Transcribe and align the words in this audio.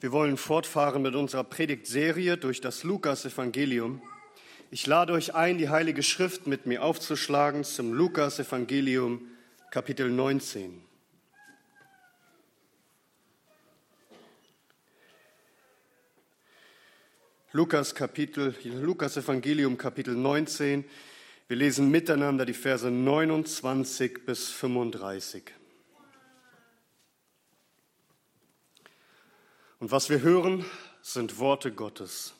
Wir 0.00 0.12
wollen 0.12 0.36
fortfahren 0.36 1.02
mit 1.02 1.16
unserer 1.16 1.42
Predigtserie 1.42 2.36
durch 2.36 2.60
das 2.60 2.84
Lukas-Evangelium. 2.84 4.00
Ich 4.70 4.86
lade 4.86 5.12
euch 5.12 5.34
ein, 5.34 5.58
die 5.58 5.70
Heilige 5.70 6.04
Schrift 6.04 6.46
mit 6.46 6.66
mir 6.66 6.84
aufzuschlagen 6.84 7.64
zum 7.64 7.92
Lukas-Evangelium, 7.92 9.22
Kapitel 9.72 10.08
19. 10.08 10.82
Lukas 17.50 17.92
Kapitel, 17.92 18.54
Lukas 18.62 19.16
Evangelium 19.16 19.76
Kapitel 19.76 20.14
19. 20.14 20.84
Wir 21.48 21.56
lesen 21.56 21.90
miteinander 21.90 22.46
die 22.46 22.54
Verse 22.54 22.88
29 22.88 24.24
bis 24.24 24.50
35. 24.50 25.57
Und 29.80 29.92
was 29.92 30.10
wir 30.10 30.22
hören, 30.22 30.64
sind 31.02 31.38
Worte 31.38 31.70
Gottes. 31.70 32.34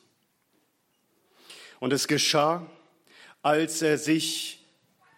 Und 1.78 1.92
es 1.92 2.09
geschah, 2.09 2.66
als 3.42 3.80
er 3.80 3.97
sich 3.97 4.66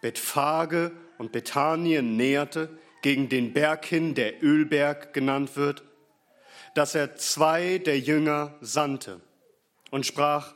Bethphage 0.02 0.92
und 1.16 1.32
Bethanien 1.32 2.16
näherte, 2.16 2.68
gegen 3.02 3.30
den 3.30 3.54
Berg 3.54 3.86
hin, 3.86 4.14
der 4.14 4.42
Ölberg 4.42 5.14
genannt 5.14 5.56
wird, 5.56 5.82
dass 6.74 6.94
er 6.94 7.16
zwei 7.16 7.78
der 7.78 7.98
Jünger 7.98 8.54
sandte 8.60 9.22
und 9.90 10.04
sprach, 10.04 10.54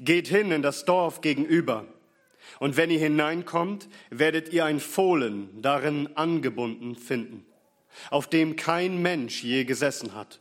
geht 0.00 0.26
hin 0.26 0.50
in 0.50 0.62
das 0.62 0.84
Dorf 0.84 1.20
gegenüber, 1.20 1.86
und 2.58 2.76
wenn 2.76 2.90
ihr 2.90 2.98
hineinkommt, 2.98 3.88
werdet 4.10 4.52
ihr 4.52 4.64
ein 4.64 4.80
Fohlen 4.80 5.62
darin 5.62 6.16
angebunden 6.16 6.96
finden, 6.96 7.46
auf 8.10 8.28
dem 8.28 8.56
kein 8.56 9.00
Mensch 9.00 9.44
je 9.44 9.64
gesessen 9.64 10.14
hat 10.14 10.40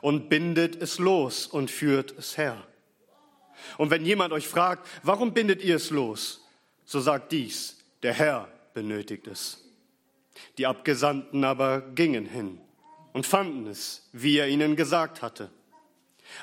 und 0.00 0.28
bindet 0.28 0.80
es 0.80 0.98
los 0.98 1.46
und 1.46 1.70
führt 1.70 2.16
es 2.18 2.36
her. 2.36 2.66
Und 3.78 3.90
wenn 3.90 4.04
jemand 4.04 4.32
euch 4.32 4.46
fragt, 4.46 4.86
warum 5.02 5.32
bindet 5.32 5.62
ihr 5.62 5.76
es 5.76 5.90
los, 5.90 6.44
so 6.84 7.00
sagt 7.00 7.32
dies, 7.32 7.78
der 8.02 8.12
Herr 8.12 8.48
benötigt 8.74 9.26
es. 9.26 9.62
Die 10.58 10.66
Abgesandten 10.66 11.44
aber 11.44 11.80
gingen 11.80 12.26
hin 12.26 12.60
und 13.12 13.26
fanden 13.26 13.66
es, 13.66 14.08
wie 14.12 14.38
er 14.38 14.48
ihnen 14.48 14.76
gesagt 14.76 15.22
hatte. 15.22 15.50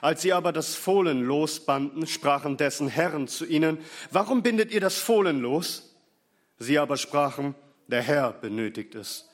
Als 0.01 0.21
sie 0.21 0.33
aber 0.33 0.51
das 0.51 0.75
Fohlen 0.75 1.21
losbanden, 1.21 2.07
sprachen 2.07 2.57
dessen 2.57 2.87
Herren 2.87 3.27
zu 3.27 3.45
ihnen, 3.45 3.77
warum 4.11 4.41
bindet 4.41 4.71
ihr 4.71 4.81
das 4.81 4.97
Fohlen 4.97 5.41
los? 5.41 5.95
Sie 6.57 6.79
aber 6.79 6.97
sprachen, 6.97 7.53
der 7.87 8.01
Herr 8.01 8.31
benötigt 8.31 8.95
es. 8.95 9.29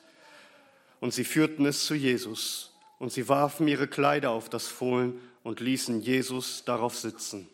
Und 0.98 1.14
sie 1.14 1.24
führten 1.24 1.64
es 1.66 1.86
zu 1.86 1.94
Jesus 1.94 2.70
und 3.00 3.10
sie 3.10 3.28
warfen 3.28 3.66
ihre 3.66 3.88
Kleider 3.88 4.30
auf 4.30 4.50
das 4.50 4.68
Fohlen 4.68 5.18
und 5.42 5.58
ließen 5.58 6.02
Jesus 6.02 6.64
darauf 6.66 6.96
sitzen. 6.96 7.48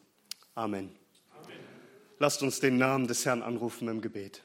Amen. 0.57 0.91
Amen. 1.33 1.57
Lasst 2.19 2.43
uns 2.43 2.59
den 2.59 2.77
Namen 2.79 3.07
des 3.07 3.25
Herrn 3.25 3.43
anrufen 3.43 3.87
im 3.87 4.01
Gebet. 4.03 4.43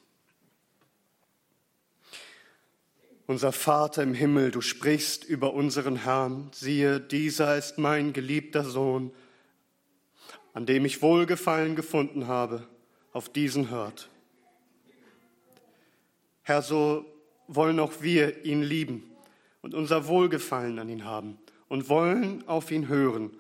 Unser 3.26 3.52
Vater 3.52 4.04
im 4.04 4.14
Himmel, 4.14 4.52
du 4.52 4.62
sprichst 4.62 5.24
über 5.24 5.54
unseren 5.54 5.96
Herrn. 5.96 6.52
Siehe, 6.54 7.00
dieser 7.00 7.58
ist 7.58 7.80
mein 7.80 8.14
geliebter 8.14 8.64
Sohn, 8.64 9.12
an 10.54 10.68
dem 10.68 10.86
ich 10.86 11.02
Wohlgefallen 11.02 11.76
gefunden 11.76 12.28
habe. 12.28 12.68
Auf 13.12 13.28
diesen 13.28 13.72
hört. 13.72 14.08
Herr, 16.44 16.62
so 16.62 17.06
wollen 17.48 17.80
auch 17.80 18.02
wir 18.02 18.46
ihn 18.46 18.62
lieben 18.62 19.11
und 19.62 19.74
unser 19.74 20.08
Wohlgefallen 20.08 20.80
an 20.80 20.90
ihn 20.90 21.06
haben 21.06 21.38
und 21.68 21.90
wollen 21.90 22.48
auf 22.48 22.72
ihn 22.72 22.88
hören. 22.88 23.32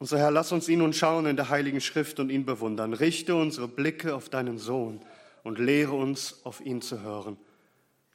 So 0.00 0.16
Herr, 0.16 0.32
lass 0.32 0.50
uns 0.50 0.68
ihn 0.68 0.80
nun 0.80 0.92
schauen 0.92 1.26
in 1.26 1.36
der 1.36 1.48
Heiligen 1.48 1.80
Schrift 1.80 2.18
und 2.18 2.30
ihn 2.30 2.44
bewundern. 2.44 2.92
Richte 2.92 3.36
unsere 3.36 3.68
Blicke 3.68 4.16
auf 4.16 4.28
deinen 4.28 4.58
Sohn 4.58 5.00
und 5.44 5.58
lehre 5.58 5.92
uns, 5.92 6.40
auf 6.44 6.60
ihn 6.60 6.82
zu 6.82 7.02
hören. 7.02 7.36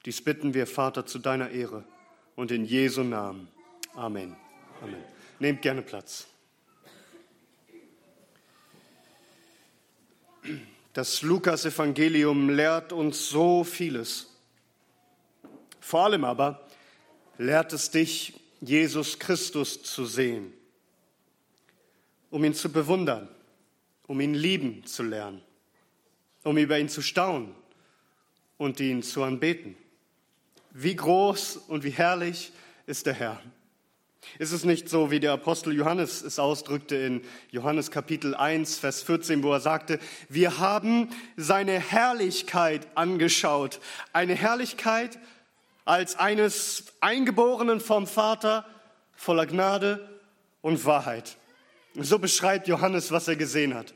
Dies 0.06 0.22
bitten 0.22 0.53
wir, 0.53 0.68
Vater, 0.68 1.06
zu 1.06 1.19
deiner 1.19 1.50
Ehre 1.50 1.86
und 2.36 2.52
in 2.52 2.66
Jesu 2.66 3.03
Namen. 3.03 3.47
Amen. 3.96 4.36
Amen. 4.81 5.03
Nehmt 5.40 5.62
gerne 5.62 5.81
Platz. 5.81 6.28
Das 10.94 11.22
Lukas-Evangelium 11.22 12.50
lehrt 12.50 12.91
uns 12.91 13.30
so 13.30 13.63
vieles. 13.63 14.37
Vor 15.88 16.03
allem 16.03 16.25
aber 16.25 16.68
lehrt 17.38 17.72
es 17.72 17.90
dich, 17.90 18.34
Jesus 18.59 19.20
Christus 19.20 19.84
zu 19.84 20.06
sehen, 20.06 20.52
um 22.30 22.44
ihn 22.44 22.53
zu 22.53 22.70
bewundern, 22.70 23.30
um 24.06 24.20
ihn 24.20 24.34
lieben 24.34 24.86
zu 24.86 25.03
lernen, 25.03 25.42
um 26.44 26.58
über 26.58 26.78
ihn 26.78 26.90
zu 26.90 27.02
staunen 27.02 27.56
und 28.58 28.81
ihn 28.81 29.02
zu 29.02 29.24
anbeten. 29.24 29.78
Wie 30.72 30.94
groß 30.94 31.56
und 31.70 31.86
wie 31.86 31.92
herrlich 31.92 32.52
ist 32.86 33.06
der 33.06 33.14
Herr. 33.14 33.42
Ist 34.40 34.52
es 34.52 34.66
nicht 34.66 34.90
so, 34.90 35.09
wie 35.09 35.22
der 35.22 35.31
Apostel 35.31 35.74
Johannes 35.74 36.22
es 36.22 36.38
ausdrückte 36.38 36.98
in 36.98 37.22
Johannes 37.50 37.92
Kapitel 37.92 38.36
1, 38.36 38.78
Vers 38.78 39.04
14, 39.04 39.42
wo 39.42 39.54
er 39.54 39.62
sagte, 39.62 40.00
wir 40.28 40.59
haben 40.59 41.12
seine 41.38 41.80
Herrlichkeit 41.80 42.86
angeschaut. 42.96 43.80
Eine 44.12 44.36
Herrlichkeit, 44.36 45.18
als 45.88 46.18
eines 46.18 46.84
Eingeborenen 47.00 47.80
vom 47.80 48.08
Vater 48.08 48.66
voller 49.14 49.46
Gnade 49.46 50.20
und 50.62 50.84
Wahrheit. 50.84 51.38
So 51.96 52.20
beschreibt 52.20 52.68
Johannes, 52.68 53.12
was 53.12 53.30
er 53.30 53.38
gesehen 53.38 53.74
hat. 53.74 53.94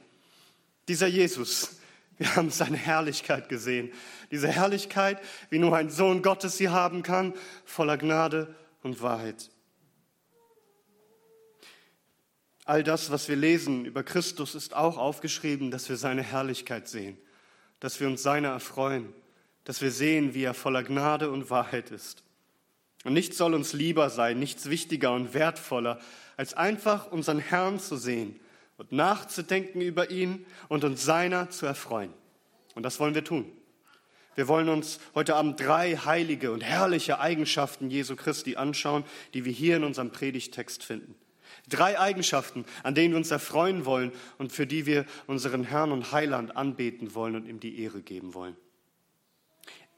Dieser 0.87 1.07
Jesus, 1.07 1.81
wir 2.17 2.33
haben 2.37 2.49
seine 2.49 2.77
Herrlichkeit 2.77 3.49
gesehen. 3.49 3.91
Diese 4.31 4.47
Herrlichkeit, 4.47 5.19
wie 5.49 5.59
nur 5.59 5.75
ein 5.75 5.89
Sohn 5.89 6.21
Gottes 6.21 6.57
sie 6.57 6.69
haben 6.69 7.03
kann, 7.03 7.33
voller 7.65 7.97
Gnade 7.97 8.55
und 8.83 9.01
Wahrheit. 9.01 9.49
All 12.63 12.83
das, 12.83 13.11
was 13.11 13.27
wir 13.27 13.35
lesen 13.35 13.83
über 13.83 14.03
Christus, 14.03 14.55
ist 14.55 14.73
auch 14.73 14.97
aufgeschrieben, 14.97 15.71
dass 15.71 15.89
wir 15.89 15.97
seine 15.97 16.23
Herrlichkeit 16.23 16.87
sehen, 16.87 17.17
dass 17.81 17.99
wir 17.99 18.07
uns 18.07 18.23
seiner 18.23 18.49
erfreuen, 18.49 19.13
dass 19.63 19.81
wir 19.81 19.91
sehen, 19.91 20.33
wie 20.33 20.43
er 20.43 20.53
voller 20.53 20.83
Gnade 20.83 21.29
und 21.29 21.49
Wahrheit 21.49 21.91
ist. 21.91 22.23
Und 23.03 23.13
nichts 23.13 23.37
soll 23.37 23.53
uns 23.53 23.73
lieber 23.73 24.09
sein, 24.09 24.39
nichts 24.39 24.69
wichtiger 24.69 25.13
und 25.13 25.33
wertvoller, 25.33 25.99
als 26.37 26.53
einfach 26.53 27.11
unseren 27.11 27.39
Herrn 27.39 27.79
zu 27.79 27.97
sehen 27.97 28.39
und 28.77 28.91
nachzudenken 28.91 29.81
über 29.81 30.11
ihn 30.11 30.45
und 30.69 30.83
uns 30.83 31.03
seiner 31.03 31.49
zu 31.49 31.65
erfreuen. 31.65 32.13
Und 32.75 32.83
das 32.83 32.99
wollen 32.99 33.15
wir 33.15 33.23
tun. 33.23 33.51
Wir 34.35 34.47
wollen 34.47 34.69
uns 34.69 34.99
heute 35.13 35.35
Abend 35.35 35.59
drei 35.59 35.95
heilige 35.97 36.51
und 36.51 36.61
herrliche 36.61 37.19
Eigenschaften 37.19 37.89
Jesu 37.89 38.15
Christi 38.15 38.55
anschauen, 38.55 39.03
die 39.33 39.43
wir 39.43 39.51
hier 39.51 39.75
in 39.77 39.83
unserem 39.83 40.11
Predigtext 40.11 40.83
finden. 40.83 41.15
Drei 41.67 41.99
Eigenschaften, 41.99 42.65
an 42.83 42.95
denen 42.95 43.13
wir 43.13 43.17
uns 43.17 43.29
erfreuen 43.29 43.85
wollen 43.85 44.13
und 44.37 44.51
für 44.51 44.65
die 44.65 44.85
wir 44.85 45.05
unseren 45.27 45.63
Herrn 45.63 45.91
und 45.91 46.11
Heiland 46.11 46.55
anbeten 46.55 47.13
wollen 47.13 47.35
und 47.35 47.45
ihm 47.45 47.59
die 47.59 47.81
Ehre 47.81 48.01
geben 48.01 48.33
wollen. 48.33 48.55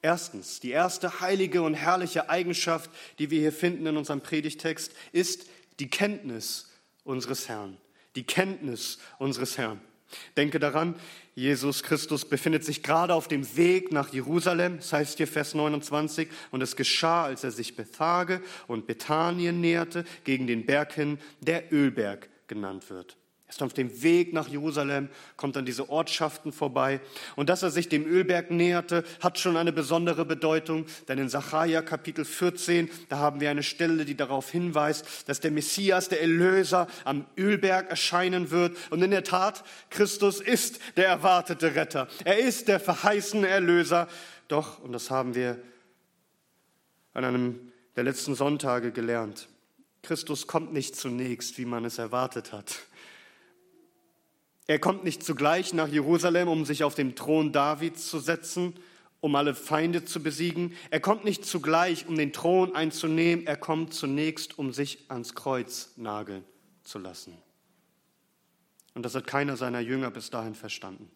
Erstens, 0.03 0.59
die 0.59 0.71
erste 0.71 1.21
heilige 1.21 1.61
und 1.61 1.75
herrliche 1.75 2.29
Eigenschaft, 2.29 2.91
die 3.19 3.31
wir 3.31 3.39
hier 3.39 3.53
finden 3.53 3.85
in 3.85 3.95
unserem 3.95 4.19
Predigtext, 4.19 4.91
ist 5.13 5.47
die 5.79 5.89
Kenntnis 5.89 6.69
unseres 7.05 7.47
Herrn. 7.47 7.77
Die 8.17 8.23
Kenntnis 8.23 8.99
unseres 9.17 9.57
Herrn. 9.57 9.79
Denke 10.35 10.59
daran, 10.59 10.95
Jesus 11.35 11.83
Christus 11.83 12.25
befindet 12.25 12.65
sich 12.65 12.83
gerade 12.83 13.13
auf 13.13 13.29
dem 13.29 13.55
Weg 13.55 13.93
nach 13.93 14.11
Jerusalem, 14.13 14.77
das 14.77 14.91
heißt 14.91 15.17
hier 15.17 15.27
Vers 15.27 15.55
29, 15.55 16.27
und 16.51 16.61
es 16.61 16.75
geschah, 16.75 17.23
als 17.23 17.45
er 17.45 17.51
sich 17.51 17.77
Bethage 17.77 18.41
und 18.67 18.85
Bethanien 18.85 19.61
näherte, 19.61 20.03
gegen 20.25 20.47
den 20.47 20.65
Berg 20.65 20.93
hin, 20.93 21.17
der 21.39 21.71
Ölberg 21.71 22.27
genannt 22.47 22.89
wird 22.89 23.15
ist 23.53 23.63
auf 23.63 23.73
dem 23.73 24.01
Weg 24.01 24.33
nach 24.33 24.47
Jerusalem, 24.47 25.09
kommt 25.37 25.55
an 25.57 25.65
diese 25.65 25.89
Ortschaften 25.89 26.51
vorbei. 26.51 26.99
Und 27.35 27.49
dass 27.49 27.63
er 27.63 27.69
sich 27.69 27.87
dem 27.87 28.05
Ölberg 28.05 28.51
näherte, 28.51 29.03
hat 29.21 29.37
schon 29.37 29.57
eine 29.57 29.71
besondere 29.71 30.25
Bedeutung, 30.25 30.85
denn 31.07 31.19
in 31.19 31.29
Sacharja 31.29 31.81
Kapitel 31.81 32.25
14, 32.25 32.89
da 33.09 33.17
haben 33.17 33.39
wir 33.39 33.51
eine 33.51 33.63
Stelle, 33.63 34.05
die 34.05 34.15
darauf 34.15 34.49
hinweist, 34.49 35.29
dass 35.29 35.39
der 35.39 35.51
Messias, 35.51 36.09
der 36.09 36.21
Erlöser, 36.21 36.87
am 37.05 37.25
Ölberg 37.37 37.89
erscheinen 37.89 38.49
wird. 38.49 38.75
Und 38.89 39.03
in 39.03 39.11
der 39.11 39.23
Tat, 39.23 39.63
Christus 39.89 40.41
ist 40.41 40.79
der 40.97 41.07
erwartete 41.07 41.75
Retter. 41.75 42.07
Er 42.25 42.39
ist 42.39 42.67
der 42.67 42.79
verheißene 42.79 43.47
Erlöser. 43.47 44.07
Doch, 44.47 44.79
und 44.79 44.93
das 44.93 45.11
haben 45.11 45.35
wir 45.35 45.61
an 47.13 47.23
einem 47.23 47.71
der 47.95 48.03
letzten 48.03 48.33
Sonntage 48.33 48.91
gelernt, 48.91 49.47
Christus 50.03 50.47
kommt 50.47 50.73
nicht 50.73 50.97
zunächst, 50.97 51.57
wie 51.57 51.65
man 51.65 51.85
es 51.85 51.97
erwartet 51.97 52.51
hat. 52.51 52.79
Er 54.67 54.79
kommt 54.79 55.03
nicht 55.03 55.23
zugleich 55.23 55.73
nach 55.73 55.87
Jerusalem, 55.87 56.47
um 56.47 56.65
sich 56.65 56.83
auf 56.83 56.95
den 56.95 57.15
Thron 57.15 57.51
Davids 57.51 58.09
zu 58.09 58.19
setzen 58.19 58.73
um 59.23 59.37
alle 59.37 59.55
Feinde 59.55 60.03
zu 60.03 60.21
besiegen. 60.21 60.75
Er 60.89 60.99
kommt 60.99 61.23
nicht 61.23 61.45
zugleich, 61.45 62.09
um 62.09 62.17
den 62.17 62.33
Thron 62.33 62.75
einzunehmen. 62.75 63.47
Er 63.47 63.55
kommt 63.55 63.93
zunächst, 63.93 64.59
um 64.59 64.73
sich 64.73 65.05
ans 65.07 65.33
Kreuz 65.33 65.93
nageln 65.95 66.43
zu 66.83 66.99
lassen. 66.99 67.37
Und 68.95 69.03
das 69.03 69.15
hat 69.15 69.25
keiner 69.25 69.55
seiner 69.55 69.79
Jünger 69.79 70.11
bis 70.11 70.29
dahin 70.29 70.55
verstanden. 70.55 71.09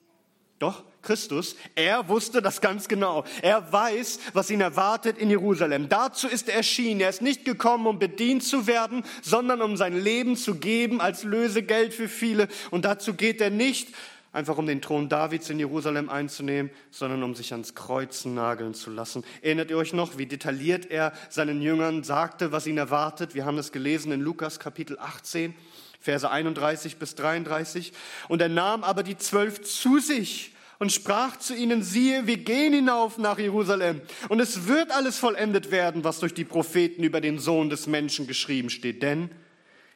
Doch 0.60 0.84
Christus, 1.04 1.56
er 1.76 2.10
wusste 2.10 2.42
das 2.42 2.62
ganz 2.62 2.88
genau. 2.88 3.24
Er 3.42 3.72
weiß, 3.72 4.20
was 4.34 4.50
ihn 4.50 4.60
erwartet 4.60 5.18
in 5.18 5.30
Jerusalem. 5.30 5.88
Dazu 5.88 6.28
ist 6.28 6.50
er 6.50 6.56
erschienen. 6.56 7.02
Er 7.02 7.10
ist 7.10 7.22
nicht 7.22 7.46
gekommen, 7.46 7.86
um 7.86 8.00
bedient 8.00 8.44
zu 8.44 8.66
werden, 8.66 9.04
sondern 9.22 9.62
um 9.62 9.78
sein 9.78 9.96
Leben 9.96 10.36
zu 10.36 10.56
geben 10.56 11.00
als 11.00 11.24
Lösegeld 11.24 11.94
für 11.94 12.10
viele. 12.10 12.48
Und 12.72 12.86
dazu 12.86 13.14
geht 13.14 13.40
er 13.40 13.52
nicht, 13.52 13.94
einfach 14.34 14.58
um 14.58 14.68
den 14.68 14.82
Thron 14.82 15.10
Davids 15.10 15.50
in 15.50 15.60
Jerusalem 15.60 16.10
einzunehmen, 16.10 16.72
sondern 16.92 17.24
um 17.24 17.36
sich 17.36 17.52
ans 17.54 17.76
Kreuz 17.76 18.26
nageln 18.26 18.74
zu 18.74 18.90
lassen. 18.92 19.24
Erinnert 19.42 19.70
ihr 19.70 19.78
euch 19.78 19.94
noch, 19.94 20.18
wie 20.18 20.26
detailliert 20.26 20.92
er 20.92 21.14
seinen 21.30 21.62
Jüngern 21.62 22.04
sagte, 22.04 22.52
was 22.52 22.68
ihn 22.68 22.78
erwartet? 22.78 23.36
Wir 23.36 23.46
haben 23.46 23.58
es 23.58 23.72
gelesen 23.72 24.12
in 24.12 24.22
Lukas 24.22 24.60
Kapitel 24.60 24.98
18. 25.00 25.56
Verse 26.00 26.30
31 26.30 26.98
bis 26.98 27.16
33. 27.16 27.94
Und 28.28 28.42
er 28.42 28.50
nahm 28.50 28.84
aber 28.84 29.04
die 29.04 29.18
zwölf 29.18 29.62
zu 29.62 30.00
sich 30.00 30.54
und 30.80 30.92
sprach 30.92 31.38
zu 31.38 31.56
ihnen, 31.56 31.84
siehe, 31.84 32.28
wir 32.28 32.38
gehen 32.38 32.74
hinauf 32.74 33.18
nach 33.18 33.40
Jerusalem 33.40 34.02
und 34.30 34.40
es 34.40 34.68
wird 34.68 34.92
alles 34.92 35.18
vollendet 35.18 35.72
werden, 35.72 36.04
was 36.04 36.20
durch 36.20 36.34
die 36.34 36.46
Propheten 36.46 37.04
über 37.04 37.22
den 37.22 37.40
Sohn 37.40 37.70
des 37.70 37.88
Menschen 37.88 38.28
geschrieben 38.28 38.70
steht, 38.70 39.02
denn 39.02 39.32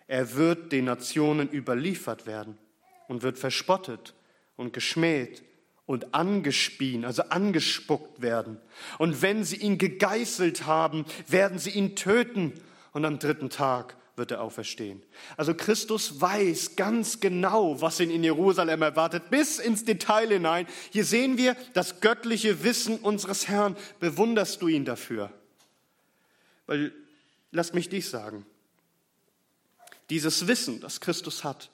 er 0.08 0.36
wird 0.36 0.72
den 0.72 0.86
Nationen 0.86 1.50
überliefert 1.50 2.26
werden 2.26 2.58
und 3.08 3.24
wird 3.24 3.38
verspottet 3.38 4.14
und 4.56 4.74
geschmäht 4.74 5.44
und 5.86 6.14
angespien, 6.14 7.06
also 7.06 7.24
angespuckt 7.24 8.22
werden. 8.22 8.58
Und 8.98 9.22
wenn 9.22 9.44
sie 9.44 9.58
ihn 9.58 9.78
gegeißelt 9.78 10.66
haben, 10.66 11.06
werden 11.28 11.60
sie 11.60 11.72
ihn 11.72 11.96
töten 11.96 12.54
und 12.94 13.06
am 13.06 13.20
dritten 13.20 13.50
Tag 13.50 13.96
wird 14.16 14.32
er 14.32 14.42
auferstehen. 14.42 15.02
Also 15.38 15.54
Christus 15.54 16.20
weiß 16.20 16.76
ganz 16.76 17.20
genau, 17.20 17.82
was 17.82 18.00
ihn 18.00 18.12
in 18.12 18.24
Jerusalem 18.24 18.82
erwartet, 18.82 19.30
bis 19.30 19.60
ins 19.60 19.86
Detail 19.86 20.30
hinein. 20.30 20.68
Hier 20.92 21.06
sehen 21.06 21.38
wir 21.38 21.56
das 21.74 22.02
göttliche 22.02 22.64
Wissen 22.64 22.98
unseres 23.00 23.48
Herrn. 23.48 23.76
Bewunderst 24.00 24.62
du 24.62 24.68
ihn 24.68 24.86
dafür? 24.86 25.32
Weil, 26.68 26.94
lass 27.52 27.74
mich 27.74 27.90
dies 27.90 28.12
sagen, 28.12 28.46
dieses 30.10 30.48
Wissen, 30.48 30.82
das 30.82 31.00
Christus 31.00 31.44
hat, 31.44 31.70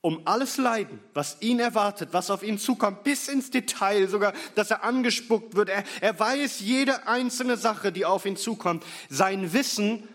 um 0.00 0.26
alles 0.26 0.56
Leiden, 0.58 1.00
was 1.12 1.38
ihn 1.40 1.58
erwartet, 1.58 2.10
was 2.12 2.30
auf 2.30 2.42
ihn 2.42 2.58
zukommt, 2.58 3.02
bis 3.02 3.28
ins 3.28 3.50
Detail, 3.50 4.08
sogar, 4.08 4.32
dass 4.54 4.70
er 4.70 4.84
angespuckt 4.84 5.56
wird. 5.56 5.68
Er, 5.68 5.84
er 6.00 6.18
weiß 6.18 6.60
jede 6.60 7.06
einzelne 7.08 7.56
Sache, 7.56 7.90
die 7.90 8.04
auf 8.04 8.24
ihn 8.24 8.36
zukommt. 8.36 8.84
Sein 9.08 9.52
Wissen 9.52 10.08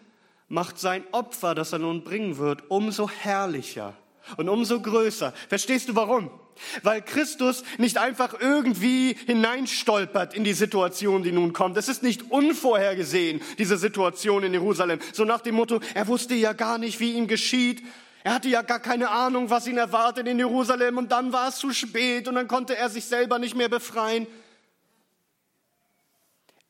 macht 0.47 0.79
sein 0.79 1.03
Opfer, 1.11 1.55
das 1.55 1.73
er 1.73 1.79
nun 1.79 2.03
bringen 2.03 2.37
wird, 2.37 2.69
umso 2.69 3.09
herrlicher 3.09 3.95
und 4.37 4.49
umso 4.49 4.81
größer. 4.81 5.33
Verstehst 5.49 5.89
du 5.89 5.95
warum? 5.95 6.31
Weil 6.83 7.01
Christus 7.01 7.63
nicht 7.77 7.97
einfach 7.97 8.39
irgendwie 8.39 9.17
hineinstolpert 9.25 10.33
in 10.35 10.43
die 10.43 10.53
Situation, 10.53 11.23
die 11.23 11.31
nun 11.31 11.51
kommt. 11.51 11.77
Es 11.77 11.89
ist 11.89 12.03
nicht 12.03 12.31
unvorhergesehen, 12.31 13.41
diese 13.57 13.77
Situation 13.77 14.43
in 14.43 14.53
Jerusalem. 14.53 14.99
So 15.13 15.25
nach 15.25 15.41
dem 15.41 15.55
Motto, 15.55 15.79
er 15.93 16.07
wusste 16.07 16.35
ja 16.35 16.53
gar 16.53 16.77
nicht, 16.77 16.99
wie 16.99 17.13
ihm 17.13 17.27
geschieht. 17.27 17.83
Er 18.23 18.35
hatte 18.35 18.47
ja 18.47 18.61
gar 18.61 18.79
keine 18.79 19.09
Ahnung, 19.09 19.49
was 19.49 19.67
ihn 19.67 19.77
erwartet 19.77 20.27
in 20.27 20.37
Jerusalem 20.37 20.97
und 20.97 21.11
dann 21.11 21.33
war 21.33 21.49
es 21.49 21.57
zu 21.57 21.73
spät 21.73 22.27
und 22.27 22.35
dann 22.35 22.47
konnte 22.47 22.77
er 22.77 22.89
sich 22.89 23.05
selber 23.05 23.37
nicht 23.39 23.55
mehr 23.55 23.67
befreien. 23.67 24.27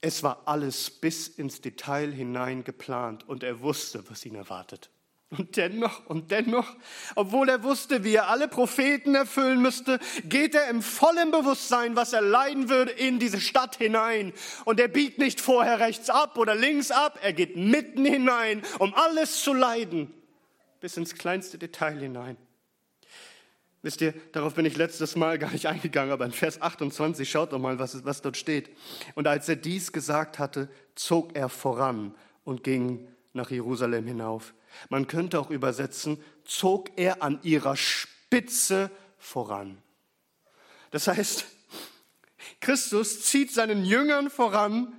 Es 0.06 0.22
war 0.22 0.42
alles 0.44 0.90
bis 0.90 1.30
ins 1.30 1.62
Detail 1.62 2.12
hinein 2.12 2.66
geplant 2.66 3.26
und 3.30 3.42
er 3.42 3.62
wusste, 3.62 4.04
was 4.10 4.26
ihn 4.26 4.36
erwartet. 4.36 4.90
Und 5.30 5.56
dennoch, 5.56 6.06
und 6.08 6.30
dennoch, 6.30 6.76
obwohl 7.16 7.48
er 7.48 7.64
wusste, 7.64 8.04
wie 8.04 8.16
er 8.16 8.28
alle 8.28 8.50
Propheten 8.50 9.16
erfüllen 9.16 9.62
müsste, 9.62 10.00
geht 10.26 10.56
er 10.56 10.68
im 10.68 10.82
vollen 10.82 11.32
Bewusstsein, 11.32 11.96
was 11.96 12.12
er 12.12 12.22
leiden 12.22 12.68
würde, 12.68 12.92
in 12.92 13.18
diese 13.18 13.40
Stadt 13.40 13.78
hinein. 13.78 14.34
Und 14.66 14.82
er 14.82 14.90
biegt 14.90 15.20
nicht 15.20 15.40
vorher 15.40 15.80
rechts 15.80 16.10
ab 16.10 16.38
oder 16.38 16.54
links 16.54 16.92
ab, 16.92 17.18
er 17.22 17.32
geht 17.32 17.56
mitten 17.56 18.04
hinein, 18.04 18.62
um 18.80 18.94
alles 18.96 19.42
zu 19.42 19.54
leiden, 19.54 20.14
bis 20.82 20.98
ins 20.98 21.16
kleinste 21.16 21.58
Detail 21.58 21.98
hinein. 21.98 22.36
Wisst 23.84 24.00
ihr, 24.00 24.14
darauf 24.32 24.56
bin 24.56 24.66
ich 24.66 24.78
letztes 24.78 25.18
Mal 25.18 25.38
gar 25.38 25.52
nicht 25.52 25.66
eingegangen, 25.68 26.14
aber 26.14 26.26
in 26.26 26.32
Vers 26.32 26.62
28, 26.62 27.30
schaut 27.30 27.52
doch 27.52 27.60
mal, 27.60 27.80
was, 27.80 28.06
was 28.06 28.22
dort 28.22 28.38
steht. 28.38 28.70
Und 29.14 29.28
als 29.28 29.50
er 29.50 29.58
dies 29.58 29.92
gesagt 29.92 30.40
hatte, 30.40 30.70
zog 30.96 31.36
er 31.36 31.50
voran 31.50 32.16
und 32.46 32.64
ging 32.64 33.10
nach 33.34 33.52
Jerusalem 33.52 34.08
hinauf. 34.08 34.54
Man 34.88 35.08
könnte 35.08 35.38
auch 35.38 35.50
übersetzen, 35.50 36.18
zog 36.46 36.92
er 36.96 37.22
an 37.22 37.40
ihrer 37.44 37.76
Spitze 37.76 38.90
voran. 39.18 39.78
Das 40.92 41.08
heißt, 41.10 41.46
Christus 42.62 43.26
zieht 43.26 43.52
seinen 43.52 43.84
Jüngern 43.84 44.30
voran. 44.30 44.94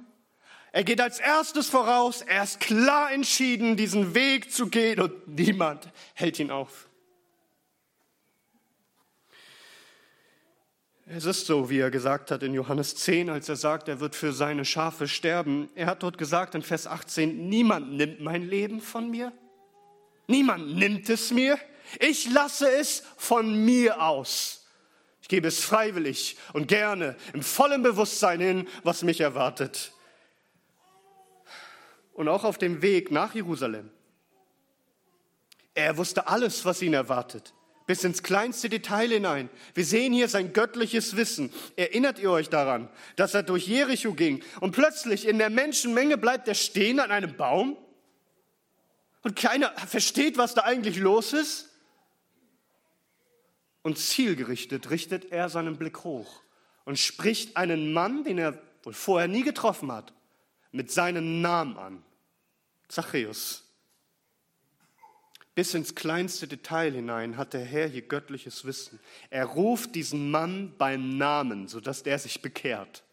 Er 0.73 0.85
geht 0.85 1.01
als 1.01 1.21
erstes 1.21 1.69
voraus. 1.69 2.21
Er 2.21 2.43
ist 2.43 2.61
klar 2.61 3.11
entschieden, 3.13 3.79
diesen 3.79 4.15
Weg 4.15 4.53
zu 4.53 4.67
gehen 4.67 5.01
und 5.01 5.27
niemand 5.27 5.89
hält 6.13 6.39
ihn 6.39 6.51
auf. 6.51 6.87
Es 11.07 11.27
ist 11.27 11.47
so, 11.47 11.69
wie 11.69 11.81
er 11.81 11.91
gesagt 11.91 12.31
hat 12.31 12.43
in 12.43 12.55
Johannes 12.55 12.97
10, 12.97 13.29
als 13.29 13.49
er 13.51 13.57
sagt, 13.57 13.89
er 13.89 14.01
wird 14.01 14.15
für 14.15 14.33
seine 14.33 14.65
Schafe 14.65 15.07
sterben. 15.07 15.69
Er 15.75 15.87
hat 15.87 16.03
dort 16.03 16.17
gesagt 16.17 16.55
in 16.55 16.63
Vers 16.63 16.87
18, 16.87 17.49
niemand 17.49 17.93
nimmt 17.93 18.21
mein 18.21 18.43
Leben 18.49 18.81
von 18.81 19.11
mir. 19.11 19.31
Niemand 20.29 20.77
nimmt 20.77 21.11
es 21.11 21.31
mir. 21.31 21.59
Ich 22.01 22.31
lasse 22.31 22.71
es 22.71 23.03
von 23.19 23.67
mir 23.67 24.01
aus. 24.01 24.67
Ich 25.21 25.29
gebe 25.29 25.47
es 25.47 25.63
freiwillig 25.63 26.39
und 26.55 26.69
gerne 26.69 27.17
im 27.35 27.43
vollen 27.43 27.83
Bewusstsein 27.83 28.41
hin, 28.41 28.69
was 28.83 29.03
mich 29.03 29.21
erwartet. 29.21 29.93
Und 32.15 32.29
auch 32.29 32.45
auf 32.45 32.57
dem 32.57 32.81
Weg 32.81 33.11
nach 33.11 33.35
Jerusalem. 33.35 33.91
Er 35.75 35.99
wusste 35.99 36.29
alles, 36.29 36.65
was 36.65 36.81
ihn 36.81 36.95
erwartet 36.95 37.53
bis 37.87 38.05
ins 38.05 38.23
kleinste 38.23 38.69
Detail 38.69 39.09
hinein. 39.09 39.51
Wir 39.75 39.85
sehen 39.85 40.13
hier 40.13 40.29
sein 40.29 40.53
göttliches 40.53 41.17
Wissen. 41.17 41.53
Erinnert 41.77 42.19
ihr 42.19 42.31
euch 42.31 42.49
daran, 42.49 42.89
dass 43.17 43.35
er 43.35 43.43
durch 43.43 43.67
Jericho 43.67 44.15
ging 44.15 44.43
und 44.61 44.73
plötzlich 44.73 45.27
in 45.27 45.39
der 45.39 45.51
Menschenmenge 45.51 46.17
bleibt 46.17 46.49
er 46.49 46.55
stehen 46.55 47.01
an 47.01 47.11
einem 47.11 47.37
Baum 47.37 47.77
und 49.23 49.37
keiner 49.37 49.71
versteht, 49.87 50.39
was 50.39 50.55
da 50.55 50.63
eigentlich 50.63 50.99
los 50.99 51.33
ist? 51.33 51.71
Und 53.83 53.99
zielgerichtet 53.99 54.91
richtet 54.91 55.31
er 55.31 55.51
seinen 55.51 55.77
Blick 55.77 56.05
hoch 56.05 56.43
und 56.87 56.99
spricht 56.99 57.57
einen 57.57 57.93
Mann, 57.93 58.25
den 58.25 58.39
er 58.39 58.63
wohl 58.83 58.95
vorher 58.95 59.29
nie 59.29 59.43
getroffen 59.43 59.93
hat, 59.93 60.15
mit 60.73 60.91
seinem 60.91 61.43
Namen 61.43 61.77
an. 61.77 62.05
Zachäus. 62.89 63.64
Bis 65.55 65.73
ins 65.75 65.95
kleinste 65.95 66.49
Detail 66.49 66.93
hinein 66.93 67.37
hat 67.37 67.53
der 67.53 67.65
Herr 67.65 67.87
hier 67.87 68.03
göttliches 68.03 68.65
Wissen. 68.65 68.99
Er 69.31 69.45
ruft 69.45 69.95
diesen 69.95 70.31
Mann 70.31 70.75
beim 70.79 71.17
Namen, 71.17 71.69
sodass 71.69 72.03
der 72.03 72.19
sich 72.19 72.43
bekehrt. 72.43 73.05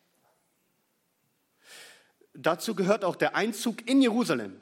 Dazu 2.33 2.73
gehört 2.73 3.05
auch 3.05 3.15
der 3.15 3.35
Einzug 3.35 3.87
in 3.87 4.01
Jerusalem. 4.01 4.59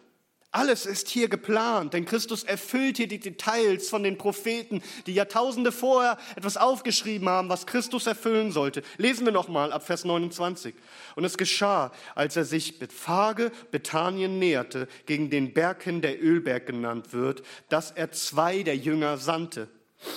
Alles 0.51 0.88
ist 0.88 1.10
hier 1.10 1.29
geplant, 1.29 1.94
denn 1.94 2.06
Christus 2.06 2.44
erfüllt 2.44 2.98
hier 2.98 3.08
die 3.08 3.20
Details 3.20 3.88
von 3.88 4.01
den 4.01 4.18
Propheten, 4.18 4.82
die 5.06 5.13
Jahrtausende 5.13 5.72
vorher 5.72 6.18
etwas 6.36 6.58
aufgeschrieben 6.58 7.29
haben, 7.29 7.50
was 7.50 7.68
Christus 7.68 8.08
erfüllen 8.08 8.51
sollte. 8.51 8.82
Lesen 8.98 9.25
wir 9.25 9.32
nochmal 9.32 9.72
ab 9.72 9.86
Vers 9.86 10.06
29. 10.06 10.74
Und 11.15 11.24
es 11.24 11.38
geschah, 11.38 11.91
als 12.15 12.36
er 12.36 12.46
sich 12.46 12.79
Bethphage, 12.79 13.51
Bethanien 13.70 14.39
näherte, 14.39 14.88
gegen 15.06 15.29
den 15.29 15.53
Berg 15.53 15.84
hin, 15.84 16.01
der 16.01 16.20
Ölberg 16.20 16.65
genannt 16.65 17.13
wird, 17.13 17.44
dass 17.70 17.91
er 17.91 18.12
zwei 18.12 18.63
der 18.63 18.75
Jünger 18.75 19.18
sandte. 19.18 19.68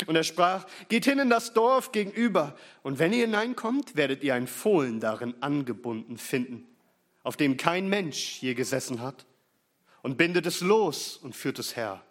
Und 0.07 0.17
er 0.17 0.25
sprach, 0.25 0.65
geht 0.89 1.05
hin 1.05 1.19
in 1.19 1.29
das 1.29 1.53
Dorf 1.53 1.93
gegenüber, 1.93 2.57
und 2.83 2.99
wenn 2.99 3.13
ihr 3.13 3.27
hineinkommt, 3.27 3.97
werdet 3.97 4.25
ihr 4.25 4.35
ein 4.35 4.47
Fohlen 4.47 4.99
darin 4.99 5.35
angebunden 5.41 6.17
finden, 6.17 6.67
auf 7.23 7.37
dem 7.37 7.59
kein 7.59 7.87
Mensch 7.89 8.41
je 8.41 8.55
gesessen 8.55 9.03
hat 9.03 9.27
und 10.03 10.17
bindet 10.17 10.47
es 10.47 10.61
los 10.61 11.17
und 11.17 11.35
führt 11.35 11.59
es 11.59 11.77
her. 11.77 12.03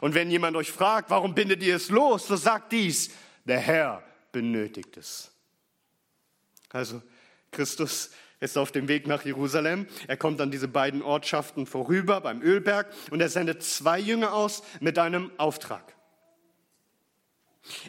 Und 0.00 0.14
wenn 0.14 0.30
jemand 0.30 0.56
euch 0.56 0.72
fragt, 0.72 1.10
warum 1.10 1.34
bindet 1.34 1.62
ihr 1.62 1.76
es 1.76 1.90
los, 1.90 2.26
so 2.26 2.36
sagt 2.36 2.72
dies, 2.72 3.10
der 3.44 3.60
Herr 3.60 4.02
benötigt 4.32 4.96
es. 4.96 5.30
Also 6.70 7.02
Christus 7.50 8.10
ist 8.40 8.58
auf 8.58 8.72
dem 8.72 8.88
Weg 8.88 9.06
nach 9.06 9.24
Jerusalem. 9.24 9.86
Er 10.08 10.16
kommt 10.16 10.40
an 10.40 10.50
diese 10.50 10.68
beiden 10.68 11.02
Ortschaften 11.02 11.66
vorüber 11.66 12.20
beim 12.20 12.42
Ölberg 12.42 12.92
und 13.10 13.20
er 13.20 13.28
sendet 13.28 13.62
zwei 13.62 13.98
Jünger 13.98 14.32
aus 14.32 14.62
mit 14.80 14.98
einem 14.98 15.30
Auftrag. 15.36 15.94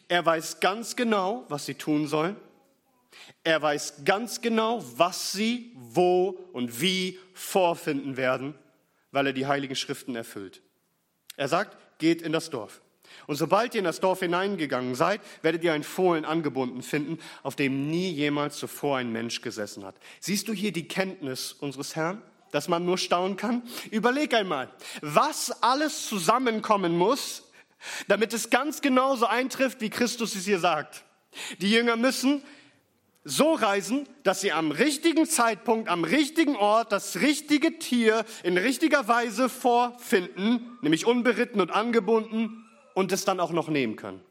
Er 0.08 0.26
weiß 0.26 0.60
ganz 0.60 0.96
genau, 0.96 1.46
was 1.50 1.66
sie 1.66 1.74
tun 1.74 2.08
sollen. 2.08 2.36
Er 3.44 3.62
weiß 3.62 4.06
ganz 4.06 4.42
genau, 4.42 4.84
was 4.98 5.32
sie 5.32 5.72
wo 5.76 6.30
und 6.54 6.82
wie 6.82 7.20
vorfinden 7.34 8.18
werden, 8.18 8.56
weil 9.16 9.28
er 9.28 9.34
die 9.34 9.48
heiligen 9.48 9.78
Schriften 9.78 10.14
erfüllt. 10.16 10.62
Er 11.38 11.48
sagt, 11.48 11.78
geht 12.00 12.22
in 12.22 12.34
das 12.34 12.50
Dorf. 12.50 12.82
Und 13.28 13.38
sobald 13.38 13.74
ihr 13.74 13.80
in 13.80 13.86
das 13.86 14.02
Dorf 14.02 14.20
hineingegangen 14.20 14.94
seid, 14.94 15.22
werdet 15.42 15.64
ihr 15.64 15.72
ein 15.72 15.84
Fohlen 15.84 16.26
angebunden 16.26 16.82
finden, 16.82 17.20
auf 17.42 17.56
dem 17.56 17.90
nie 17.90 18.12
jemals 18.12 18.58
zuvor 18.58 18.98
ein 18.98 19.14
Mensch 19.14 19.40
gesessen 19.40 19.86
hat. 19.86 19.96
Siehst 20.20 20.50
du 20.50 20.54
hier 20.54 20.74
die 20.74 20.90
Kenntnis 20.90 21.54
unseres 21.54 21.96
Herrn, 21.96 22.22
dass 22.52 22.68
man 22.68 22.84
nur 22.84 22.98
staunen 22.98 23.38
kann? 23.38 23.64
Überleg 23.90 24.34
einmal, 24.34 24.70
was 25.02 25.64
alles 25.64 26.08
zusammenkommen 26.08 26.98
muss, 26.98 27.44
damit 28.10 28.34
es 28.34 28.50
ganz 28.50 28.82
genauso 28.82 29.28
eintrifft, 29.28 29.80
wie 29.80 29.90
Christus 29.90 30.36
es 30.36 30.44
hier 30.44 30.60
sagt. 30.60 31.06
Die 31.60 31.72
Jünger 31.72 31.96
müssen 31.96 32.44
so 33.26 33.54
reisen, 33.54 34.08
dass 34.24 34.42
sie 34.42 34.52
am 34.52 34.72
richtigen 34.72 35.26
Zeitpunkt, 35.26 35.90
am 35.90 36.04
richtigen 36.04 36.56
Ort 36.56 36.92
das 36.92 37.20
richtige 37.22 37.80
Tier 37.80 38.24
in 38.44 38.58
richtiger 38.58 39.08
Weise 39.08 39.50
vorfinden, 39.50 40.78
nämlich 40.82 41.08
unberitten 41.08 41.60
und 41.60 41.72
angebunden 41.72 42.66
und 42.94 43.12
es 43.12 43.26
dann 43.26 43.40
auch 43.40 43.52
noch 43.52 43.68
nehmen 43.68 43.96
können. 43.96 44.22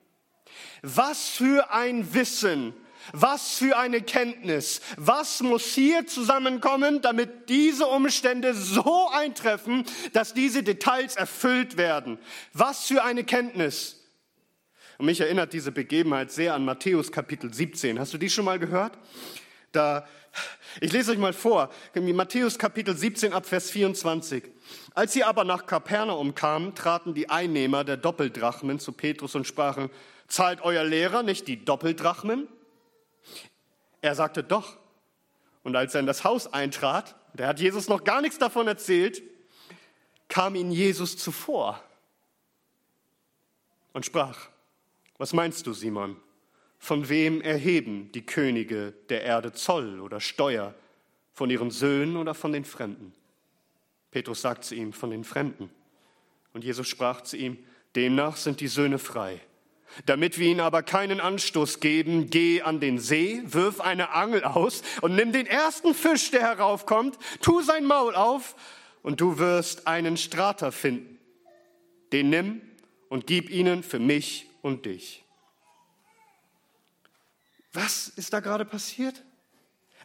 Was 0.82 1.28
für 1.28 1.72
ein 1.72 2.14
Wissen, 2.14 2.72
was 3.12 3.58
für 3.58 3.76
eine 3.76 4.00
Kenntnis, 4.00 4.80
was 4.96 5.42
muss 5.42 5.64
hier 5.74 6.06
zusammenkommen, 6.06 7.02
damit 7.02 7.48
diese 7.48 7.86
Umstände 7.86 8.54
so 8.54 9.08
eintreffen, 9.10 9.84
dass 10.12 10.34
diese 10.34 10.62
Details 10.62 11.16
erfüllt 11.16 11.76
werden. 11.76 12.18
Was 12.52 12.86
für 12.86 13.02
eine 13.02 13.24
Kenntnis. 13.24 14.03
Und 14.98 15.06
mich 15.06 15.20
erinnert 15.20 15.52
diese 15.52 15.72
Begebenheit 15.72 16.30
sehr 16.30 16.54
an 16.54 16.64
Matthäus 16.64 17.10
Kapitel 17.10 17.52
17. 17.52 17.98
Hast 17.98 18.14
du 18.14 18.18
die 18.18 18.30
schon 18.30 18.44
mal 18.44 18.58
gehört? 18.58 18.96
Da, 19.72 20.06
ich 20.80 20.92
lese 20.92 21.12
euch 21.12 21.18
mal 21.18 21.32
vor, 21.32 21.70
Matthäus 21.94 22.58
Kapitel 22.58 22.96
17 22.96 23.32
ab 23.32 23.46
Vers 23.46 23.70
24. 23.70 24.44
Als 24.94 25.12
sie 25.12 25.24
aber 25.24 25.42
nach 25.42 25.66
Kapernaum 25.66 26.34
kamen, 26.36 26.74
traten 26.76 27.12
die 27.12 27.28
Einnehmer 27.28 27.82
der 27.82 27.96
Doppeldrachmen 27.96 28.78
zu 28.78 28.92
Petrus 28.92 29.34
und 29.34 29.46
sprachen, 29.46 29.90
zahlt 30.28 30.62
euer 30.62 30.84
Lehrer 30.84 31.24
nicht 31.24 31.48
die 31.48 31.64
Doppeldrachmen? 31.64 32.46
Er 34.00 34.14
sagte 34.14 34.44
doch. 34.44 34.76
Und 35.64 35.74
als 35.74 35.94
er 35.94 36.00
in 36.00 36.06
das 36.06 36.22
Haus 36.22 36.52
eintrat, 36.52 37.16
der 37.32 37.48
hat 37.48 37.58
Jesus 37.58 37.88
noch 37.88 38.04
gar 38.04 38.20
nichts 38.20 38.38
davon 38.38 38.68
erzählt, 38.68 39.22
kam 40.28 40.54
ihn 40.54 40.70
Jesus 40.70 41.16
zuvor 41.16 41.82
und 43.92 44.04
sprach, 44.04 44.50
was 45.18 45.32
meinst 45.32 45.66
du, 45.66 45.72
Simon? 45.72 46.16
Von 46.78 47.08
wem 47.08 47.40
erheben 47.40 48.10
die 48.12 48.26
Könige 48.26 48.92
der 49.08 49.22
Erde 49.22 49.52
Zoll 49.52 50.00
oder 50.00 50.20
Steuer? 50.20 50.74
Von 51.32 51.50
ihren 51.50 51.70
Söhnen 51.70 52.16
oder 52.16 52.34
von 52.34 52.52
den 52.52 52.64
Fremden? 52.64 53.14
Petrus 54.10 54.42
sagt 54.42 54.64
zu 54.64 54.74
ihm, 54.74 54.92
von 54.92 55.10
den 55.10 55.24
Fremden. 55.24 55.70
Und 56.52 56.62
Jesus 56.62 56.86
sprach 56.86 57.22
zu 57.22 57.36
ihm, 57.36 57.58
demnach 57.96 58.36
sind 58.36 58.60
die 58.60 58.68
Söhne 58.68 58.98
frei. 58.98 59.40
Damit 60.06 60.38
wir 60.38 60.48
ihnen 60.48 60.60
aber 60.60 60.82
keinen 60.82 61.20
Anstoß 61.20 61.80
geben, 61.80 62.30
geh 62.30 62.62
an 62.62 62.80
den 62.80 62.98
See, 62.98 63.42
wirf 63.44 63.80
eine 63.80 64.10
Angel 64.10 64.44
aus 64.44 64.82
und 65.00 65.14
nimm 65.14 65.32
den 65.32 65.46
ersten 65.46 65.94
Fisch, 65.94 66.30
der 66.30 66.42
heraufkommt, 66.42 67.18
tu 67.40 67.60
sein 67.62 67.84
Maul 67.84 68.14
auf 68.14 68.56
und 69.02 69.20
du 69.20 69.38
wirst 69.38 69.86
einen 69.86 70.16
Strater 70.16 70.72
finden. 70.72 71.18
Den 72.12 72.30
nimm 72.30 72.60
und 73.08 73.26
gib 73.26 73.50
ihnen 73.50 73.82
für 73.82 73.98
mich 73.98 74.48
und 74.64 74.86
dich. 74.86 75.22
Was 77.74 78.08
ist 78.08 78.32
da 78.32 78.40
gerade 78.40 78.64
passiert? 78.64 79.22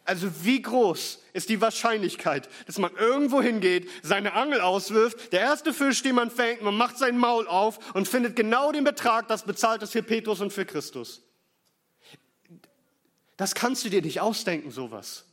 Also 0.04 0.44
wie 0.44 0.60
groß 0.60 1.22
ist 1.32 1.48
die 1.48 1.60
Wahrscheinlichkeit, 1.60 2.48
dass 2.66 2.78
man 2.78 2.94
irgendwo 2.96 3.40
hingeht, 3.40 3.88
seine 4.02 4.34
Angel 4.34 4.60
auswirft, 4.60 5.32
der 5.32 5.40
erste 5.40 5.72
Fisch, 5.72 6.02
den 6.02 6.14
man 6.14 6.30
fängt, 6.30 6.62
man 6.62 6.76
macht 6.76 6.98
sein 6.98 7.16
Maul 7.16 7.46
auf 7.46 7.94
und 7.94 8.06
findet 8.06 8.36
genau 8.36 8.70
den 8.72 8.84
Betrag, 8.84 9.28
das 9.28 9.44
bezahlt 9.44 9.82
ist 9.82 9.92
für 9.92 10.02
Petrus 10.02 10.40
und 10.40 10.52
für 10.52 10.66
Christus. 10.66 11.22
Das 13.36 13.54
kannst 13.54 13.84
du 13.84 13.88
dir 13.88 14.02
nicht 14.02 14.20
ausdenken, 14.20 14.70
sowas. 14.70 15.24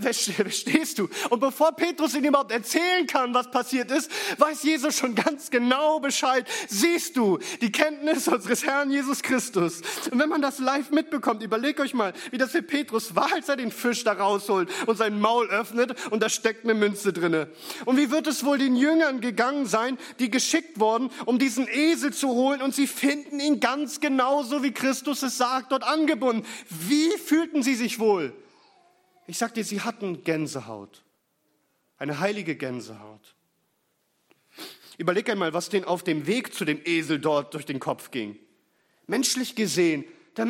Verstehst 0.00 0.98
du? 0.98 1.08
Und 1.30 1.40
bevor 1.40 1.72
Petrus 1.72 2.14
ihm 2.14 2.24
überhaupt 2.24 2.52
erzählen 2.52 3.06
kann, 3.06 3.32
was 3.34 3.50
passiert 3.50 3.90
ist, 3.90 4.10
weiß 4.38 4.62
Jesus 4.62 4.98
schon 4.98 5.14
ganz 5.14 5.50
genau 5.50 6.00
Bescheid. 6.00 6.46
Siehst 6.68 7.16
du 7.16 7.38
die 7.60 7.72
Kenntnis 7.72 8.28
unseres 8.28 8.64
Herrn 8.64 8.90
Jesus 8.90 9.22
Christus? 9.22 9.80
Und 10.10 10.18
wenn 10.18 10.28
man 10.28 10.42
das 10.42 10.58
live 10.58 10.90
mitbekommt, 10.90 11.42
überleg 11.42 11.80
euch 11.80 11.94
mal, 11.94 12.12
wie 12.30 12.38
das 12.38 12.50
für 12.50 12.62
Petrus 12.62 13.14
war, 13.14 13.32
als 13.32 13.48
er 13.48 13.56
den 13.56 13.72
Fisch 13.72 14.04
da 14.04 14.12
rausholt 14.12 14.68
und 14.86 14.96
sein 14.96 15.20
Maul 15.20 15.48
öffnet 15.48 15.94
und 16.10 16.22
da 16.22 16.28
steckt 16.28 16.64
eine 16.64 16.74
Münze 16.74 17.12
drinne. 17.12 17.48
Und 17.84 17.96
wie 17.96 18.10
wird 18.10 18.26
es 18.26 18.44
wohl 18.44 18.58
den 18.58 18.76
Jüngern 18.76 19.20
gegangen 19.20 19.66
sein, 19.66 19.98
die 20.18 20.30
geschickt 20.30 20.78
wurden, 20.80 21.10
um 21.26 21.38
diesen 21.38 21.68
Esel 21.68 22.12
zu 22.12 22.28
holen 22.28 22.60
und 22.60 22.74
sie 22.74 22.86
finden 22.86 23.40
ihn 23.40 23.60
ganz 23.60 24.00
genauso, 24.00 24.62
wie 24.62 24.72
Christus 24.72 25.22
es 25.22 25.38
sagt, 25.38 25.72
dort 25.72 25.84
angebunden. 25.84 26.46
Wie 26.68 27.10
fühlten 27.18 27.62
sie 27.62 27.74
sich 27.74 27.98
wohl? 27.98 28.32
Ich 29.30 29.38
sag 29.38 29.54
dir, 29.54 29.62
sie 29.62 29.80
hatten 29.80 30.24
Gänsehaut. 30.24 31.04
Eine 31.98 32.18
heilige 32.18 32.56
Gänsehaut. 32.56 33.36
Überleg 34.98 35.30
einmal, 35.30 35.54
was 35.54 35.68
denen 35.68 35.84
auf 35.84 36.02
dem 36.02 36.26
Weg 36.26 36.52
zu 36.52 36.64
dem 36.64 36.80
Esel 36.84 37.20
dort 37.20 37.54
durch 37.54 37.64
den 37.64 37.78
Kopf 37.78 38.10
ging. 38.10 38.36
Menschlich 39.06 39.54
gesehen, 39.54 40.04
da, 40.34 40.46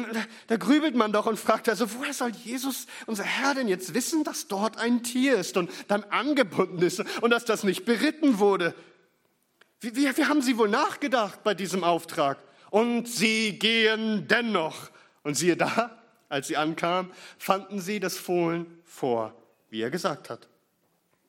da 0.47 0.57
grübelt 0.57 0.95
man 0.95 1.13
doch 1.13 1.27
und 1.27 1.39
fragt, 1.39 1.69
also 1.69 1.93
woher 1.93 2.15
soll 2.15 2.31
Jesus, 2.31 2.87
unser 3.05 3.25
Herr, 3.25 3.55
denn 3.55 3.69
jetzt 3.69 3.93
wissen, 3.93 4.25
dass 4.25 4.49
dort 4.49 4.79
ein 4.79 5.03
Tier 5.03 5.37
ist 5.37 5.59
und 5.59 5.71
dann 5.89 6.03
angebunden 6.05 6.81
ist 6.81 7.05
und 7.21 7.29
dass 7.29 7.45
das 7.45 7.65
nicht 7.65 7.85
beritten 7.85 8.39
wurde? 8.39 8.75
Wie, 9.81 9.95
wie, 9.95 10.17
wie 10.17 10.25
haben 10.25 10.41
sie 10.41 10.57
wohl 10.57 10.71
nachgedacht 10.71 11.43
bei 11.45 11.53
diesem 11.53 11.85
Auftrag? 11.85 12.39
Und 12.71 13.09
sie 13.09 13.59
gehen 13.59 14.27
dennoch. 14.27 14.91
Und 15.23 15.35
siehe 15.35 15.59
da, 15.59 16.00
als 16.31 16.47
sie 16.47 16.57
ankamen, 16.57 17.13
fanden 17.39 17.81
sie 17.81 18.01
das 18.01 18.17
Fohlen 18.17 18.67
vor, 18.85 19.35
wie 19.69 19.83
er 19.83 19.91
gesagt 19.91 20.31
hat. 20.31 20.49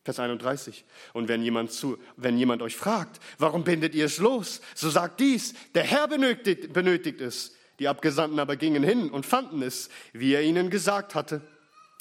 Vers 0.03 0.20
31. 0.20 0.86
Und 1.13 1.27
wenn 1.27 1.43
jemand, 1.43 1.72
zu, 1.72 1.98
wenn 2.15 2.38
jemand 2.38 2.62
euch 2.62 2.75
fragt, 2.75 3.20
warum 3.38 3.63
bindet 3.63 3.93
ihr 3.93 4.05
es 4.05 4.17
los, 4.17 4.62
so 4.74 4.89
sagt 4.89 5.20
dies, 5.20 5.53
der 5.75 5.84
Herr 5.84 6.08
benötigt, 6.08 6.74
benötigt 6.74 7.22
es. 7.22 7.55
Die 7.79 7.88
Abgesandten 7.88 8.39
aber 8.39 8.55
gingen 8.55 8.84
hin 8.84 9.10
und 9.10 9.25
fanden 9.25 9.62
es, 9.62 9.89
wie 10.13 10.34
er 10.34 10.43
ihnen 10.43 10.70
gesagt 10.70 11.13
hatte. 11.13 11.41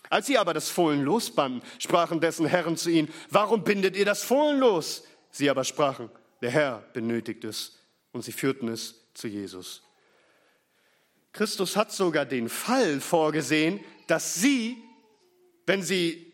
Als 0.08 0.26
sie 0.26 0.38
aber 0.38 0.54
das 0.54 0.68
Fohlen 0.68 1.02
losbanden, 1.02 1.62
sprachen 1.78 2.20
dessen 2.20 2.46
Herren 2.46 2.76
zu 2.76 2.90
ihnen, 2.90 3.12
warum 3.28 3.64
bindet 3.64 3.96
ihr 3.96 4.04
das 4.04 4.24
Fohlen 4.24 4.60
los? 4.60 5.04
Sie 5.30 5.48
aber 5.48 5.64
sprachen, 5.64 6.10
der 6.42 6.50
Herr 6.50 6.84
benötigt 6.92 7.44
es. 7.44 7.78
Und 8.12 8.24
sie 8.24 8.32
führten 8.32 8.68
es 8.68 9.06
zu 9.14 9.28
Jesus. 9.28 9.82
Christus 11.32 11.76
hat 11.76 11.92
sogar 11.92 12.26
den 12.26 12.48
Fall 12.48 13.00
vorgesehen, 13.00 13.80
dass 14.06 14.34
sie, 14.34 14.82
wenn 15.66 15.82
sie 15.82 16.32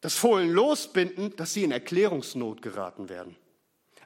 das 0.00 0.14
Fohlen 0.14 0.50
losbinden, 0.50 1.36
dass 1.36 1.54
sie 1.54 1.64
in 1.64 1.70
Erklärungsnot 1.70 2.62
geraten 2.62 3.08
werden. 3.08 3.36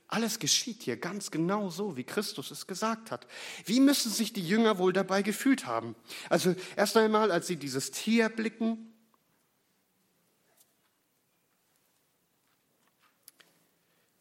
Alles 0.09 0.38
geschieht 0.38 0.83
hier 0.83 0.97
ganz 0.97 1.30
genau 1.30 1.68
so, 1.68 1.97
wie 1.97 2.04
Christus 2.04 2.50
es 2.50 2.66
gesagt 2.66 3.11
hat. 3.11 3.26
Wie 3.64 3.80
müssen 3.80 4.11
sich 4.11 4.33
die 4.33 4.47
Jünger 4.47 4.78
wohl 4.78 4.92
dabei 4.92 5.23
gefühlt 5.23 5.66
haben? 5.66 5.97
Also 6.28 6.54
erst 6.76 6.97
einmal, 6.97 7.33
als 7.33 7.49
sie 7.49 7.56
dieses 7.56 7.90
Tier 7.90 8.28
blicken, 8.28 8.92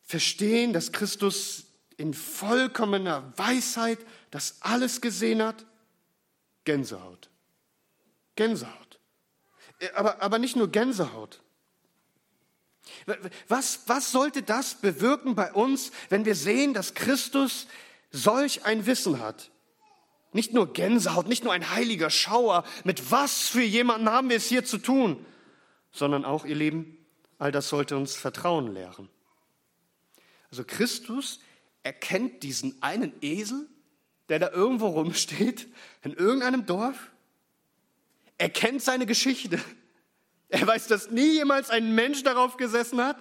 verstehen, 0.02 0.74
dass 0.74 0.92
Christus 0.92 1.66
in 1.98 2.14
vollkommener 2.14 3.34
Weisheit 3.38 4.00
das 4.32 4.58
alles 4.62 5.02
gesehen 5.02 5.44
hat, 5.44 5.66
Gänsehaut. 6.65 7.29
Gänsehaut. 8.36 9.00
Äh, 9.79 9.91
aber, 9.93 10.22
aber 10.22 10.39
nicht 10.39 10.55
nur 10.55 10.69
Gänsehaut. 10.69 11.41
Was, 13.48 13.81
was 13.88 14.12
sollte 14.12 14.43
das 14.43 14.75
bewirken 14.75 15.36
bei 15.36 15.51
uns, 15.53 15.91
wenn 16.10 16.25
wir 16.25 16.36
sehen, 16.36 16.74
dass 16.74 16.93
Christus 16.93 17.67
solch 18.12 18.65
ein 18.65 18.86
Wissen 18.86 19.19
hat? 19.19 19.51
Nicht 20.34 20.53
nur 20.53 20.74
Gänsehaut, 20.74 21.27
nicht 21.27 21.43
nur 21.43 21.53
ein 21.53 21.72
heiliger 21.72 22.10
Schauer. 22.10 22.63
Mit 22.84 23.10
was 23.10 23.48
für 23.48 23.63
jemanden 23.63 24.10
haben 24.10 24.29
wir 24.29 24.38
es 24.38 24.48
hier 24.48 24.65
zu 24.65 24.77
tun? 24.77 25.25
Sondern 25.91 26.25
auch, 26.25 26.45
ihr 26.45 26.55
Lieben, 26.55 26.98
all 27.39 27.51
das 27.51 27.69
sollte 27.69 27.95
uns 27.95 28.15
Vertrauen 28.15 28.74
lehren. 28.74 29.10
Also 30.51 30.63
Christus 30.63 31.39
erkennt 31.84 32.43
diesen 32.43 32.81
einen 32.84 33.13
Esel 33.22 33.67
der 34.29 34.39
da 34.39 34.51
irgendwo 34.51 34.88
rumsteht, 34.88 35.67
in 36.03 36.13
irgendeinem 36.13 36.65
Dorf. 36.65 37.12
Er 38.38 38.50
kennt 38.50 38.82
seine 38.82 39.05
Geschichte. 39.05 39.60
Er 40.50 40.65
weiß, 40.65 40.88
dass 40.88 41.10
nie 41.10 41.34
jemals 41.34 41.70
ein 41.70 41.96
Mensch 41.96 42.24
darauf 42.24 42.58
gesessen 42.58 43.01
hat. 43.01 43.17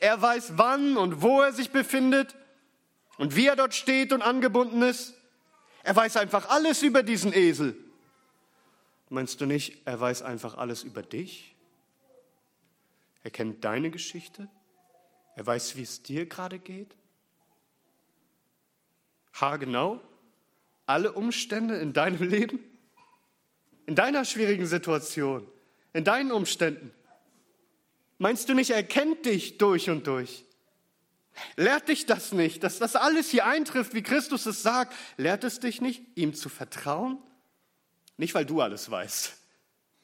Er 0.00 0.20
weiß, 0.20 0.52
wann 0.56 0.96
und 0.96 1.22
wo 1.22 1.40
er 1.40 1.52
sich 1.52 1.70
befindet 1.70 2.34
und 3.18 3.36
wie 3.36 3.46
er 3.46 3.56
dort 3.56 3.74
steht 3.74 4.12
und 4.12 4.22
angebunden 4.22 4.82
ist. 4.82 5.14
Er 5.82 5.94
weiß 5.94 6.16
einfach 6.16 6.48
alles 6.48 6.82
über 6.82 7.02
diesen 7.02 7.32
Esel. 7.32 7.76
Meinst 9.08 9.40
du 9.40 9.46
nicht, 9.46 9.82
er 9.84 10.00
weiß 10.00 10.22
einfach 10.22 10.56
alles 10.56 10.84
über 10.84 11.02
dich? 11.02 11.54
Er 13.22 13.30
kennt 13.30 13.64
deine 13.64 13.90
Geschichte? 13.90 14.48
Er 15.36 15.46
weiß, 15.46 15.76
wie 15.76 15.82
es 15.82 16.02
dir 16.02 16.26
gerade 16.26 16.58
geht? 16.58 16.94
Haargenau? 19.34 20.00
Alle 20.86 21.12
Umstände 21.12 21.76
in 21.76 21.92
deinem 21.92 22.22
Leben? 22.22 22.60
In 23.86 23.94
deiner 23.94 24.24
schwierigen 24.24 24.66
Situation? 24.66 25.46
In 25.92 26.04
deinen 26.04 26.32
Umständen? 26.32 26.92
Meinst 28.18 28.48
du 28.48 28.54
nicht, 28.54 28.70
er 28.70 28.82
kennt 28.82 29.26
dich 29.26 29.58
durch 29.58 29.90
und 29.90 30.06
durch? 30.06 30.44
Lehrt 31.56 31.88
dich 31.88 32.06
das 32.06 32.32
nicht, 32.32 32.62
dass 32.62 32.78
das 32.78 32.94
alles 32.94 33.30
hier 33.30 33.46
eintrifft, 33.46 33.94
wie 33.94 34.02
Christus 34.02 34.46
es 34.46 34.62
sagt? 34.62 34.94
Lehrt 35.16 35.44
es 35.44 35.60
dich 35.60 35.80
nicht, 35.80 36.02
ihm 36.14 36.34
zu 36.34 36.48
vertrauen? 36.48 37.18
Nicht, 38.16 38.34
weil 38.34 38.44
du 38.44 38.60
alles 38.60 38.90
weißt. 38.90 39.34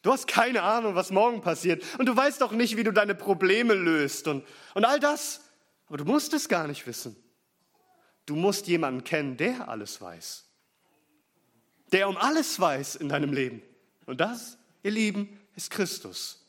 Du 0.02 0.12
hast 0.12 0.26
keine 0.26 0.62
Ahnung, 0.62 0.94
was 0.94 1.10
morgen 1.10 1.42
passiert. 1.42 1.84
Und 1.98 2.06
du 2.06 2.16
weißt 2.16 2.42
auch 2.42 2.52
nicht, 2.52 2.76
wie 2.76 2.84
du 2.84 2.92
deine 2.92 3.14
Probleme 3.14 3.74
löst 3.74 4.26
und, 4.26 4.44
und 4.74 4.84
all 4.84 5.00
das. 5.00 5.42
Aber 5.86 5.98
du 5.98 6.04
musst 6.04 6.32
es 6.34 6.48
gar 6.48 6.66
nicht 6.66 6.86
wissen. 6.86 7.16
Du 8.26 8.36
musst 8.36 8.66
jemanden 8.68 9.04
kennen, 9.04 9.36
der 9.36 9.68
alles 9.68 10.00
weiß. 10.00 10.47
Der 11.92 12.08
um 12.08 12.16
alles 12.16 12.58
weiß 12.60 12.96
in 12.96 13.08
deinem 13.08 13.32
Leben. 13.32 13.62
Und 14.06 14.20
das, 14.20 14.58
ihr 14.82 14.90
Lieben, 14.90 15.38
ist 15.56 15.70
Christus. 15.70 16.44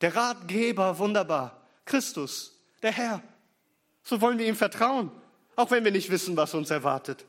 Der 0.00 0.14
Ratgeber, 0.14 0.98
wunderbar. 0.98 1.62
Christus, 1.84 2.52
der 2.82 2.92
Herr. 2.92 3.22
So 4.02 4.20
wollen 4.20 4.38
wir 4.38 4.46
ihm 4.46 4.56
vertrauen, 4.56 5.10
auch 5.56 5.70
wenn 5.70 5.84
wir 5.84 5.92
nicht 5.92 6.10
wissen, 6.10 6.36
was 6.36 6.54
uns 6.54 6.70
erwartet. 6.70 7.24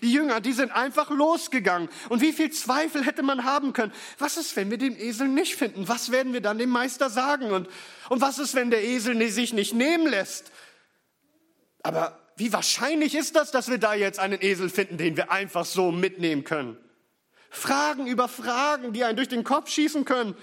Die 0.00 0.12
Jünger, 0.12 0.40
die 0.40 0.52
sind 0.52 0.70
einfach 0.70 1.10
losgegangen. 1.10 1.88
Und 2.08 2.20
wie 2.20 2.32
viel 2.32 2.50
Zweifel 2.50 3.04
hätte 3.04 3.22
man 3.22 3.44
haben 3.44 3.72
können? 3.72 3.92
Was 4.18 4.36
ist, 4.36 4.56
wenn 4.56 4.70
wir 4.70 4.78
den 4.78 4.98
Esel 4.98 5.28
nicht 5.28 5.56
finden? 5.56 5.88
Was 5.88 6.10
werden 6.10 6.32
wir 6.32 6.40
dann 6.40 6.58
dem 6.58 6.70
Meister 6.70 7.10
sagen? 7.10 7.50
Und, 7.50 7.68
und 8.08 8.20
was 8.20 8.38
ist, 8.38 8.54
wenn 8.54 8.70
der 8.70 8.82
Esel 8.84 9.28
sich 9.30 9.52
nicht 9.52 9.74
nehmen 9.74 10.06
lässt? 10.06 10.50
Aber 11.82 12.18
wie 12.36 12.52
wahrscheinlich 12.52 13.14
ist 13.14 13.36
das, 13.36 13.50
dass 13.50 13.68
wir 13.68 13.78
da 13.78 13.94
jetzt 13.94 14.18
einen 14.18 14.40
Esel 14.40 14.70
finden, 14.70 14.98
den 14.98 15.16
wir 15.16 15.30
einfach 15.30 15.64
so 15.64 15.90
mitnehmen 15.92 16.44
können? 16.44 16.78
Fragen 17.50 18.06
über 18.06 18.28
Fragen, 18.28 18.92
die 18.92 19.04
einen 19.04 19.16
durch 19.16 19.28
den 19.28 19.44
Kopf 19.44 19.70
schießen 19.70 20.04
können. 20.04 20.36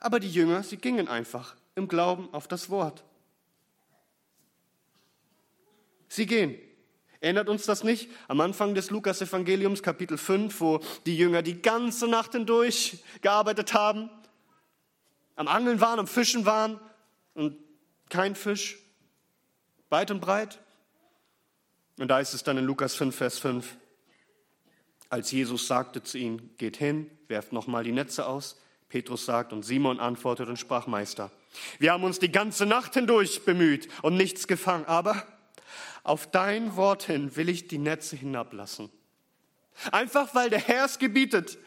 Aber 0.00 0.20
die 0.20 0.30
Jünger, 0.30 0.62
sie 0.62 0.76
gingen 0.76 1.08
einfach 1.08 1.56
im 1.74 1.88
Glauben 1.88 2.28
auf 2.32 2.48
das 2.48 2.70
Wort. 2.70 3.04
Sie 6.08 6.26
gehen. 6.26 6.56
Erinnert 7.20 7.48
uns 7.48 7.64
das 7.64 7.82
nicht? 7.84 8.10
Am 8.28 8.40
Anfang 8.40 8.74
des 8.74 8.90
Lukas-Evangeliums, 8.90 9.82
Kapitel 9.82 10.18
5, 10.18 10.60
wo 10.60 10.80
die 11.06 11.16
Jünger 11.16 11.40
die 11.40 11.62
ganze 11.62 12.06
Nacht 12.06 12.32
hindurch 12.32 13.02
gearbeitet 13.22 13.72
haben, 13.72 14.10
am 15.34 15.48
Angeln 15.48 15.80
waren, 15.80 15.98
am 15.98 16.06
Fischen 16.06 16.44
waren 16.44 16.78
und 17.32 17.56
kein 18.10 18.34
Fisch, 18.36 18.78
weit 19.88 20.10
und 20.10 20.20
breit. 20.20 20.60
Und 21.98 22.08
da 22.08 22.20
ist 22.20 22.34
es 22.34 22.44
dann 22.44 22.58
in 22.58 22.64
Lukas 22.64 22.94
5, 22.94 23.16
Vers 23.16 23.38
5, 23.38 23.76
als 25.14 25.30
Jesus 25.30 25.68
sagte 25.68 26.02
zu 26.02 26.18
ihnen, 26.18 26.50
geht 26.58 26.76
hin, 26.76 27.08
werft 27.28 27.52
nochmal 27.52 27.84
die 27.84 27.92
Netze 27.92 28.26
aus. 28.26 28.60
Petrus 28.88 29.24
sagt 29.24 29.52
und 29.52 29.62
Simon 29.62 30.00
antwortet 30.00 30.48
und 30.48 30.58
sprach, 30.58 30.88
Meister, 30.88 31.30
wir 31.78 31.92
haben 31.92 32.02
uns 32.02 32.18
die 32.18 32.32
ganze 32.32 32.66
Nacht 32.66 32.94
hindurch 32.94 33.44
bemüht 33.44 33.86
und 34.02 34.16
nichts 34.16 34.48
gefangen, 34.48 34.86
aber 34.86 35.24
auf 36.02 36.28
dein 36.28 36.74
Wort 36.74 37.04
hin 37.04 37.36
will 37.36 37.48
ich 37.48 37.68
die 37.68 37.78
Netze 37.78 38.16
hinablassen. 38.16 38.90
Einfach 39.92 40.34
weil 40.34 40.50
der 40.50 40.58
Herr 40.58 40.86
es 40.86 40.98
gebietet. 40.98 41.58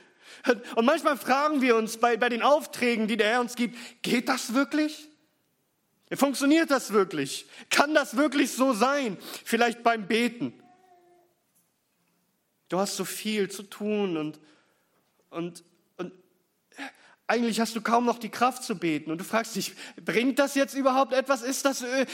Und 0.76 0.86
manchmal 0.86 1.16
fragen 1.16 1.62
wir 1.62 1.78
uns 1.78 1.96
bei, 1.96 2.18
bei 2.18 2.28
den 2.28 2.42
Aufträgen, 2.42 3.08
die 3.08 3.16
der 3.16 3.28
Herr 3.30 3.40
uns 3.40 3.56
gibt, 3.56 3.78
geht 4.02 4.28
das 4.28 4.54
wirklich? 4.54 5.08
Funktioniert 6.12 6.70
das 6.70 6.92
wirklich? 6.92 7.46
Kann 7.70 7.94
das 7.94 8.18
wirklich 8.18 8.52
so 8.52 8.74
sein? 8.74 9.16
Vielleicht 9.46 9.84
beim 9.84 10.06
Beten. 10.06 10.52
Du 12.70 12.80
hast 12.80 12.96
so 12.96 13.06
viel 13.06 13.50
zu 13.50 13.64
tun 13.64 14.18
und, 14.18 14.40
und, 15.30 15.64
und 15.98 16.12
eigentlich 17.28 17.60
hast 17.60 17.76
du 17.76 17.82
kaum 17.82 18.06
noch 18.06 18.20
die 18.20 18.30
Kraft 18.30 18.64
zu 18.64 18.78
beten. 18.78 19.12
Und 19.12 19.20
du 19.20 19.24
fragst 19.24 19.56
dich, 19.56 19.74
bringt 20.04 20.40
das 20.40 20.56
jetzt 20.56 20.74
überhaupt 20.74 21.14
etwas? 21.14 21.42
Ist 21.42 21.66
das, 21.66 21.82
äh, 21.82 22.06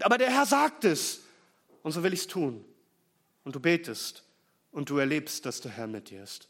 aber 0.00 0.18
der 0.18 0.30
Herr 0.30 0.46
sagt 0.46 0.84
es. 0.84 1.20
Und 1.82 1.92
so 1.92 2.02
will 2.02 2.12
ich 2.12 2.20
es 2.20 2.26
tun. 2.26 2.64
Und 3.44 3.54
du 3.54 3.60
betest 3.60 4.24
und 4.72 4.90
du 4.90 4.98
erlebst, 4.98 5.46
dass 5.46 5.60
der 5.60 5.72
Herr 5.72 5.86
mit 5.86 6.10
dir 6.10 6.22
ist. 6.22 6.48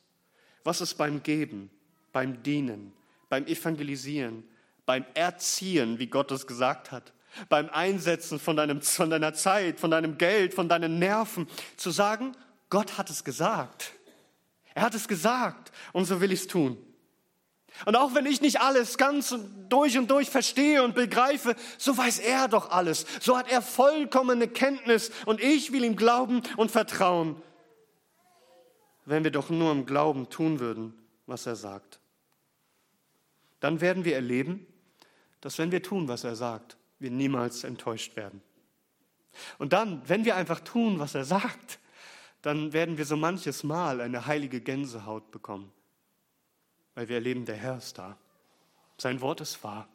Was 0.64 0.80
ist 0.80 0.94
beim 0.94 1.22
Geben, 1.22 1.70
beim 2.12 2.42
Dienen, 2.42 2.92
beim 3.28 3.46
Evangelisieren, 3.46 4.44
beim 4.84 5.04
Erziehen, 5.14 5.98
wie 5.98 6.08
Gott 6.08 6.30
es 6.32 6.46
gesagt 6.46 6.90
hat, 6.90 7.12
beim 7.48 7.68
Einsetzen 7.70 8.40
von, 8.40 8.56
deinem, 8.56 8.80
von 8.82 9.10
deiner 9.10 9.34
Zeit, 9.34 9.78
von 9.78 9.90
deinem 9.90 10.18
Geld, 10.18 10.54
von 10.54 10.68
deinen 10.68 10.98
Nerven, 10.98 11.46
zu 11.76 11.90
sagen, 11.90 12.34
Gott 12.70 12.98
hat 12.98 13.10
es 13.10 13.24
gesagt. 13.24 13.92
Er 14.74 14.82
hat 14.82 14.94
es 14.94 15.08
gesagt 15.08 15.72
und 15.92 16.04
so 16.04 16.20
will 16.20 16.32
ich 16.32 16.40
es 16.40 16.46
tun. 16.46 16.78
Und 17.84 17.96
auch 17.96 18.14
wenn 18.14 18.26
ich 18.26 18.40
nicht 18.40 18.60
alles 18.60 18.98
ganz 18.98 19.34
durch 19.68 19.98
und 19.98 20.10
durch 20.10 20.30
verstehe 20.30 20.82
und 20.82 20.94
begreife, 20.94 21.54
so 21.76 21.96
weiß 21.96 22.18
er 22.18 22.48
doch 22.48 22.70
alles. 22.70 23.06
So 23.20 23.36
hat 23.36 23.50
er 23.50 23.62
vollkommene 23.62 24.48
Kenntnis 24.48 25.10
und 25.26 25.40
ich 25.40 25.72
will 25.72 25.84
ihm 25.84 25.96
glauben 25.96 26.42
und 26.56 26.70
vertrauen. 26.70 27.40
Wenn 29.04 29.24
wir 29.24 29.30
doch 29.30 29.48
nur 29.48 29.72
im 29.72 29.86
Glauben 29.86 30.28
tun 30.28 30.60
würden, 30.60 30.92
was 31.26 31.46
er 31.46 31.56
sagt, 31.56 32.00
dann 33.60 33.80
werden 33.80 34.04
wir 34.04 34.14
erleben, 34.14 34.66
dass 35.40 35.58
wenn 35.58 35.72
wir 35.72 35.82
tun, 35.82 36.08
was 36.08 36.24
er 36.24 36.36
sagt, 36.36 36.76
wir 36.98 37.10
niemals 37.10 37.64
enttäuscht 37.64 38.16
werden. 38.16 38.42
Und 39.58 39.72
dann, 39.72 40.02
wenn 40.06 40.24
wir 40.24 40.36
einfach 40.36 40.60
tun, 40.60 40.98
was 40.98 41.14
er 41.14 41.24
sagt, 41.24 41.78
dann 42.42 42.72
werden 42.72 42.98
wir 42.98 43.04
so 43.04 43.16
manches 43.16 43.64
Mal 43.64 44.00
eine 44.00 44.26
heilige 44.26 44.60
Gänsehaut 44.60 45.30
bekommen, 45.30 45.72
weil 46.94 47.08
wir 47.08 47.16
erleben, 47.16 47.44
der 47.44 47.56
Herr 47.56 47.78
ist 47.78 47.98
da. 47.98 48.16
Sein 48.96 49.20
Wort 49.20 49.40
ist 49.40 49.62
wahr. 49.64 49.88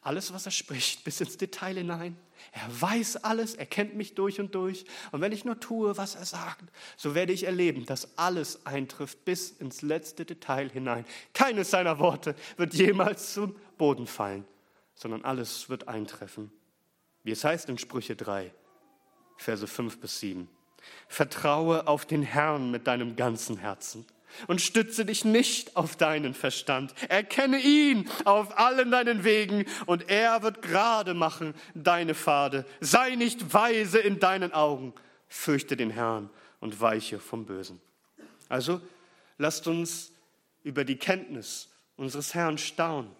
Alles, 0.00 0.32
was 0.32 0.44
er 0.44 0.50
spricht, 0.50 1.04
bis 1.04 1.20
ins 1.20 1.36
Detail 1.36 1.76
hinein. 1.76 2.16
Er 2.52 2.80
weiß 2.80 3.18
alles, 3.18 3.54
er 3.54 3.66
kennt 3.66 3.94
mich 3.94 4.14
durch 4.14 4.40
und 4.40 4.54
durch. 4.54 4.84
Und 5.12 5.20
wenn 5.20 5.30
ich 5.30 5.44
nur 5.44 5.60
tue, 5.60 5.96
was 5.96 6.16
er 6.16 6.24
sagt, 6.24 6.64
so 6.96 7.14
werde 7.14 7.32
ich 7.32 7.44
erleben, 7.44 7.86
dass 7.86 8.18
alles 8.18 8.66
eintrifft 8.66 9.24
bis 9.24 9.50
ins 9.50 9.82
letzte 9.82 10.24
Detail 10.24 10.68
hinein. 10.70 11.04
Keines 11.32 11.70
seiner 11.70 12.00
Worte 12.00 12.34
wird 12.56 12.74
jemals 12.74 13.34
zum 13.34 13.54
Boden 13.76 14.08
fallen 14.08 14.44
sondern 14.98 15.24
alles 15.24 15.68
wird 15.68 15.86
eintreffen. 15.86 16.50
Wie 17.22 17.30
es 17.30 17.44
heißt 17.44 17.68
in 17.68 17.78
Sprüche 17.78 18.16
3, 18.16 18.52
Verse 19.36 19.66
5 19.66 20.00
bis 20.00 20.18
7. 20.18 20.48
Vertraue 21.08 21.86
auf 21.86 22.06
den 22.06 22.22
Herrn 22.22 22.70
mit 22.70 22.86
deinem 22.86 23.16
ganzen 23.16 23.58
Herzen 23.58 24.06
und 24.46 24.60
stütze 24.60 25.04
dich 25.04 25.24
nicht 25.24 25.76
auf 25.76 25.96
deinen 25.96 26.34
Verstand. 26.34 26.94
Erkenne 27.08 27.58
ihn 27.58 28.08
auf 28.24 28.58
allen 28.58 28.90
deinen 28.90 29.24
Wegen 29.24 29.64
und 29.86 30.08
er 30.10 30.42
wird 30.42 30.62
gerade 30.62 31.14
machen 31.14 31.54
deine 31.74 32.14
Pfade. 32.14 32.64
Sei 32.80 33.14
nicht 33.14 33.54
weise 33.54 33.98
in 33.98 34.20
deinen 34.20 34.52
Augen. 34.52 34.92
Fürchte 35.28 35.76
den 35.76 35.90
Herrn 35.90 36.30
und 36.60 36.80
weiche 36.80 37.18
vom 37.18 37.46
Bösen. 37.46 37.80
Also 38.48 38.80
lasst 39.38 39.66
uns 39.66 40.12
über 40.62 40.84
die 40.84 40.96
Kenntnis 40.96 41.68
unseres 41.96 42.34
Herrn 42.34 42.58
staunen 42.58 43.16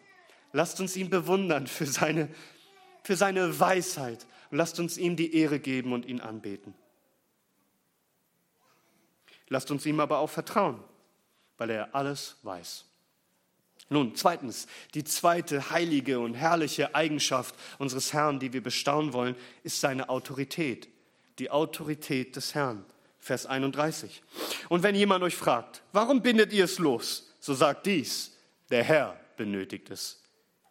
Lasst 0.53 0.81
uns 0.81 0.97
ihn 0.97 1.11
bewundern 1.11 1.67
für 1.67 1.87
seine, 1.87 2.29
für 3.03 3.17
seine 3.17 3.61
Weisheit 3.61 4.27
und 4.51 4.59
lasst 4.59 4.81
uns 4.81 4.97
ihm 4.97 5.17
die 5.17 5.35
Ehre 5.35 5.61
geben 5.61 5.93
und 5.93 6.07
ihn 6.07 6.21
anbeten. 6.21 6.75
Lasst 9.49 9.71
uns 9.71 9.87
ihm 9.87 10.01
aber 10.01 10.19
auch 10.19 10.31
vertrauen, 10.31 10.83
weil 11.57 11.71
er 11.71 11.95
alles 11.95 12.37
weiß. 12.43 12.85
Nun, 13.91 14.15
zweitens, 14.15 14.67
die 14.95 15.05
zweite 15.05 15.71
heilige 15.71 16.21
und 16.21 16.35
herrliche 16.35 16.95
Eigenschaft 16.95 17.55
unseres 17.79 18.13
Herrn, 18.13 18.39
die 18.39 18.53
wir 18.53 18.63
bestaunen 18.63 19.13
wollen, 19.13 19.35
ist 19.63 19.81
seine 19.81 20.11
Autorität. 20.11 20.89
Die 21.39 21.51
Autorität 21.51 22.37
des 22.37 22.55
Herrn. 22.55 22.85
Vers 23.19 23.47
31. 23.47 24.23
Und 24.69 24.83
wenn 24.83 24.95
jemand 24.95 25.23
euch 25.25 25.37
fragt, 25.37 25.83
warum 25.93 26.23
bindet 26.23 26.53
ihr 26.53 26.65
es 26.65 26.79
los? 26.79 27.35
So 27.41 27.55
sagt 27.55 27.87
dies, 27.87 28.37
der 28.71 28.85
Herr 28.85 29.19
benötigt 29.37 29.91
es. 29.91 30.23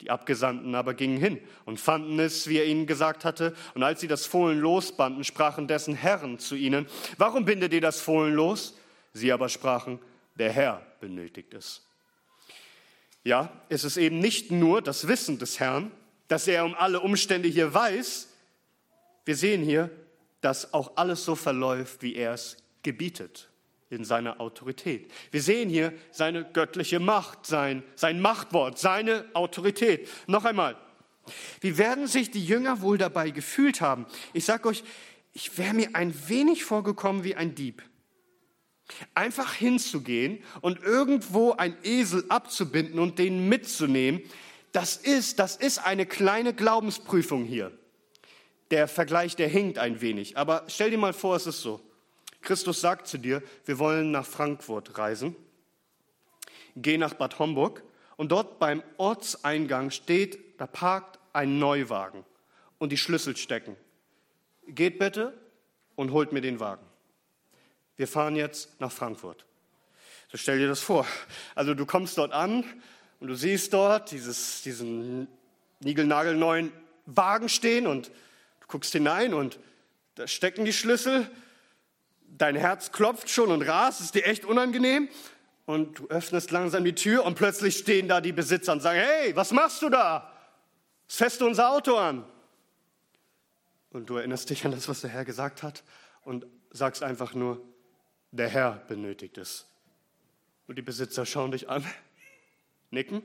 Die 0.02 0.12
Abgesandten 0.12 0.76
aber 0.76 0.94
gingen 0.94 1.18
hin 1.18 1.40
und 1.66 1.80
fanden 1.80 2.20
es, 2.20 2.48
wie 2.48 2.58
er 2.58 2.66
ihnen 2.66 2.86
gesagt 2.86 3.26
hatte. 3.26 3.56
Und 3.74 3.84
als 3.84 4.00
sie 4.00 4.08
das 4.08 4.26
Fohlen 4.26 4.60
losbanden, 4.60 5.24
sprachen 5.24 5.68
dessen 5.68 5.96
Herren 5.96 6.38
zu 6.38 6.56
ihnen, 6.56 6.86
warum 7.18 7.46
bindet 7.46 7.74
ihr 7.74 7.82
das 7.82 8.00
Fohlen 8.00 8.34
los? 8.34 8.78
Sie 9.14 9.32
aber 9.32 9.50
sprachen, 9.50 10.00
der 10.36 10.52
Herr 10.52 10.86
benötigt 11.00 11.54
es. 11.54 11.82
Ja, 13.24 13.52
es 13.70 13.84
ist 13.84 13.98
eben 13.98 14.20
nicht 14.20 14.52
nur 14.52 14.82
das 14.82 15.08
Wissen 15.08 15.40
des 15.40 15.60
Herrn, 15.60 15.92
dass 16.28 16.48
er 16.48 16.64
um 16.64 16.76
alle 16.76 17.00
Umstände 17.00 17.50
hier 17.50 17.74
weiß. 17.74 18.30
Wir 19.26 19.36
sehen 19.36 19.64
hier, 19.64 19.90
dass 20.42 20.74
auch 20.74 20.96
alles 20.96 21.26
so 21.26 21.36
verläuft, 21.36 22.02
wie 22.04 22.16
er 22.16 22.34
es 22.34 22.58
gebietet. 22.84 23.50
In 23.90 24.04
seiner 24.04 24.42
Autorität. 24.42 25.12
Wir 25.32 25.42
sehen 25.42 25.70
hier 25.70 25.94
seine 26.12 26.44
göttliche 26.44 27.00
Macht, 27.00 27.46
sein, 27.46 27.84
sein 27.96 28.22
Machtwort, 28.22 28.78
seine 28.78 29.26
Autorität. 29.34 30.10
Noch 30.28 30.46
einmal, 30.46 30.76
wie 31.62 31.78
werden 31.78 32.08
sich 32.08 32.32
die 32.32 32.46
Jünger 32.46 32.82
wohl 32.82 32.98
dabei 32.98 33.30
gefühlt 33.30 33.82
haben? 33.82 34.06
Ich 34.34 34.46
sage 34.46 34.68
euch, 34.68 34.84
ich 35.34 35.58
wäre 35.58 35.74
mir 35.74 35.90
ein 35.94 36.14
wenig 36.28 36.64
vorgekommen 36.64 37.24
wie 37.24 37.36
ein 37.36 37.56
Dieb. 37.56 37.84
Einfach 39.14 39.54
hinzugehen 39.54 40.44
und 40.62 40.82
irgendwo 40.82 41.52
ein 41.52 41.78
Esel 41.84 42.26
abzubinden 42.30 43.00
und 43.00 43.20
den 43.20 43.48
mitzunehmen, 43.50 44.22
das 44.72 44.96
ist, 44.96 45.40
das 45.40 45.56
ist 45.56 45.80
eine 45.80 46.06
kleine 46.06 46.54
Glaubensprüfung 46.54 47.46
hier. 47.46 47.72
Der 48.72 48.88
Vergleich, 48.88 49.36
der 49.36 49.48
hinkt 49.48 49.78
ein 49.78 50.02
wenig. 50.02 50.38
Aber 50.38 50.66
stell 50.68 50.92
dir 50.92 50.98
mal 50.98 51.14
vor, 51.14 51.36
es 51.36 51.48
ist 51.48 51.62
so. 51.62 51.82
Christus 52.48 52.80
sagt 52.80 53.08
zu 53.08 53.18
dir, 53.18 53.44
wir 53.66 53.78
wollen 53.78 54.12
nach 54.12 54.26
Frankfurt 54.26 54.98
reisen. 54.98 55.36
Geh 56.78 56.98
nach 56.98 57.14
Bad 57.14 57.40
Homburg 57.40 57.84
und 58.16 58.32
dort 58.32 58.58
beim 58.58 58.82
Ortseingang 58.96 59.92
steht, 59.92 60.58
da 60.58 60.66
parkt 60.66 61.20
ein 61.34 61.60
Neuwagen 61.60 62.24
und 62.78 62.94
die 62.94 62.98
Schlüssel 62.98 63.36
stecken. 63.36 63.76
Geht 64.66 64.98
bitte 64.98 65.38
und 65.98 66.12
holt 66.12 66.32
mir 66.32 66.40
den 66.40 66.62
Wagen. 66.62 66.86
Wir 67.98 68.08
fahren 68.08 68.38
jetzt 68.38 68.80
nach 68.80 68.94
Frankfurt. 68.94 69.46
So 70.32 70.38
stell 70.38 70.58
dir 70.58 70.70
das 70.70 70.80
vor. 70.80 71.06
Also 71.54 71.74
du 71.74 71.86
kommst 71.86 72.18
dort 72.18 72.32
an 72.32 72.64
und 73.20 73.28
du 73.28 73.36
siehst 73.36 73.74
dort 73.74 74.12
dieses, 74.12 74.62
diesen 74.62 75.28
niegelnagelneuen 75.82 76.72
Wagen 77.08 77.50
stehen 77.50 77.88
und 77.88 78.08
du 78.08 78.68
guckst 78.68 78.94
hinein 78.94 79.34
und 79.34 79.60
da 80.16 80.28
stecken 80.28 80.64
die 80.64 80.72
Schlüssel. 80.72 81.30
Dein 82.28 82.56
Herz 82.56 82.92
klopft 82.92 83.30
schon 83.30 83.52
und 83.52 83.62
rast, 83.64 84.02
ist 84.02 84.16
dir 84.16 84.26
echt 84.26 84.46
unangenehm. 84.46 85.10
Und 85.66 86.00
du 86.00 86.08
öffnest 86.08 86.52
langsam 86.52 86.86
die 86.86 86.96
Tür 86.96 87.26
und 87.26 87.36
plötzlich 87.36 87.78
stehen 87.78 88.08
da 88.08 88.22
die 88.22 88.32
Besitzer 88.32 88.72
und 88.72 88.80
sagen, 88.80 89.00
hey, 89.00 89.36
was 89.36 89.52
machst 89.52 89.82
du 89.82 89.90
da? 89.90 90.32
Feste 91.08 91.46
unser 91.46 91.72
Auto 91.72 91.98
an. 91.98 92.26
Und 93.92 94.10
du 94.10 94.16
erinnerst 94.16 94.50
dich 94.50 94.64
an 94.66 94.72
das, 94.72 94.88
was 94.88 95.02
der 95.02 95.10
Herr 95.10 95.26
gesagt 95.26 95.64
hat 95.64 95.84
und 96.24 96.46
sagst 96.72 97.04
einfach 97.04 97.34
nur, 97.34 97.62
der 98.32 98.48
Herr 98.48 98.72
benötigt 98.88 99.38
es. 99.38 99.66
Und 100.68 100.78
die 100.78 100.82
Besitzer 100.82 101.26
schauen 101.26 101.52
dich 101.52 101.70
an, 101.70 101.86
nicken 102.92 103.22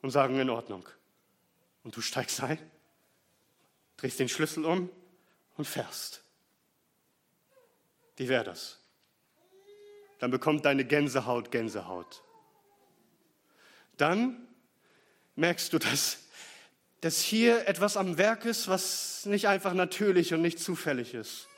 und 0.00 0.10
sagen 0.10 0.38
in 0.38 0.50
Ordnung. 0.50 0.88
Und 1.82 1.94
du 1.94 2.00
steigst 2.00 2.42
ein, 2.42 2.58
drehst 3.98 4.18
den 4.18 4.28
Schlüssel 4.30 4.64
um 4.64 4.90
und 5.56 5.66
fährst. 5.66 6.23
Wie 8.16 8.28
wäre 8.28 8.44
das? 8.44 8.78
Dann 10.18 10.30
bekommt 10.30 10.64
deine 10.64 10.84
Gänsehaut 10.84 11.50
Gänsehaut. 11.50 12.22
Dann 13.96 14.46
merkst 15.36 15.72
du, 15.72 15.78
dass, 15.78 16.18
dass 17.00 17.20
hier 17.20 17.66
etwas 17.68 17.96
am 17.96 18.18
Werk 18.18 18.44
ist, 18.44 18.68
was 18.68 19.26
nicht 19.26 19.48
einfach 19.48 19.74
natürlich 19.74 20.32
und 20.32 20.42
nicht 20.42 20.58
zufällig 20.58 21.14
ist. 21.14 21.48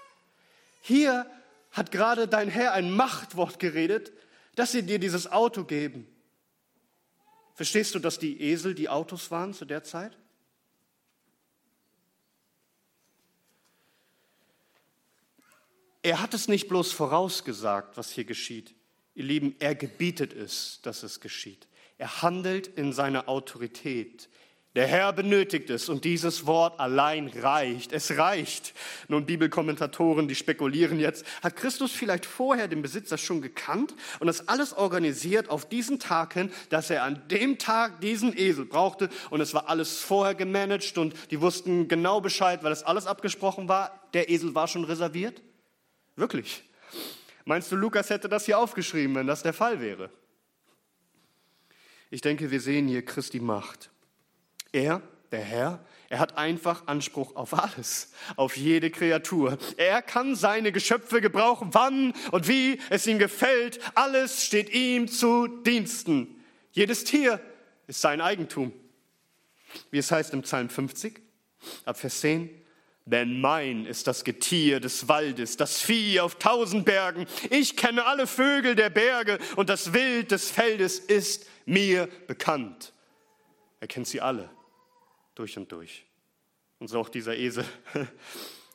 Hier 0.80 1.30
hat 1.72 1.90
gerade 1.92 2.28
dein 2.28 2.48
Herr 2.48 2.72
ein 2.72 2.90
Machtwort 2.90 3.58
geredet, 3.58 4.12
dass 4.54 4.72
sie 4.72 4.82
dir 4.82 4.98
dieses 4.98 5.30
Auto 5.30 5.64
geben. 5.64 6.06
Verstehst 7.54 7.94
du, 7.94 7.98
dass 7.98 8.18
die 8.18 8.40
Esel 8.40 8.74
die 8.74 8.88
Autos 8.88 9.30
waren 9.30 9.54
zu 9.54 9.64
der 9.64 9.82
Zeit? 9.82 10.16
Er 16.06 16.22
hat 16.22 16.34
es 16.34 16.46
nicht 16.46 16.68
bloß 16.68 16.92
vorausgesagt, 16.92 17.96
was 17.96 18.12
hier 18.12 18.22
geschieht. 18.22 18.76
Ihr 19.16 19.24
Lieben, 19.24 19.56
er 19.58 19.74
gebietet 19.74 20.32
es, 20.32 20.78
dass 20.84 21.02
es 21.02 21.18
geschieht. 21.18 21.66
Er 21.98 22.22
handelt 22.22 22.68
in 22.68 22.92
seiner 22.92 23.28
Autorität. 23.28 24.28
Der 24.76 24.86
Herr 24.86 25.12
benötigt 25.12 25.68
es 25.68 25.88
und 25.88 26.04
dieses 26.04 26.46
Wort 26.46 26.78
allein 26.78 27.26
reicht. 27.26 27.92
Es 27.92 28.16
reicht. 28.18 28.72
Nun, 29.08 29.26
Bibelkommentatoren, 29.26 30.28
die 30.28 30.36
spekulieren 30.36 31.00
jetzt, 31.00 31.26
hat 31.42 31.56
Christus 31.56 31.90
vielleicht 31.90 32.24
vorher 32.24 32.68
den 32.68 32.82
Besitzer 32.82 33.18
schon 33.18 33.42
gekannt 33.42 33.92
und 34.20 34.28
das 34.28 34.46
alles 34.46 34.74
organisiert 34.74 35.50
auf 35.50 35.68
diesen 35.68 35.98
Tag 35.98 36.34
hin, 36.34 36.52
dass 36.68 36.88
er 36.88 37.02
an 37.02 37.26
dem 37.32 37.58
Tag 37.58 38.00
diesen 38.00 38.32
Esel 38.38 38.64
brauchte 38.64 39.08
und 39.30 39.40
es 39.40 39.54
war 39.54 39.68
alles 39.68 39.98
vorher 39.98 40.36
gemanagt 40.36 40.98
und 40.98 41.14
die 41.32 41.40
wussten 41.40 41.88
genau 41.88 42.20
Bescheid, 42.20 42.62
weil 42.62 42.70
das 42.70 42.84
alles 42.84 43.08
abgesprochen 43.08 43.68
war. 43.68 44.08
Der 44.14 44.30
Esel 44.30 44.54
war 44.54 44.68
schon 44.68 44.84
reserviert? 44.84 45.42
Wirklich? 46.16 46.64
Meinst 47.44 47.70
du, 47.70 47.76
Lukas 47.76 48.10
hätte 48.10 48.28
das 48.28 48.46
hier 48.46 48.58
aufgeschrieben, 48.58 49.14
wenn 49.14 49.26
das 49.26 49.42
der 49.42 49.52
Fall 49.52 49.80
wäre? 49.80 50.10
Ich 52.10 52.20
denke, 52.20 52.50
wir 52.50 52.60
sehen 52.60 52.88
hier 52.88 53.04
Christi 53.04 53.40
Macht. 53.40 53.90
Er, 54.72 55.02
der 55.30 55.40
Herr, 55.40 55.84
er 56.08 56.18
hat 56.18 56.36
einfach 56.36 56.86
Anspruch 56.86 57.34
auf 57.36 57.52
alles, 57.54 58.12
auf 58.36 58.56
jede 58.56 58.90
Kreatur. 58.90 59.58
Er 59.76 60.02
kann 60.02 60.36
seine 60.36 60.72
Geschöpfe 60.72 61.20
gebrauchen, 61.20 61.70
wann 61.72 62.14
und 62.30 62.48
wie 62.48 62.80
es 62.90 63.06
ihm 63.06 63.18
gefällt. 63.18 63.80
Alles 63.94 64.44
steht 64.44 64.70
ihm 64.70 65.08
zu 65.08 65.46
Diensten. 65.46 66.44
Jedes 66.72 67.04
Tier 67.04 67.40
ist 67.86 68.00
sein 68.00 68.20
Eigentum. 68.20 68.72
Wie 69.90 69.98
es 69.98 70.10
heißt 70.10 70.32
im 70.32 70.42
Psalm 70.42 70.68
50, 70.68 71.20
ab 71.84 71.98
Vers 71.98 72.20
10. 72.20 72.65
Denn 73.06 73.40
mein 73.40 73.86
ist 73.86 74.08
das 74.08 74.24
Getier 74.24 74.80
des 74.80 75.06
Waldes, 75.06 75.56
das 75.56 75.80
Vieh 75.80 76.18
auf 76.18 76.40
tausend 76.40 76.84
Bergen. 76.84 77.26
Ich 77.50 77.76
kenne 77.76 78.04
alle 78.04 78.26
Vögel 78.26 78.74
der 78.74 78.90
Berge 78.90 79.38
und 79.54 79.68
das 79.68 79.92
Wild 79.92 80.32
des 80.32 80.50
Feldes 80.50 80.98
ist 80.98 81.46
mir 81.66 82.08
bekannt. 82.26 82.92
Er 83.78 83.86
kennt 83.86 84.08
sie 84.08 84.20
alle 84.20 84.50
durch 85.36 85.56
und 85.56 85.70
durch. 85.70 86.04
Und 86.80 86.88
so 86.88 86.98
auch 86.98 87.08
dieser 87.08 87.36
Esel. 87.36 87.64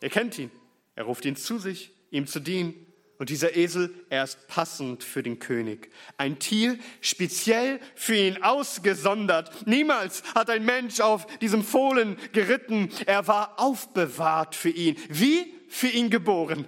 Er 0.03 0.09
kennt 0.09 0.39
ihn. 0.39 0.49
Er 0.95 1.03
ruft 1.03 1.25
ihn 1.25 1.35
zu 1.35 1.59
sich, 1.59 1.91
ihm 2.09 2.25
zu 2.25 2.39
dienen. 2.39 2.90
Und 3.21 3.29
dieser 3.29 3.55
Esel, 3.55 3.93
er 4.09 4.23
ist 4.23 4.47
passend 4.47 5.03
für 5.03 5.21
den 5.21 5.37
König. 5.37 5.91
Ein 6.17 6.39
Tier 6.39 6.79
speziell 7.01 7.79
für 7.93 8.15
ihn 8.15 8.41
ausgesondert. 8.41 9.67
Niemals 9.67 10.23
hat 10.33 10.49
ein 10.49 10.65
Mensch 10.65 10.99
auf 11.01 11.27
diesem 11.37 11.63
Fohlen 11.63 12.17
geritten. 12.33 12.89
Er 13.05 13.27
war 13.27 13.59
aufbewahrt 13.59 14.55
für 14.55 14.71
ihn. 14.71 14.97
Wie 15.07 15.53
für 15.69 15.89
ihn 15.89 16.09
geboren. 16.09 16.67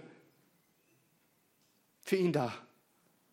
Für 2.04 2.18
ihn 2.18 2.32
da. 2.32 2.54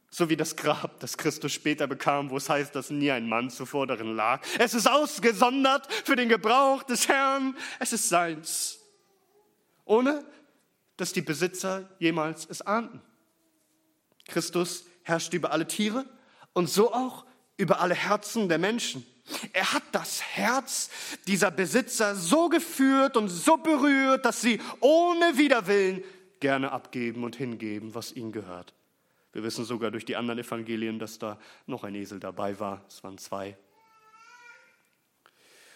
So 0.09 0.30
wie 0.30 0.37
das 0.38 0.56
Grab, 0.56 0.98
das 1.00 1.18
Christus 1.18 1.52
später 1.52 1.87
bekam, 1.87 2.30
wo 2.30 2.38
es 2.38 2.48
heißt, 2.48 2.74
dass 2.74 2.88
nie 2.88 3.11
ein 3.11 3.28
Mann 3.28 3.50
zuvor 3.50 3.87
darin 3.87 4.16
lag. 4.16 4.40
Es 4.59 4.72
ist 4.72 4.88
ausgesondert 4.88 5.92
für 5.92 6.16
den 6.16 6.30
Gebrauch 6.30 6.85
des 6.85 7.06
Herrn. 7.06 7.54
Es 7.80 7.92
ist 7.92 8.09
seins. 8.09 8.78
Ohne 9.85 10.24
dass 10.96 11.12
die 11.12 11.20
Besitzer 11.20 11.87
jemals 11.98 12.46
es 12.48 12.62
ahnten. 12.62 13.02
Christus 14.30 14.84
herrscht 15.02 15.34
über 15.34 15.52
alle 15.52 15.66
Tiere 15.66 16.06
und 16.52 16.68
so 16.68 16.92
auch 16.92 17.24
über 17.56 17.80
alle 17.80 17.94
Herzen 17.94 18.48
der 18.48 18.58
Menschen. 18.58 19.04
Er 19.52 19.72
hat 19.72 19.82
das 19.92 20.22
Herz 20.22 20.90
dieser 21.26 21.50
Besitzer 21.50 22.14
so 22.16 22.48
geführt 22.48 23.16
und 23.16 23.28
so 23.28 23.56
berührt, 23.56 24.24
dass 24.24 24.40
sie 24.40 24.60
ohne 24.80 25.36
Widerwillen 25.36 26.02
gerne 26.40 26.72
abgeben 26.72 27.22
und 27.22 27.36
hingeben, 27.36 27.94
was 27.94 28.12
ihnen 28.12 28.32
gehört. 28.32 28.72
Wir 29.32 29.42
wissen 29.42 29.64
sogar 29.64 29.90
durch 29.90 30.04
die 30.04 30.16
anderen 30.16 30.40
Evangelien, 30.40 30.98
dass 30.98 31.18
da 31.18 31.38
noch 31.66 31.84
ein 31.84 31.94
Esel 31.94 32.18
dabei 32.18 32.58
war. 32.58 32.84
Es 32.88 33.04
waren 33.04 33.18
zwei. 33.18 33.56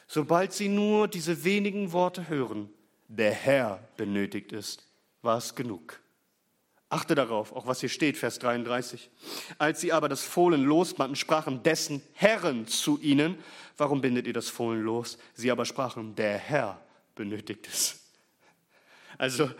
Sobald 0.08 0.52
sie 0.52 0.68
nur 0.68 1.06
diese 1.06 1.44
wenigen 1.44 1.92
Worte 1.92 2.28
hören, 2.28 2.70
der 3.08 3.32
Herr 3.32 3.86
benötigt 3.96 4.52
ist, 4.52 4.86
war 5.22 5.38
es 5.38 5.54
genug. 5.54 6.00
Achte 6.94 7.14
darauf, 7.14 7.52
auch 7.52 7.66
was 7.66 7.80
hier 7.80 7.88
steht, 7.88 8.16
Vers 8.16 8.38
33. 8.38 9.10
Als 9.58 9.80
sie 9.80 9.92
aber 9.92 10.08
das 10.08 10.22
Fohlen 10.22 10.62
losbanden, 10.64 11.16
sprachen 11.16 11.62
dessen 11.62 12.02
Herren 12.12 12.66
zu 12.66 13.00
ihnen, 13.00 13.36
warum 13.76 14.00
bindet 14.00 14.26
ihr 14.26 14.32
das 14.32 14.48
Fohlen 14.48 14.82
los? 14.82 15.18
Sie 15.34 15.50
aber 15.50 15.64
sprachen, 15.64 16.14
der 16.14 16.38
Herr 16.38 16.80
benötigt 17.14 17.66
es. 17.66 18.00
Also 19.18 19.50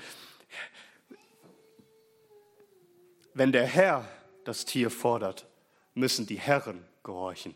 Wenn 3.35 3.51
der 3.51 3.67
Herr 3.67 4.09
das 4.45 4.65
Tier 4.65 4.91
fordert, 4.91 5.47
müssen 5.95 6.25
die 6.27 6.39
Herren 6.39 6.85
gehorchen. 7.03 7.55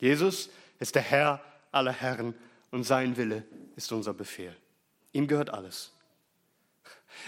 Jesus 0.00 0.48
ist 0.80 0.94
der 0.94 1.02
Herr 1.02 1.44
aller 1.70 1.92
Herren 1.92 2.34
und 2.70 2.84
sein 2.84 3.16
Wille 3.16 3.44
ist 3.76 3.92
unser 3.92 4.14
Befehl. 4.14 4.56
Ihm 5.12 5.28
gehört 5.28 5.50
alles. 5.50 5.92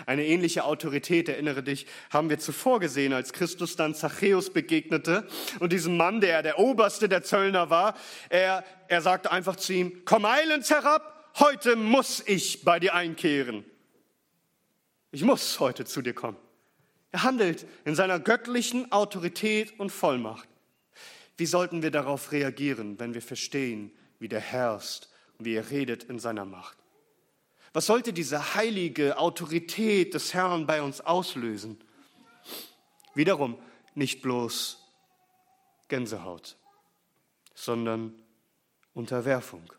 Eine 0.07 0.27
ähnliche 0.27 0.65
Autorität, 0.65 1.29
erinnere 1.29 1.63
dich, 1.63 1.87
haben 2.11 2.31
wir 2.31 2.39
zuvor 2.39 2.81
gesehen, 2.81 3.13
als 3.13 3.33
Christus 3.33 3.77
dann 3.77 3.95
Zachäus 3.95 4.51
begegnete 4.51 5.27
und 5.61 5.73
diesem 5.73 5.97
Mann, 5.97 6.21
der 6.21 6.43
der 6.43 6.59
Oberste 6.59 7.09
der 7.09 7.23
Zöllner 7.23 7.71
war, 7.71 7.95
er, 8.29 8.65
er 8.89 9.03
sagte 9.03 9.33
einfach 9.33 9.57
zu 9.57 9.73
ihm, 9.73 10.03
komm 10.05 10.25
eilends 10.25 10.71
herab, 10.71 11.33
heute 11.39 11.77
muss 11.77 12.23
ich 12.27 12.65
bei 12.65 12.81
dir 12.81 12.95
einkehren. 12.95 13.65
Ich 15.11 15.23
muss 15.23 15.61
heute 15.61 15.85
zu 15.85 16.03
dir 16.03 16.15
kommen. 16.15 16.37
Er 17.13 17.23
handelt 17.23 17.67
in 17.85 17.95
seiner 17.95 18.19
göttlichen 18.19 18.93
Autorität 18.93 19.79
und 19.81 19.91
Vollmacht. 19.91 20.49
Wie 21.37 21.47
sollten 21.47 21.83
wir 21.83 21.91
darauf 21.91 22.33
reagieren, 22.33 22.99
wenn 22.99 23.15
wir 23.15 23.23
verstehen, 23.23 23.91
wie 24.19 24.29
der 24.29 24.41
herrscht 24.41 25.09
und 25.39 25.45
wie 25.45 25.55
er 25.55 25.71
redet 25.71 26.05
in 26.05 26.19
seiner 26.19 26.45
Macht? 26.45 26.77
Was 27.77 27.85
sollte 27.85 28.15
diese 28.15 28.55
heilige 28.55 29.19
Autorität 29.19 30.15
des 30.15 30.33
Herrn 30.33 30.67
bei 30.67 30.81
uns 30.81 31.03
auslösen? 31.03 31.79
Wiederum 33.13 33.59
nicht 33.95 34.23
bloß 34.23 34.83
Gänsehaut, 35.89 36.57
sondern 37.55 38.15
Unterwerfung. 38.95 39.71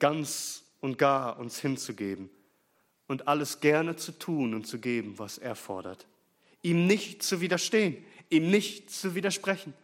Ganz 0.00 0.64
und 0.80 0.98
gar 0.98 1.38
uns 1.38 1.60
hinzugeben 1.60 2.28
und 3.06 3.28
alles 3.28 3.60
gerne 3.60 3.94
zu 3.94 4.10
tun 4.10 4.52
und 4.52 4.66
zu 4.66 4.80
geben, 4.80 5.16
was 5.16 5.38
er 5.38 5.54
fordert. 5.54 6.08
Ihm 6.62 6.88
nicht 6.88 7.22
zu 7.22 7.40
widerstehen, 7.40 8.04
ihm 8.30 8.50
nicht 8.50 8.90
zu 8.90 9.14
widersprechen, 9.14 9.74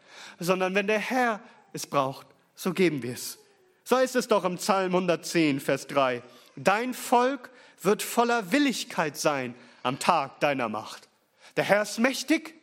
sondern 0.40 0.74
wenn 0.74 0.88
der 0.88 0.98
Herr 0.98 1.40
es 1.72 1.86
braucht, 1.86 2.26
so 2.56 2.72
geben 2.72 3.04
wir 3.04 3.12
es. 3.12 3.38
So 3.84 3.96
ist 3.96 4.16
es 4.16 4.26
doch 4.26 4.42
im 4.42 4.56
Psalm 4.56 4.92
110, 4.92 5.60
Vers 5.60 5.86
3. 5.86 6.20
Dein 6.58 6.94
Volk 6.94 7.50
wird 7.80 8.02
voller 8.02 8.52
Willigkeit 8.52 9.16
sein 9.16 9.54
am 9.82 9.98
Tag 9.98 10.40
deiner 10.40 10.68
Macht. 10.68 11.08
Der 11.56 11.64
Herr 11.64 11.82
ist 11.82 11.98
mächtig, 11.98 12.54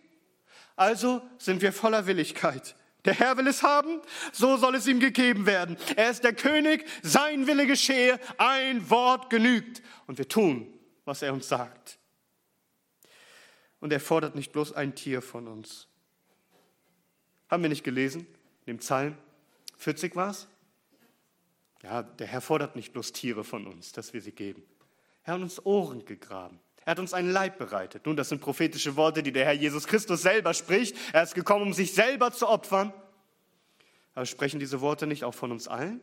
also 0.76 1.22
sind 1.38 1.62
wir 1.62 1.74
voller 1.74 2.06
Willigkeit. 2.06 2.76
Der 3.06 3.14
Herr 3.14 3.38
will 3.38 3.48
es 3.48 3.62
haben, 3.62 4.02
so 4.32 4.58
soll 4.58 4.76
es 4.76 4.88
ihm 4.88 5.00
gegeben 5.00 5.46
werden. 5.46 5.78
Er 5.96 6.10
ist 6.10 6.24
der 6.24 6.34
König, 6.34 6.86
sein 7.04 7.46
Wille 7.48 7.68
geschehe, 7.68 8.20
ein 8.38 8.90
Wort 8.90 9.30
genügt. 9.30 9.84
Und 10.08 10.18
wir 10.18 10.28
tun, 10.28 10.74
was 11.06 11.22
er 11.22 11.34
uns 11.34 11.48
sagt. 11.48 12.00
Und 13.80 13.94
er 13.94 14.00
fordert 14.00 14.36
nicht 14.36 14.52
bloß 14.52 14.74
ein 14.74 14.96
Tier 14.96 15.22
von 15.22 15.48
uns. 15.48 15.88
Haben 17.50 17.64
wir 17.64 17.70
nicht 17.70 17.84
gelesen? 17.84 18.22
In 18.66 18.76
dem 18.76 18.78
Psalm 18.80 19.16
40 19.78 20.16
war 20.16 20.32
es? 20.32 20.48
Ja, 21.86 22.02
der 22.02 22.26
Herr 22.26 22.42
fordert 22.42 22.76
nicht 22.76 22.94
bloß 22.94 23.12
Tiere 23.12 23.44
von 23.44 23.68
uns, 23.68 23.92
dass 23.92 24.12
wir 24.12 24.20
sie 24.20 24.32
geben. 24.32 24.64
Er 25.24 25.36
hat 25.36 25.42
uns 25.42 25.64
Ohren 25.64 26.04
gegraben. 26.04 26.60
Er 26.84 26.92
hat 26.92 27.00
uns 27.00 27.14
einen 27.14 27.30
Leib 27.30 27.60
bereitet. 27.60 28.08
Nun, 28.08 28.16
das 28.16 28.30
sind 28.30 28.42
prophetische 28.42 28.96
Worte, 28.96 29.22
die 29.22 29.32
der 29.32 29.46
Herr 29.46 29.54
Jesus 29.54 29.86
Christus 29.86 30.24
selber 30.24 30.56
spricht. 30.56 30.96
Er 31.14 31.22
ist 31.22 31.36
gekommen, 31.36 31.62
um 31.68 31.74
sich 31.74 31.94
selber 31.94 32.32
zu 32.32 32.50
opfern. 32.50 32.92
Aber 34.16 34.26
sprechen 34.26 34.60
diese 34.60 34.82
Worte 34.82 35.06
nicht 35.06 35.24
auch 35.24 35.36
von 35.36 35.52
uns 35.52 35.68
allen? 35.68 36.02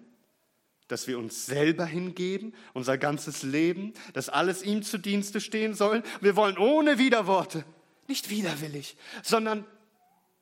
Dass 0.87 1.09
wir 1.09 1.19
uns 1.19 1.47
selber 1.47 1.85
hingeben, 1.85 2.55
unser 2.75 2.97
ganzes 2.97 3.43
Leben, 3.43 3.93
dass 4.13 4.29
alles 4.29 4.63
ihm 4.63 4.85
zu 4.85 4.99
Dienste 4.99 5.41
stehen 5.41 5.75
soll? 5.75 6.05
Wir 6.21 6.37
wollen 6.37 6.59
ohne 6.59 6.99
Widerworte, 6.99 7.65
nicht 8.07 8.31
widerwillig, 8.31 8.97
sondern 9.25 9.65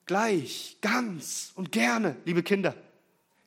gleich, 0.05 0.77
ganz 0.83 1.53
und 1.55 1.73
gerne, 1.73 2.17
liebe 2.27 2.43
Kinder, 2.43 2.75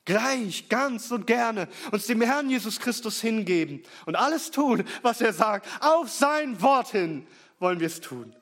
gleich, 0.05 0.69
ganz 0.69 1.11
und 1.11 1.27
gerne 1.27 1.67
uns 1.91 2.07
dem 2.07 2.21
Herrn 2.21 2.49
Jesus 2.49 2.79
Christus 2.79 3.21
hingeben 3.21 3.83
und 4.05 4.15
alles 4.15 4.51
tun, 4.51 4.83
was 5.01 5.21
er 5.21 5.33
sagt. 5.33 5.67
Auf 5.81 6.09
sein 6.09 6.61
Wort 6.61 6.91
hin 6.91 7.27
wollen 7.59 7.79
wir 7.79 7.87
es 7.87 8.01
tun. 8.01 8.35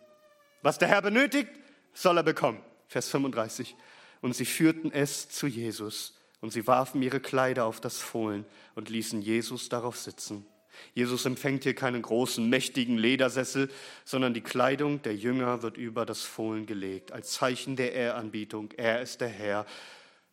Was 0.61 0.77
der 0.77 0.87
Herr 0.87 1.01
benötigt, 1.01 1.49
soll 1.93 2.17
er 2.17 2.23
bekommen. 2.23 2.59
Vers 2.87 3.09
35. 3.09 3.75
Und 4.21 4.35
sie 4.35 4.45
führten 4.45 4.91
es 4.91 5.29
zu 5.29 5.47
Jesus 5.47 6.15
und 6.41 6.51
sie 6.51 6.67
warfen 6.67 7.01
ihre 7.01 7.19
Kleider 7.19 7.65
auf 7.65 7.79
das 7.79 7.97
Fohlen 7.97 8.45
und 8.75 8.89
ließen 8.89 9.21
Jesus 9.21 9.69
darauf 9.69 9.97
sitzen. 9.97 10.45
Jesus 10.93 11.25
empfängt 11.25 11.63
hier 11.63 11.75
keinen 11.75 12.01
großen, 12.01 12.47
mächtigen 12.49 12.97
Ledersessel, 12.97 13.69
sondern 14.05 14.33
die 14.33 14.41
Kleidung 14.41 15.01
der 15.01 15.15
Jünger 15.15 15.61
wird 15.61 15.77
über 15.77 16.05
das 16.05 16.21
Fohlen 16.21 16.65
gelegt, 16.65 17.11
als 17.11 17.31
Zeichen 17.33 17.75
der 17.75 17.93
Ehranbietung. 17.93 18.71
Er 18.77 19.01
ist 19.01 19.21
der 19.21 19.29
Herr. 19.29 19.65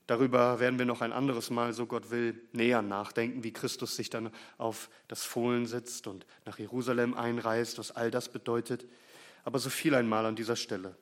Darüber 0.09 0.59
werden 0.59 0.79
wir 0.79 0.87
noch 0.87 1.03
ein 1.03 1.13
anderes 1.13 1.51
Mal, 1.51 1.75
so 1.75 1.85
Gott 1.85 2.11
will, 2.11 2.41
näher 2.53 2.81
nachdenken, 2.81 3.45
wie 3.45 3.53
Christus 3.53 3.95
sich 3.95 4.09
dann 4.09 4.31
auf 4.57 4.89
das 5.07 5.23
Fohlen 5.23 5.67
setzt 5.67 6.07
und 6.07 6.25
nach 6.47 6.59
Jerusalem 6.59 7.13
einreist, 7.13 7.79
was 7.79 7.91
all 7.91 8.11
das 8.11 8.31
bedeutet. 8.31 8.87
Aber 9.45 9.59
so 9.59 9.69
viel 9.69 9.95
einmal 9.95 10.25
an 10.25 10.35
dieser 10.35 10.57
Stelle. 10.57 10.97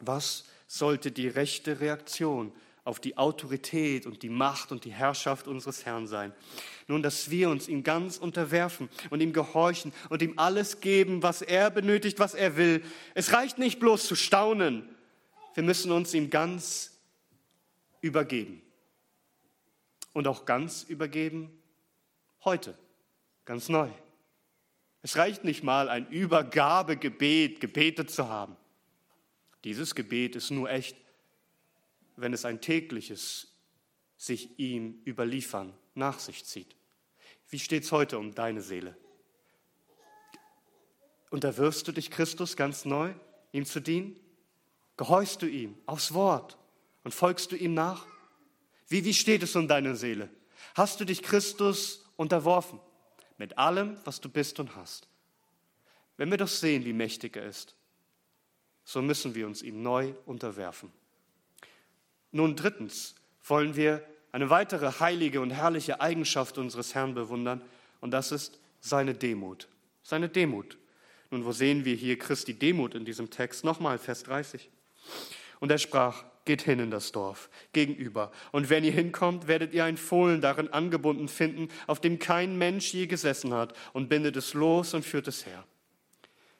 Was 0.00 0.44
sollte 0.66 1.12
die 1.12 1.28
rechte 1.28 1.78
Reaktion 1.78 2.52
auf 2.82 2.98
die 2.98 3.16
Autorität 3.16 4.06
und 4.06 4.24
die 4.24 4.28
Macht 4.28 4.72
und 4.72 4.84
die 4.84 4.92
Herrschaft 4.92 5.46
unseres 5.46 5.84
Herrn 5.84 6.06
sein. 6.06 6.32
Nun, 6.88 7.02
dass 7.02 7.30
wir 7.30 7.50
uns 7.50 7.68
ihm 7.68 7.84
ganz 7.84 8.16
unterwerfen 8.16 8.88
und 9.10 9.20
ihm 9.20 9.32
gehorchen 9.32 9.92
und 10.08 10.22
ihm 10.22 10.32
alles 10.36 10.80
geben, 10.80 11.22
was 11.22 11.42
er 11.42 11.70
benötigt, 11.70 12.18
was 12.18 12.34
er 12.34 12.56
will. 12.56 12.82
Es 13.14 13.32
reicht 13.32 13.58
nicht 13.58 13.78
bloß 13.78 14.06
zu 14.06 14.16
staunen, 14.16 14.88
wir 15.54 15.62
müssen 15.62 15.92
uns 15.92 16.14
ihm 16.14 16.30
ganz 16.30 16.89
übergeben. 18.00 18.62
Und 20.12 20.26
auch 20.26 20.44
ganz 20.44 20.82
übergeben 20.82 21.50
heute, 22.44 22.76
ganz 23.44 23.68
neu. 23.68 23.88
Es 25.02 25.16
reicht 25.16 25.44
nicht 25.44 25.62
mal, 25.62 25.88
ein 25.88 26.08
Übergabegebet 26.08 27.60
gebetet 27.60 28.10
zu 28.10 28.28
haben. 28.28 28.56
Dieses 29.64 29.94
Gebet 29.94 30.36
ist 30.36 30.50
nur 30.50 30.70
echt, 30.70 30.96
wenn 32.16 32.32
es 32.32 32.44
ein 32.44 32.60
tägliches 32.60 33.48
sich 34.16 34.58
ihm 34.58 35.00
überliefern 35.06 35.72
nach 35.94 36.18
sich 36.18 36.44
zieht. 36.44 36.76
Wie 37.48 37.58
steht 37.58 37.84
es 37.84 37.92
heute 37.92 38.18
um 38.18 38.34
deine 38.34 38.60
Seele? 38.60 38.96
Unterwirfst 41.30 41.84
du 41.84 41.92
dich 41.92 42.10
Christus 42.10 42.56
ganz 42.56 42.84
neu, 42.84 43.14
ihm 43.52 43.64
zu 43.64 43.80
dienen? 43.80 44.16
Gehorchst 44.96 45.40
du 45.40 45.46
ihm 45.46 45.78
aufs 45.86 46.12
Wort 46.12 46.58
und 47.04 47.12
folgst 47.12 47.52
du 47.52 47.56
ihm 47.56 47.74
nach? 47.74 48.06
Wie, 48.88 49.04
wie 49.04 49.14
steht 49.14 49.42
es 49.42 49.56
um 49.56 49.68
deine 49.68 49.96
Seele? 49.96 50.28
Hast 50.74 51.00
du 51.00 51.04
dich 51.04 51.22
Christus 51.22 52.04
unterworfen 52.16 52.80
mit 53.38 53.58
allem, 53.58 53.96
was 54.04 54.20
du 54.20 54.28
bist 54.28 54.60
und 54.60 54.76
hast? 54.76 55.08
Wenn 56.16 56.30
wir 56.30 56.38
doch 56.38 56.48
sehen, 56.48 56.84
wie 56.84 56.92
mächtig 56.92 57.36
er 57.36 57.46
ist, 57.46 57.74
so 58.84 59.00
müssen 59.00 59.34
wir 59.34 59.46
uns 59.46 59.62
ihm 59.62 59.82
neu 59.82 60.12
unterwerfen. 60.26 60.92
Nun 62.32 62.56
drittens 62.56 63.14
wollen 63.44 63.76
wir 63.76 64.04
eine 64.32 64.50
weitere 64.50 64.90
heilige 65.00 65.40
und 65.40 65.50
herrliche 65.50 66.00
Eigenschaft 66.00 66.58
unseres 66.58 66.94
Herrn 66.94 67.14
bewundern, 67.14 67.62
und 68.00 68.12
das 68.12 68.32
ist 68.32 68.58
seine 68.80 69.14
Demut. 69.14 69.68
Seine 70.02 70.28
Demut. 70.28 70.78
Nun, 71.30 71.44
wo 71.44 71.52
sehen 71.52 71.84
wir 71.84 71.94
hier 71.94 72.18
Christi 72.18 72.54
Demut 72.54 72.94
in 72.94 73.04
diesem 73.04 73.30
Text? 73.30 73.64
Nochmal, 73.64 73.98
Vers 73.98 74.22
30. 74.24 74.70
Und 75.60 75.70
er 75.70 75.78
sprach, 75.78 76.24
geht 76.44 76.62
hin 76.62 76.80
in 76.80 76.90
das 76.90 77.12
Dorf 77.12 77.50
gegenüber. 77.72 78.32
Und 78.52 78.70
wenn 78.70 78.84
ihr 78.84 78.92
hinkommt, 78.92 79.46
werdet 79.46 79.74
ihr 79.74 79.84
ein 79.84 79.96
Fohlen 79.96 80.40
darin 80.40 80.68
angebunden 80.72 81.28
finden, 81.28 81.68
auf 81.86 82.00
dem 82.00 82.18
kein 82.18 82.56
Mensch 82.58 82.92
je 82.92 83.06
gesessen 83.06 83.52
hat, 83.54 83.74
und 83.92 84.08
bindet 84.08 84.36
es 84.36 84.54
los 84.54 84.94
und 84.94 85.04
führt 85.04 85.28
es 85.28 85.46
her. 85.46 85.64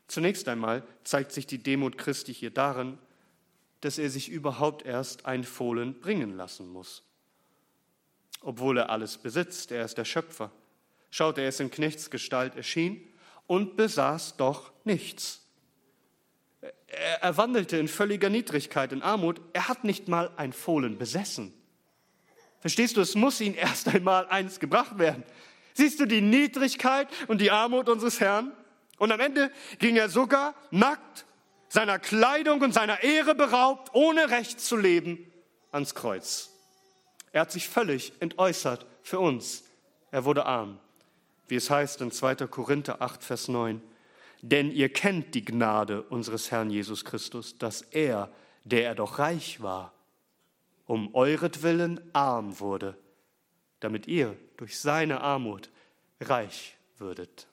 Zunächst 0.07 0.49
einmal 0.49 0.83
zeigt 1.05 1.33
sich 1.33 1.47
die 1.47 1.63
Demut 1.63 1.97
Christi 1.97 2.35
hier 2.35 2.51
darin, 2.51 2.99
dass 3.81 3.99
er 3.99 4.11
sich 4.11 4.29
überhaupt 4.29 4.85
erst 4.85 5.25
ein 5.27 5.45
Fohlen 5.45 6.01
bringen 6.01 6.37
lassen 6.37 6.69
muss. 6.69 7.03
Obwohl 8.43 8.79
er 8.79 8.91
alles 8.91 9.19
besitzt, 9.19 9.71
er 9.71 9.85
ist 9.85 9.99
der 9.99 10.05
Schöpfer. 10.05 10.51
Schaut, 11.11 11.39
er 11.39 11.49
ist 11.49 11.61
in 11.61 11.71
Knechtsgestalt 11.71 12.57
erschien 12.57 13.07
und 13.47 13.77
besaß 13.77 14.37
doch 14.37 14.73
nichts. 14.85 15.47
Er, 16.89 17.37
wandelte 17.37 17.77
in 17.79 17.89
völliger 17.89 18.29
Niedrigkeit, 18.29 18.93
in 18.93 19.03
Armut. 19.03 19.41
Er 19.53 19.69
hat 19.69 19.85
nicht 19.85 20.09
mal 20.09 20.31
ein 20.37 20.53
Fohlen 20.53 20.99
besessen. 20.99 21.55
Verstehst 22.61 22.97
du, 22.97 23.01
es 23.01 23.15
muss 23.15 23.41
ihm 23.41 23.55
erst 23.55 23.89
einmal 23.89 24.27
eins 24.29 24.61
gebracht 24.61 24.99
werden. 24.99 25.25
Siehst 25.75 26.01
du 26.01 26.07
die 26.07 26.21
Niedrigkeit 26.21 27.09
und 27.29 27.41
die 27.41 27.51
Armut 27.51 27.89
unseres 27.89 28.21
Herrn? 28.21 28.53
Und 28.99 29.13
am 29.13 29.21
Ende 29.21 29.51
ging 29.79 29.97
er 29.97 30.11
sogar 30.11 30.55
nackt 30.71 31.25
seiner 31.69 31.99
Kleidung 31.99 32.61
und 32.61 32.75
seiner 32.75 33.03
Ehre 33.03 33.35
beraubt, 33.35 33.95
ohne 33.95 34.29
Recht 34.29 34.61
zu 34.61 34.77
leben, 34.77 35.25
ans 35.71 35.95
Kreuz. 35.95 36.51
Er 37.33 37.43
hat 37.43 37.53
sich 37.53 37.69
völlig 37.69 38.13
entäußert 38.21 38.87
für 39.03 39.21
uns. 39.21 39.65
Er 40.11 40.25
wurde 40.25 40.45
arm, 40.45 40.81
wie 41.49 41.55
es 41.55 41.71
heißt 41.71 42.01
in 42.01 42.11
2. 42.11 42.35
Korinther 42.49 43.01
8, 43.01 43.23
Vers 43.23 43.49
9. 43.49 43.81
Denn 44.43 44.71
ihr 44.71 44.89
kennt 44.91 45.35
die 45.35 45.45
Gnade 45.45 46.03
unseres 46.03 46.51
Herrn 46.51 46.71
Jesus 46.71 47.05
Christus, 47.05 47.59
dass 47.59 47.83
er, 47.83 48.33
der 48.65 48.85
er 48.85 48.95
doch 48.95 49.19
reich 49.19 49.61
war, 49.63 49.93
um 50.87 51.15
euretwillen 51.15 52.01
arm 52.15 52.59
wurde, 52.59 52.97
damit 53.81 54.07
ihr 54.07 54.37
durch 54.57 54.79
seine 54.79 55.21
Armut 55.21 55.71
reich 56.21 56.77
würdet. 56.99 57.47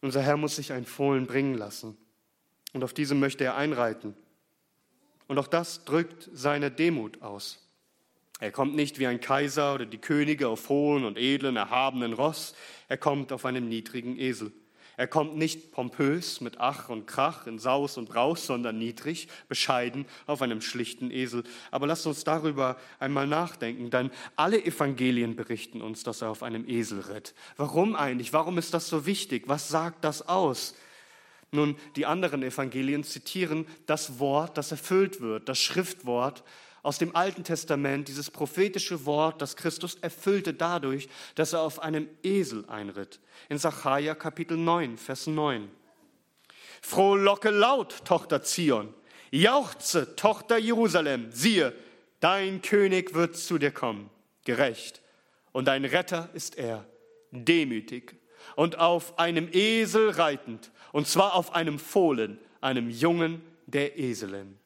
Unser 0.00 0.22
Herr 0.22 0.36
muss 0.36 0.56
sich 0.56 0.72
ein 0.72 0.84
Fohlen 0.84 1.26
bringen 1.26 1.54
lassen. 1.54 1.96
Und 2.72 2.84
auf 2.84 2.92
diesem 2.92 3.20
möchte 3.20 3.44
er 3.44 3.56
einreiten. 3.56 4.16
Und 5.28 5.38
auch 5.38 5.46
das 5.46 5.84
drückt 5.84 6.28
seine 6.32 6.70
Demut 6.70 7.22
aus. 7.22 7.61
Er 8.42 8.50
kommt 8.50 8.74
nicht 8.74 8.98
wie 8.98 9.06
ein 9.06 9.20
Kaiser 9.20 9.74
oder 9.74 9.86
die 9.86 9.98
Könige 9.98 10.48
auf 10.48 10.68
hohen 10.68 11.04
und 11.04 11.16
edlen, 11.16 11.54
erhabenen 11.54 12.12
Ross. 12.12 12.56
Er 12.88 12.96
kommt 12.96 13.32
auf 13.32 13.44
einem 13.44 13.68
niedrigen 13.68 14.18
Esel. 14.18 14.50
Er 14.96 15.06
kommt 15.06 15.36
nicht 15.36 15.70
pompös 15.70 16.40
mit 16.40 16.58
Ach 16.58 16.88
und 16.88 17.06
Krach 17.06 17.46
in 17.46 17.60
Saus 17.60 17.96
und 17.98 18.08
Braus, 18.08 18.44
sondern 18.44 18.78
niedrig, 18.78 19.28
bescheiden 19.48 20.06
auf 20.26 20.42
einem 20.42 20.60
schlichten 20.60 21.12
Esel. 21.12 21.44
Aber 21.70 21.86
lasst 21.86 22.04
uns 22.04 22.24
darüber 22.24 22.78
einmal 22.98 23.28
nachdenken, 23.28 23.90
denn 23.90 24.10
alle 24.34 24.60
Evangelien 24.64 25.36
berichten 25.36 25.80
uns, 25.80 26.02
dass 26.02 26.20
er 26.20 26.30
auf 26.30 26.42
einem 26.42 26.68
Esel 26.68 26.98
ritt. 26.98 27.34
Warum 27.56 27.94
eigentlich? 27.94 28.32
Warum 28.32 28.58
ist 28.58 28.74
das 28.74 28.88
so 28.88 29.06
wichtig? 29.06 29.44
Was 29.46 29.68
sagt 29.68 30.02
das 30.02 30.28
aus? 30.28 30.74
Nun, 31.52 31.76
die 31.94 32.06
anderen 32.06 32.42
Evangelien 32.42 33.04
zitieren 33.04 33.68
das 33.86 34.18
Wort, 34.18 34.58
das 34.58 34.72
erfüllt 34.72 35.20
wird, 35.20 35.48
das 35.48 35.60
Schriftwort 35.60 36.42
aus 36.82 36.98
dem 36.98 37.14
Alten 37.14 37.44
Testament, 37.44 38.08
dieses 38.08 38.30
prophetische 38.30 39.06
Wort, 39.06 39.40
das 39.40 39.56
Christus 39.56 39.94
erfüllte 39.96 40.52
dadurch, 40.52 41.08
dass 41.36 41.52
er 41.52 41.60
auf 41.60 41.80
einem 41.80 42.08
Esel 42.22 42.64
einritt. 42.68 43.20
In 43.48 43.58
Sacharja 43.58 44.14
Kapitel 44.14 44.56
9, 44.56 44.98
Vers 44.98 45.26
9. 45.26 45.70
Frohlocke 46.80 47.50
laut, 47.50 48.04
Tochter 48.04 48.42
Zion, 48.42 48.92
jauchze, 49.30 50.16
Tochter 50.16 50.58
Jerusalem, 50.58 51.30
siehe, 51.30 51.72
dein 52.18 52.60
König 52.62 53.14
wird 53.14 53.36
zu 53.36 53.58
dir 53.58 53.70
kommen, 53.70 54.10
gerecht, 54.44 55.00
und 55.52 55.68
dein 55.68 55.84
Retter 55.84 56.30
ist 56.34 56.58
er, 56.58 56.84
demütig 57.30 58.16
und 58.56 58.78
auf 58.78 59.18
einem 59.18 59.48
Esel 59.52 60.10
reitend, 60.10 60.70
und 60.92 61.06
zwar 61.06 61.34
auf 61.34 61.54
einem 61.54 61.78
Fohlen, 61.78 62.38
einem 62.60 62.90
Jungen 62.90 63.42
der 63.66 63.98
Eselin. 63.98 64.58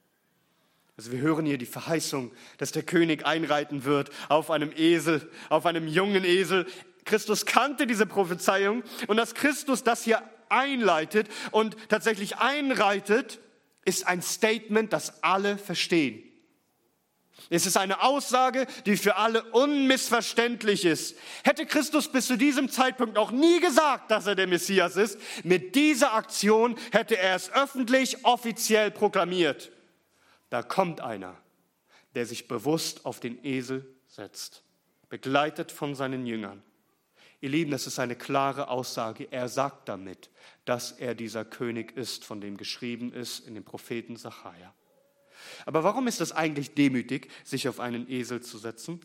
Also 0.97 1.13
wir 1.13 1.21
hören 1.21 1.45
hier 1.45 1.59
die 1.59 1.67
Verheißung, 1.67 2.33
dass 2.57 2.73
der 2.73 2.83
König 2.83 3.27
einreiten 3.27 3.85
wird 3.85 4.11
auf 4.29 4.51
einem 4.51 4.73
Esel, 4.75 5.31
auf 5.51 5.67
einem 5.67 5.89
jungen 5.89 6.25
Esel. 6.25 6.67
Christus 7.05 7.45
kannte 7.45 7.87
diese 7.87 8.07
Prophezeiung 8.07 8.83
und 9.07 9.19
dass 9.19 9.35
Christus 9.35 9.85
das 9.85 10.05
hier 10.05 10.23
einleitet 10.49 11.29
und 11.51 11.77
tatsächlich 11.89 12.39
einreitet, 12.39 13.41
ist 13.85 14.07
ein 14.07 14.23
Statement, 14.23 14.93
das 14.93 15.23
alle 15.23 15.59
verstehen. 15.59 16.23
Es 17.51 17.67
ist 17.67 17.77
eine 17.77 18.03
Aussage, 18.03 18.67
die 18.87 18.97
für 18.97 19.17
alle 19.17 19.45
unmissverständlich 19.53 20.85
ist. 20.85 21.17
Hätte 21.45 21.67
Christus 21.67 22.11
bis 22.11 22.27
zu 22.27 22.37
diesem 22.37 22.71
Zeitpunkt 22.71 23.19
auch 23.19 23.31
nie 23.31 23.61
gesagt, 23.61 24.11
dass 24.11 24.27
er 24.27 24.35
der 24.35 24.47
Messias 24.47 24.97
ist, 24.97 25.19
mit 25.45 25.75
dieser 25.75 26.15
Aktion 26.15 26.77
hätte 26.91 27.19
er 27.19 27.37
es 27.37 27.53
öffentlich, 27.53 28.25
offiziell 28.25 28.91
proklamiert. 28.91 29.71
Da 30.51 30.63
kommt 30.63 31.01
einer, 31.01 31.37
der 32.15 32.27
sich 32.27 32.49
bewusst 32.49 33.05
auf 33.05 33.21
den 33.21 33.45
Esel 33.45 33.87
setzt, 34.07 34.63
begleitet 35.09 35.73
von 35.73 35.95
seinen 35.95 36.27
Jüngern. 36.27 36.63
Ihr 37.41 37.51
Lieben, 37.51 37.71
das 37.71 37.87
ist 37.87 37.99
eine 37.99 38.17
klare 38.17 38.69
Aussage. 38.69 39.29
Er 39.31 39.49
sagt 39.49 39.89
damit, 39.89 40.31
dass 40.65 40.93
er 40.93 41.15
dieser 41.15 41.45
König 41.45 41.97
ist, 41.97 42.25
von 42.25 42.41
dem 42.41 42.57
geschrieben 42.57 43.13
ist 43.13 43.47
in 43.47 43.55
dem 43.55 43.65
Propheten 43.65 44.17
Sacharja. 44.17 44.73
Aber 45.67 45.85
warum 45.85 46.09
ist 46.09 46.21
es 46.21 46.33
eigentlich 46.33 46.75
demütig, 46.75 47.31
sich 47.45 47.69
auf 47.69 47.79
einen 47.79 48.11
Esel 48.11 48.41
zu 48.41 48.59
setzen? 48.59 49.01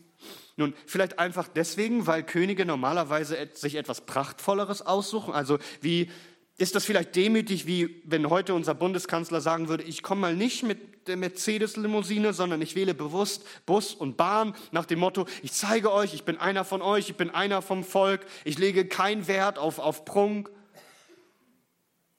Nun, 0.56 0.74
vielleicht 0.86 1.18
einfach 1.18 1.48
deswegen, 1.48 2.06
weil 2.06 2.22
Könige 2.22 2.64
normalerweise 2.64 3.48
sich 3.52 3.74
etwas 3.74 4.00
Prachtvolleres 4.02 4.82
aussuchen. 4.82 5.34
Also 5.34 5.58
wie 5.80 6.10
ist 6.56 6.74
das 6.74 6.84
vielleicht 6.84 7.16
demütig, 7.16 7.66
wie 7.66 8.02
wenn 8.04 8.30
heute 8.30 8.54
unser 8.54 8.74
Bundeskanzler 8.74 9.40
sagen 9.40 9.68
würde, 9.68 9.84
ich 9.84 10.02
komme 10.02 10.22
mal 10.22 10.36
nicht 10.36 10.62
mit 10.62 10.91
der 11.06 11.16
Mercedes-Limousine, 11.16 12.32
sondern 12.32 12.62
ich 12.62 12.74
wähle 12.74 12.94
bewusst 12.94 13.44
Bus 13.66 13.94
und 13.94 14.16
Bahn 14.16 14.54
nach 14.70 14.86
dem 14.86 15.00
Motto, 15.00 15.26
ich 15.42 15.52
zeige 15.52 15.92
euch, 15.92 16.14
ich 16.14 16.24
bin 16.24 16.38
einer 16.38 16.64
von 16.64 16.82
euch, 16.82 17.10
ich 17.10 17.16
bin 17.16 17.30
einer 17.30 17.62
vom 17.62 17.84
Volk, 17.84 18.26
ich 18.44 18.58
lege 18.58 18.86
keinen 18.86 19.26
Wert 19.26 19.58
auf, 19.58 19.78
auf 19.78 20.04
Prunk. 20.04 20.50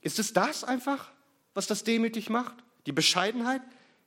Ist 0.01 0.19
es 0.19 0.33
das 0.33 0.63
einfach, 0.63 1.11
was 1.53 1.67
das 1.67 1.83
demütig 1.83 2.29
macht? 2.29 2.55
Die 2.85 2.91
Bescheidenheit? 2.91 3.61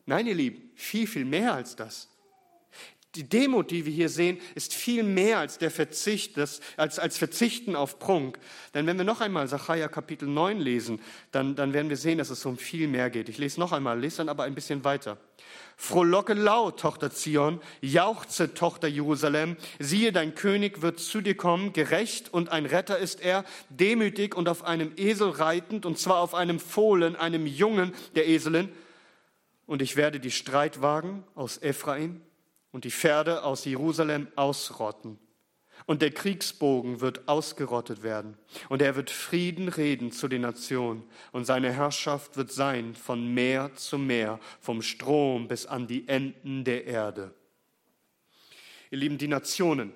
Nein, 0.05 0.27
ihr 0.27 0.35
Lieben, 0.35 0.71
viel, 0.75 1.07
viel 1.07 1.25
mehr 1.25 1.55
als 1.55 1.77
das. 1.77 2.09
Die 3.17 3.29
Demut, 3.29 3.71
die 3.71 3.87
wir 3.87 3.93
hier 3.93 4.09
sehen, 4.09 4.39
ist 4.55 4.75
viel 4.75 5.03
mehr 5.03 5.39
als 5.39 5.59
der 5.59 5.71
Verzicht, 5.71 6.37
das, 6.37 6.61
als, 6.77 6.99
als 6.99 7.17
Verzichten 7.17 7.75
auf 7.75 7.99
Prunk. 7.99 8.39
Denn 8.75 8.87
wenn 8.87 8.99
wir 8.99 9.05
noch 9.05 9.21
einmal 9.21 9.49
Sacharja 9.49 9.89
Kapitel 9.89 10.29
9 10.29 10.61
lesen, 10.61 11.01
dann, 11.33 11.57
dann 11.57 11.73
werden 11.73 11.89
wir 11.89 11.97
sehen, 11.97 12.19
dass 12.19 12.31
es 12.31 12.45
um 12.45 12.59
viel 12.59 12.89
mehr 12.89 13.09
geht. 13.11 13.29
Ich 13.29 13.39
lese 13.39 13.59
noch 13.59 13.73
einmal, 13.73 13.99
lese 13.99 14.19
dann 14.19 14.29
aber 14.29 14.45
ein 14.45 14.55
bisschen 14.55 14.85
weiter. 14.85 15.17
Frohlocke 15.79 16.35
laut, 16.35 16.81
Tochter 16.81 17.11
Zion, 17.11 17.61
jauchze, 17.81 18.55
Tochter 18.55 18.89
Jerusalem. 18.89 19.57
Siehe, 19.79 20.13
dein 20.13 20.35
König 20.35 20.83
wird 20.83 21.01
zu 21.01 21.21
dir 21.21 21.37
kommen, 21.37 21.73
gerecht 21.73 22.33
und 22.33 22.51
ein 22.51 22.67
Retter 22.67 22.99
ist 22.99 23.21
er, 23.21 23.45
demütig 23.71 24.35
und 24.35 24.49
auf 24.49 24.65
einem 24.65 24.93
Esel 24.97 25.31
reitend, 25.31 25.87
und 25.87 25.99
zwar 25.99 26.21
auf 26.21 26.35
einem 26.35 26.61
Fohlen, 26.61 27.17
einem 27.17 27.47
Jungen 27.47 27.93
der 28.15 28.29
Eselin 28.29 28.71
und 29.67 29.83
ich 29.83 29.97
werde 29.97 30.21
die 30.21 30.31
Streitwagen 30.31 31.25
aus 31.35 31.61
Ephraim 31.61 32.21
und 32.73 32.85
die 32.85 32.91
Pferde 32.91 33.45
aus 33.45 33.65
Jerusalem 33.65 34.29
ausrotten. 34.37 35.19
Und 35.85 36.03
der 36.03 36.11
Kriegsbogen 36.11 37.01
wird 37.01 37.29
ausgerottet 37.29 38.03
werden. 38.03 38.37
Und 38.69 38.83
er 38.83 38.97
wird 38.97 39.11
Frieden 39.11 39.69
reden 39.69 40.11
zu 40.11 40.27
den 40.27 40.41
Nationen. 40.43 41.05
Und 41.33 41.45
seine 41.45 41.73
Herrschaft 41.73 42.37
wird 42.37 42.51
sein 42.51 42.95
von 42.95 43.35
Meer 43.35 43.75
zu 43.75 43.99
Meer, 43.99 44.41
vom 44.61 44.83
Strom 44.83 45.49
bis 45.49 45.67
an 45.67 45.87
die 45.87 46.09
Enden 46.09 46.65
der 46.65 46.87
Erde. 46.87 47.35
Ihr 48.91 48.99
Lieben, 48.99 49.19
die 49.19 49.29
Nationen 49.29 49.93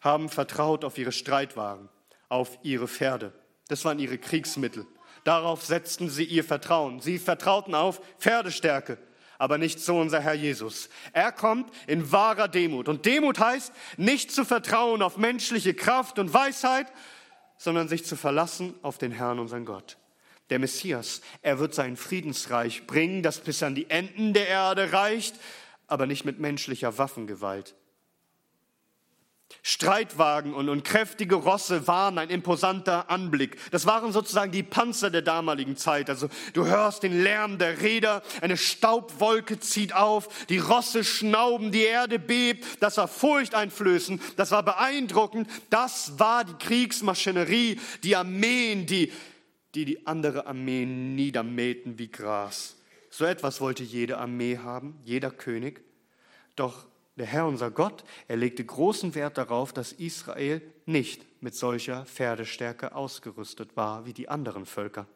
haben 0.00 0.28
vertraut 0.28 0.84
auf 0.84 0.96
ihre 0.98 1.12
Streitwagen, 1.12 1.88
auf 2.28 2.58
ihre 2.62 2.88
Pferde. 2.88 3.32
Das 3.68 3.84
waren 3.84 3.98
ihre 3.98 4.18
Kriegsmittel. 4.18 4.86
Darauf 5.24 5.64
setzten 5.64 6.08
sie 6.08 6.24
ihr 6.24 6.44
Vertrauen. 6.44 7.00
Sie 7.00 7.18
vertrauten 7.18 7.74
auf 7.74 8.00
Pferdestärke, 8.18 8.98
aber 9.40 9.56
nicht 9.56 9.80
so 9.80 9.98
unser 9.98 10.20
Herr 10.20 10.34
Jesus. 10.34 10.90
Er 11.14 11.32
kommt 11.32 11.72
in 11.86 12.12
wahrer 12.12 12.46
Demut. 12.46 12.88
Und 12.88 13.06
Demut 13.06 13.38
heißt, 13.38 13.72
nicht 13.96 14.30
zu 14.30 14.44
vertrauen 14.44 15.00
auf 15.00 15.16
menschliche 15.16 15.72
Kraft 15.72 16.18
und 16.18 16.34
Weisheit, 16.34 16.86
sondern 17.56 17.88
sich 17.88 18.04
zu 18.04 18.16
verlassen 18.16 18.74
auf 18.82 18.98
den 18.98 19.12
Herrn, 19.12 19.38
unseren 19.38 19.64
Gott. 19.64 19.96
Der 20.50 20.58
Messias, 20.58 21.22
er 21.40 21.58
wird 21.58 21.74
sein 21.74 21.96
Friedensreich 21.96 22.86
bringen, 22.86 23.22
das 23.22 23.38
bis 23.38 23.62
an 23.62 23.74
die 23.74 23.88
Enden 23.88 24.34
der 24.34 24.46
Erde 24.46 24.92
reicht, 24.92 25.36
aber 25.86 26.04
nicht 26.04 26.26
mit 26.26 26.38
menschlicher 26.38 26.98
Waffengewalt. 26.98 27.74
Streitwagen 29.62 30.54
und, 30.54 30.68
und 30.68 30.84
kräftige 30.84 31.34
Rosse 31.34 31.86
waren 31.86 32.18
ein 32.18 32.30
imposanter 32.30 33.10
Anblick. 33.10 33.56
Das 33.70 33.86
waren 33.86 34.12
sozusagen 34.12 34.52
die 34.52 34.62
Panzer 34.62 35.10
der 35.10 35.22
damaligen 35.22 35.76
Zeit. 35.76 36.08
Also 36.08 36.28
du 36.54 36.66
hörst 36.66 37.02
den 37.02 37.22
Lärm 37.22 37.58
der 37.58 37.80
Räder, 37.80 38.22
eine 38.40 38.56
Staubwolke 38.56 39.60
zieht 39.60 39.94
auf, 39.94 40.46
die 40.46 40.58
Rosse 40.58 41.04
schnauben, 41.04 41.72
die 41.72 41.82
Erde 41.82 42.18
bebt. 42.18 42.64
Das 42.80 42.96
war 42.96 43.08
furchteinflößend, 43.08 44.22
das 44.36 44.50
war 44.50 44.62
beeindruckend. 44.62 45.48
Das 45.68 46.18
war 46.18 46.44
die 46.44 46.54
Kriegsmaschinerie, 46.54 47.78
die 48.02 48.16
Armeen, 48.16 48.86
die 48.86 49.12
die, 49.74 49.84
die 49.84 50.06
andere 50.06 50.46
Armeen 50.46 51.14
niedermähten 51.14 51.98
wie 51.98 52.10
Gras. 52.10 52.76
So 53.10 53.24
etwas 53.24 53.60
wollte 53.60 53.82
jede 53.82 54.18
Armee 54.18 54.58
haben, 54.58 54.98
jeder 55.04 55.30
König. 55.30 55.82
Doch 56.56 56.86
der 57.16 57.26
Herr, 57.26 57.46
unser 57.46 57.70
Gott, 57.70 58.04
er 58.28 58.36
legte 58.36 58.64
großen 58.64 59.14
Wert 59.14 59.38
darauf, 59.38 59.72
dass 59.72 59.92
Israel 59.92 60.62
nicht 60.86 61.26
mit 61.42 61.54
solcher 61.54 62.04
Pferdestärke 62.06 62.94
ausgerüstet 62.94 63.76
war 63.76 64.06
wie 64.06 64.12
die 64.12 64.28
anderen 64.28 64.66
Völker. 64.66 65.06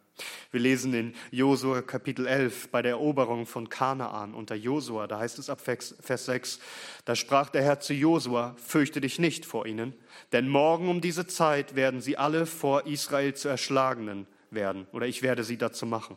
Wir 0.52 0.60
lesen 0.60 0.94
in 0.94 1.14
Josua 1.32 1.82
Kapitel 1.82 2.26
11 2.26 2.68
bei 2.68 2.82
der 2.82 2.92
Eroberung 2.92 3.46
von 3.46 3.68
Kanaan 3.68 4.32
unter 4.32 4.54
Josua, 4.54 5.08
da 5.08 5.18
heißt 5.18 5.40
es 5.40 5.50
ab 5.50 5.60
Vers 5.60 5.96
6, 6.26 6.60
da 7.04 7.16
sprach 7.16 7.50
der 7.50 7.62
Herr 7.62 7.80
zu 7.80 7.94
Josua, 7.94 8.54
fürchte 8.64 9.00
dich 9.00 9.18
nicht 9.18 9.44
vor 9.44 9.66
ihnen, 9.66 9.92
denn 10.32 10.48
morgen 10.48 10.88
um 10.88 11.00
diese 11.00 11.26
Zeit 11.26 11.74
werden 11.74 12.00
sie 12.00 12.16
alle 12.16 12.46
vor 12.46 12.86
Israel 12.86 13.34
zu 13.34 13.48
Erschlagenen 13.48 14.28
werden, 14.50 14.86
oder 14.92 15.06
ich 15.06 15.22
werde 15.22 15.42
sie 15.42 15.56
dazu 15.56 15.84
machen. 15.84 16.16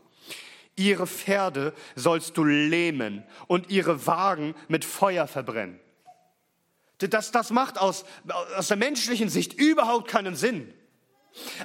Ihre 0.78 1.08
Pferde 1.08 1.74
sollst 1.96 2.38
du 2.38 2.44
lähmen 2.46 3.24
und 3.48 3.70
ihre 3.70 4.06
Wagen 4.06 4.56
mit 4.68 4.86
Feuer 4.86 5.28
verbrennen. 5.28 5.80
Das, 7.00 7.32
das 7.32 7.50
macht 7.50 7.78
aus, 7.78 8.06
aus 8.56 8.68
der 8.68 8.78
menschlichen 8.78 9.30
Sicht 9.30 9.54
überhaupt 9.54 10.08
keinen 10.08 10.36
Sinn. 10.36 10.74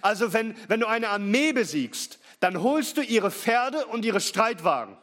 Also 0.00 0.32
wenn, 0.32 0.56
wenn 0.68 0.80
du 0.80 0.86
eine 0.86 1.10
Armee 1.10 1.52
besiegst, 1.52 2.18
dann 2.40 2.62
holst 2.62 2.96
du 2.96 3.02
ihre 3.02 3.30
Pferde 3.30 3.86
und 3.86 4.04
ihre 4.04 4.20
Streitwagen. 4.20 4.96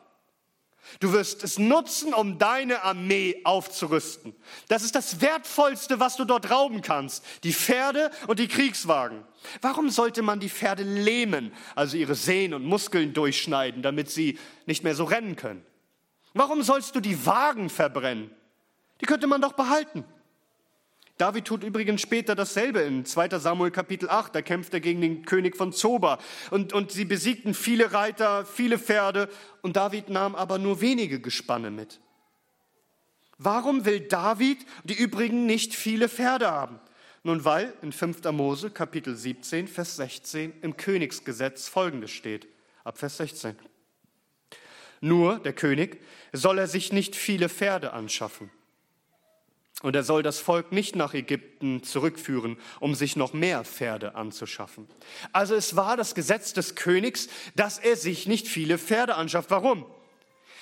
Du 0.99 1.13
wirst 1.13 1.43
es 1.43 1.59
nutzen, 1.59 2.13
um 2.13 2.37
deine 2.39 2.83
Armee 2.83 3.41
aufzurüsten. 3.43 4.35
Das 4.67 4.83
ist 4.83 4.95
das 4.95 5.21
Wertvollste, 5.21 5.99
was 5.99 6.15
du 6.15 6.25
dort 6.25 6.49
rauben 6.49 6.81
kannst. 6.81 7.23
Die 7.43 7.53
Pferde 7.53 8.11
und 8.27 8.39
die 8.39 8.47
Kriegswagen. 8.47 9.23
Warum 9.61 9.89
sollte 9.89 10.21
man 10.21 10.39
die 10.39 10.49
Pferde 10.49 10.83
lähmen, 10.83 11.53
also 11.75 11.95
ihre 11.95 12.15
Sehnen 12.15 12.53
und 12.55 12.65
Muskeln 12.65 13.13
durchschneiden, 13.13 13.81
damit 13.81 14.09
sie 14.09 14.37
nicht 14.65 14.83
mehr 14.83 14.95
so 14.95 15.03
rennen 15.03 15.35
können? 15.35 15.65
Warum 16.33 16.63
sollst 16.63 16.95
du 16.95 16.99
die 16.99 17.25
Wagen 17.25 17.69
verbrennen? 17.69 18.31
Die 19.01 19.05
könnte 19.05 19.27
man 19.27 19.41
doch 19.41 19.53
behalten. 19.53 20.03
David 21.19 21.43
tut 21.43 21.65
übrigens 21.65 21.99
später 21.99 22.33
dasselbe 22.33 22.79
in 22.79 23.03
2 23.03 23.39
Samuel 23.39 23.71
Kapitel 23.71 24.09
8. 24.09 24.33
Da 24.33 24.41
kämpft 24.41 24.73
er 24.73 24.79
gegen 24.79 25.01
den 25.01 25.25
König 25.25 25.57
von 25.57 25.73
Zoba. 25.73 26.17
Und, 26.49 26.71
und 26.71 26.93
sie 26.93 27.03
besiegten 27.03 27.53
viele 27.53 27.91
Reiter, 27.91 28.45
viele 28.45 28.79
Pferde. 28.79 29.27
Und 29.61 29.75
David 29.75 30.09
nahm 30.09 30.33
aber 30.33 30.59
nur 30.59 30.79
wenige 30.79 31.19
Gespanne 31.19 31.71
mit. 31.71 31.99
Warum 33.37 33.83
will 33.83 33.99
David 33.99 34.59
die 34.85 34.93
übrigen 34.93 35.45
nicht 35.45 35.75
viele 35.75 36.07
Pferde 36.07 36.49
haben? 36.49 36.79
Nun, 37.23 37.43
weil 37.43 37.73
in 37.81 37.91
5. 37.91 38.23
Mose 38.31 38.71
Kapitel 38.71 39.13
17, 39.13 39.67
Vers 39.67 39.97
16 39.97 40.53
im 40.61 40.77
Königsgesetz 40.77 41.67
folgendes 41.67 42.11
steht. 42.11 42.47
Ab 42.85 42.97
Vers 42.97 43.17
16. 43.17 43.57
Nur 45.01 45.39
der 45.39 45.51
König 45.51 45.99
soll 46.31 46.59
er 46.59 46.67
sich 46.67 46.93
nicht 46.93 47.17
viele 47.17 47.49
Pferde 47.49 47.91
anschaffen 47.91 48.49
und 49.81 49.95
er 49.95 50.03
soll 50.03 50.23
das 50.23 50.39
Volk 50.39 50.71
nicht 50.71 50.95
nach 50.95 51.13
Ägypten 51.13 51.83
zurückführen, 51.83 52.57
um 52.79 52.95
sich 52.95 53.15
noch 53.15 53.31
mehr 53.31 53.63
Pferde 53.63 54.15
anzuschaffen. 54.15 54.87
Also 55.31 55.55
es 55.55 55.75
war 55.75 55.95
das 55.95 56.15
Gesetz 56.15 56.53
des 56.53 56.75
Königs, 56.75 57.29
dass 57.55 57.77
er 57.79 57.95
sich 57.95 58.27
nicht 58.27 58.47
viele 58.47 58.77
Pferde 58.77 59.15
anschafft. 59.15 59.51
Warum? 59.51 59.85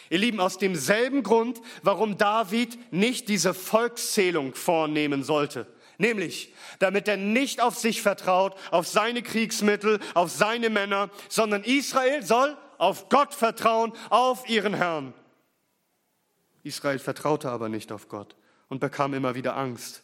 Ihr 0.09 0.20
Lieben, 0.20 0.39
aus 0.39 0.57
demselben 0.57 1.24
Grund, 1.24 1.59
warum 1.82 2.18
David 2.18 2.78
nicht 2.93 3.28
diese 3.28 3.53
Volkszählung 3.53 4.53
vornehmen 4.53 5.24
sollte. 5.24 5.68
Nämlich, 5.97 6.53
damit 6.78 7.07
er 7.07 7.18
nicht 7.18 7.59
auf 7.59 7.76
sich 7.76 8.03
vertraut, 8.03 8.55
auf 8.70 8.88
seine 8.88 9.24
Kriegsmittel, 9.24 9.99
auf 10.13 10.30
seine 10.30 10.70
Männer, 10.70 11.09
sondern 11.28 11.63
Israel 11.63 12.24
soll 12.24 12.55
auf 12.78 13.09
Gott 13.09 13.34
vertrauen, 13.34 13.91
auf 14.11 14.47
ihren 14.47 14.76
Herrn. 14.76 15.15
Israel 16.61 16.99
vertraute 16.99 17.49
aber 17.49 17.68
nicht 17.68 17.91
auf 17.91 18.07
Gott 18.07 18.36
und 18.70 18.80
bekam 18.80 19.13
immer 19.13 19.36
wieder 19.36 19.55
Angst. 19.55 20.03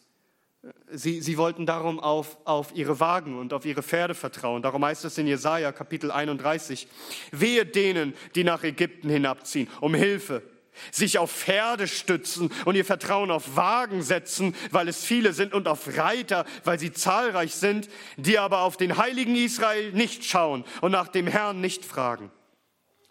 Sie, 0.90 1.20
sie 1.20 1.36
wollten 1.36 1.66
darum 1.66 2.00
auf, 2.00 2.38
auf 2.46 2.74
ihre 2.74 2.98
Wagen 2.98 3.38
und 3.38 3.52
auf 3.52 3.66
ihre 3.66 3.82
Pferde 3.82 4.14
vertrauen. 4.14 4.62
Darum 4.62 4.84
heißt 4.84 5.04
es 5.04 5.18
in 5.18 5.26
Jesaja 5.26 5.72
Kapitel 5.72 6.10
31, 6.10 6.88
wehe 7.32 7.66
denen, 7.66 8.14
die 8.34 8.44
nach 8.44 8.64
Ägypten 8.64 9.10
hinabziehen, 9.10 9.68
um 9.80 9.94
Hilfe, 9.94 10.42
sich 10.90 11.18
auf 11.18 11.30
Pferde 11.30 11.86
stützen 11.86 12.50
und 12.64 12.76
ihr 12.76 12.84
Vertrauen 12.84 13.30
auf 13.30 13.56
Wagen 13.56 14.02
setzen, 14.02 14.54
weil 14.70 14.88
es 14.88 15.04
viele 15.04 15.34
sind 15.34 15.52
und 15.52 15.68
auf 15.68 15.96
Reiter, 15.98 16.46
weil 16.64 16.78
sie 16.78 16.92
zahlreich 16.92 17.54
sind, 17.54 17.88
die 18.16 18.38
aber 18.38 18.60
auf 18.60 18.76
den 18.76 18.96
heiligen 18.96 19.36
Israel 19.36 19.92
nicht 19.92 20.24
schauen 20.24 20.64
und 20.80 20.92
nach 20.92 21.08
dem 21.08 21.26
Herrn 21.26 21.60
nicht 21.60 21.84
fragen. 21.84 22.30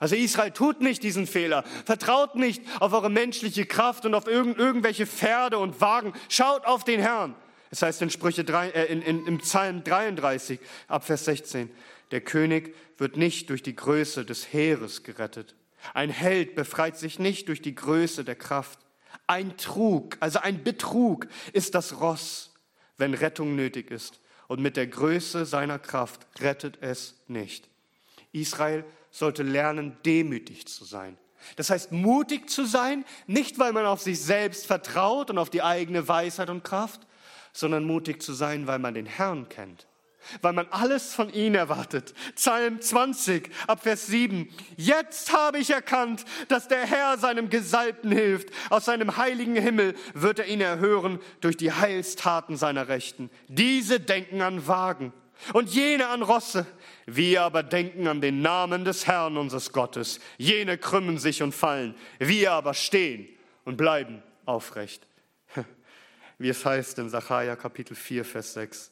Also 0.04 0.18
Israel 0.18 0.51
tut 0.51 0.82
nicht 0.82 1.01
diesen 1.01 1.28
Fehler. 1.28 1.64
Vertraut 1.86 2.36
nicht 2.36 2.62
auf 2.82 2.91
eure 2.91 3.10
menschliche 3.10 3.66
Kraft 3.66 4.06
und 4.06 4.14
auf 4.16 4.28
irgend, 4.28 4.58
irgendwelche 4.58 5.08
Pferde 5.08 5.58
und 5.58 5.80
Wagen. 5.80 6.12
Schaut 6.28 6.66
auf 6.66 6.84
den 6.84 6.99
Herrn. 6.99 7.36
Es 7.72 7.84
heißt 7.84 8.01
in 8.01 8.10
Sprüche 8.10 8.43
3, 8.43 8.72
äh, 8.72 8.86
in, 8.88 9.01
in, 9.01 9.26
im 9.26 9.38
Psalm 9.38 9.82
33 9.86 10.60
ab 10.89 11.06
Vers 11.06 11.24
16, 11.24 11.70
der 12.12 12.20
König 12.20 12.76
wird 12.97 13.16
nicht 13.16 13.49
durch 13.49 13.64
die 13.64 13.78
Größe 13.78 14.26
des 14.26 14.51
Heeres 14.51 15.04
gerettet. 15.04 15.56
Ein 15.93 16.10
Held 16.10 16.56
befreit 16.56 16.97
sich 16.97 17.18
nicht 17.18 17.47
durch 17.47 17.62
die 17.62 17.74
Größe 17.74 18.26
der 18.26 18.36
Kraft. 18.36 18.80
Ein 19.26 19.56
Trug, 19.56 20.18
also 20.20 20.39
ein 20.39 20.66
Betrug 20.66 21.28
ist 21.54 21.76
das 21.76 22.01
Ross, 22.01 22.54
wenn 22.97 23.14
Rettung 23.14 23.56
nötig 23.56 23.89
ist. 23.89 24.20
Und 24.49 24.60
mit 24.60 24.76
der 24.76 24.88
Größe 24.88 25.45
seiner 25.45 25.80
Kraft 25.80 26.28
rettet 26.41 26.80
es 26.82 27.24
nicht. 27.30 27.70
Israel 28.34 28.84
sollte 29.14 29.43
lernen, 29.43 29.95
demütig 30.05 30.68
zu 30.68 30.86
sein. 30.86 31.18
Das 31.55 31.70
heißt, 31.70 31.91
mutig 31.91 32.49
zu 32.49 32.66
sein, 32.66 33.05
nicht 33.28 33.59
weil 33.59 33.72
man 33.72 33.86
auf 33.86 34.01
sich 34.01 34.20
selbst 34.20 34.66
vertraut 34.66 35.30
und 35.30 35.38
auf 35.38 35.51
die 35.51 35.61
eigene 35.61 36.07
Weisheit 36.07 36.49
und 36.49 36.64
Kraft, 36.64 37.01
sondern 37.53 37.86
mutig 37.86 38.24
zu 38.24 38.34
sein, 38.34 38.66
weil 38.66 38.80
man 38.80 38.95
den 38.95 39.05
Herrn 39.05 39.49
kennt, 39.49 39.86
weil 40.41 40.53
man 40.53 40.68
alles 40.72 41.14
von 41.14 41.32
ihm 41.32 41.53
erwartet. 41.53 42.16
Psalm 42.34 42.82
20 42.82 43.51
ab 43.68 43.84
Vers 43.84 44.07
7. 44.07 44.49
Jetzt 44.78 45.32
habe 45.32 45.59
ich 45.59 45.70
erkannt, 45.70 46.26
dass 46.47 46.68
der 46.68 46.84
Herr 46.88 47.20
seinem 47.20 47.51
Gesalbten 47.51 48.11
hilft. 48.11 48.49
Aus 48.72 48.86
seinem 48.86 49.18
heiligen 49.18 49.55
Himmel 49.55 49.93
wird 50.16 50.39
er 50.39 50.47
ihn 50.47 50.61
erhören 50.61 51.20
durch 51.41 51.57
die 51.57 51.72
Heilstaten 51.72 52.57
seiner 52.57 52.88
Rechten. 52.88 53.30
Diese 53.47 53.99
denken 53.99 54.41
an 54.41 54.66
Wagen 54.66 55.14
und 55.51 55.70
jene 55.70 56.07
an 56.07 56.24
Rosse. 56.24 56.66
Wir 57.06 57.43
aber 57.43 57.64
denken 57.64 58.08
an 58.08 58.22
den 58.22 58.41
Namen 58.41 58.86
des 58.86 59.08
Herrn 59.08 59.38
unseres 59.38 59.72
Gottes. 59.72 60.20
Jene 60.38 60.78
krümmen 60.78 61.18
sich 61.18 61.43
und 61.43 61.54
fallen. 61.54 61.95
Wir 62.20 62.51
aber 62.51 62.74
stehen 62.74 63.28
und 63.66 63.78
bleiben 63.78 64.24
aufrecht. 64.45 65.06
Wie 66.38 66.49
es 66.49 66.66
heißt 66.66 66.99
in 66.99 67.10
Sacharja 67.10 67.56
Kapitel 67.56 67.95
4, 67.95 68.24
Vers 68.24 68.54
6. 68.54 68.91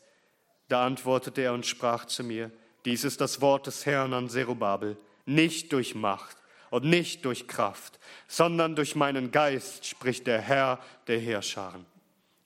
Da 0.68 0.86
antwortete 0.86 1.41
er 1.41 1.53
und 1.53 1.66
sprach 1.66 2.05
zu 2.05 2.24
mir, 2.24 2.51
dies 2.86 3.03
ist 3.03 3.22
das 3.22 3.41
Wort 3.41 3.68
des 3.68 3.86
Herrn 3.86 4.14
an 4.14 4.30
Zerubabel, 4.30 4.97
nicht 5.26 5.72
durch 5.72 5.95
Macht 5.95 6.38
und 6.70 6.86
nicht 6.86 7.26
durch 7.26 7.47
Kraft, 7.47 7.99
sondern 8.28 8.76
durch 8.76 8.95
meinen 8.95 9.32
Geist, 9.32 9.86
spricht 9.86 10.28
der 10.28 10.41
Herr 10.41 10.80
der 11.07 11.20
Heerscharen. 11.20 11.86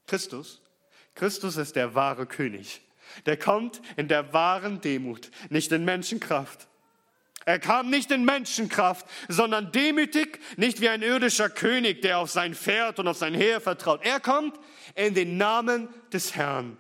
Christus, 0.07 0.61
Christus 1.13 1.57
ist 1.57 1.75
der 1.75 1.95
wahre 1.95 2.25
König. 2.25 2.81
Der 3.25 3.37
kommt 3.37 3.81
in 3.97 4.07
der 4.07 4.33
wahren 4.33 4.81
Demut, 4.81 5.31
nicht 5.49 5.71
in 5.71 5.85
Menschenkraft. 5.85 6.67
Er 7.45 7.59
kam 7.59 7.91
nicht 7.91 8.09
in 8.09 8.25
Menschenkraft, 8.25 9.05
sondern 9.27 9.71
demütig, 9.71 10.39
nicht 10.57 10.81
wie 10.81 10.89
ein 10.89 11.03
irdischer 11.03 11.49
König, 11.49 12.01
der 12.01 12.17
auf 12.17 12.31
sein 12.31 12.55
Pferd 12.55 12.99
und 12.99 13.07
auf 13.07 13.17
sein 13.17 13.35
Heer 13.35 13.61
vertraut. 13.61 14.03
Er 14.03 14.19
kommt 14.19 14.59
in 14.95 15.13
den 15.13 15.37
Namen 15.37 15.87
des 16.11 16.35
Herrn. 16.35 16.77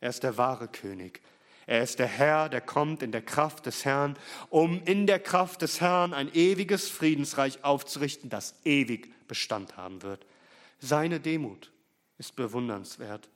Er 0.00 0.10
ist 0.10 0.24
der 0.24 0.36
wahre 0.36 0.66
König. 0.66 1.20
Er 1.68 1.82
ist 1.82 1.98
der 1.98 2.06
Herr, 2.06 2.48
der 2.48 2.62
kommt 2.62 3.02
in 3.02 3.12
der 3.12 3.22
Kraft 3.22 3.66
des 3.66 3.84
Herrn, 3.84 4.16
um 4.48 4.82
in 4.86 5.06
der 5.06 5.20
Kraft 5.20 5.62
des 5.62 5.80
Herrn 5.80 6.14
ein 6.14 6.32
ewiges 6.34 6.88
Friedensreich 6.88 7.62
aufzurichten, 7.62 8.30
das 8.30 8.54
ewig 8.64 9.12
Bestand 9.28 9.76
haben 9.76 10.02
wird. 10.02 10.26
Seine 10.80 11.20
Demut 11.20 11.70
ist 12.16 12.34
bewundernswert. 12.34 13.28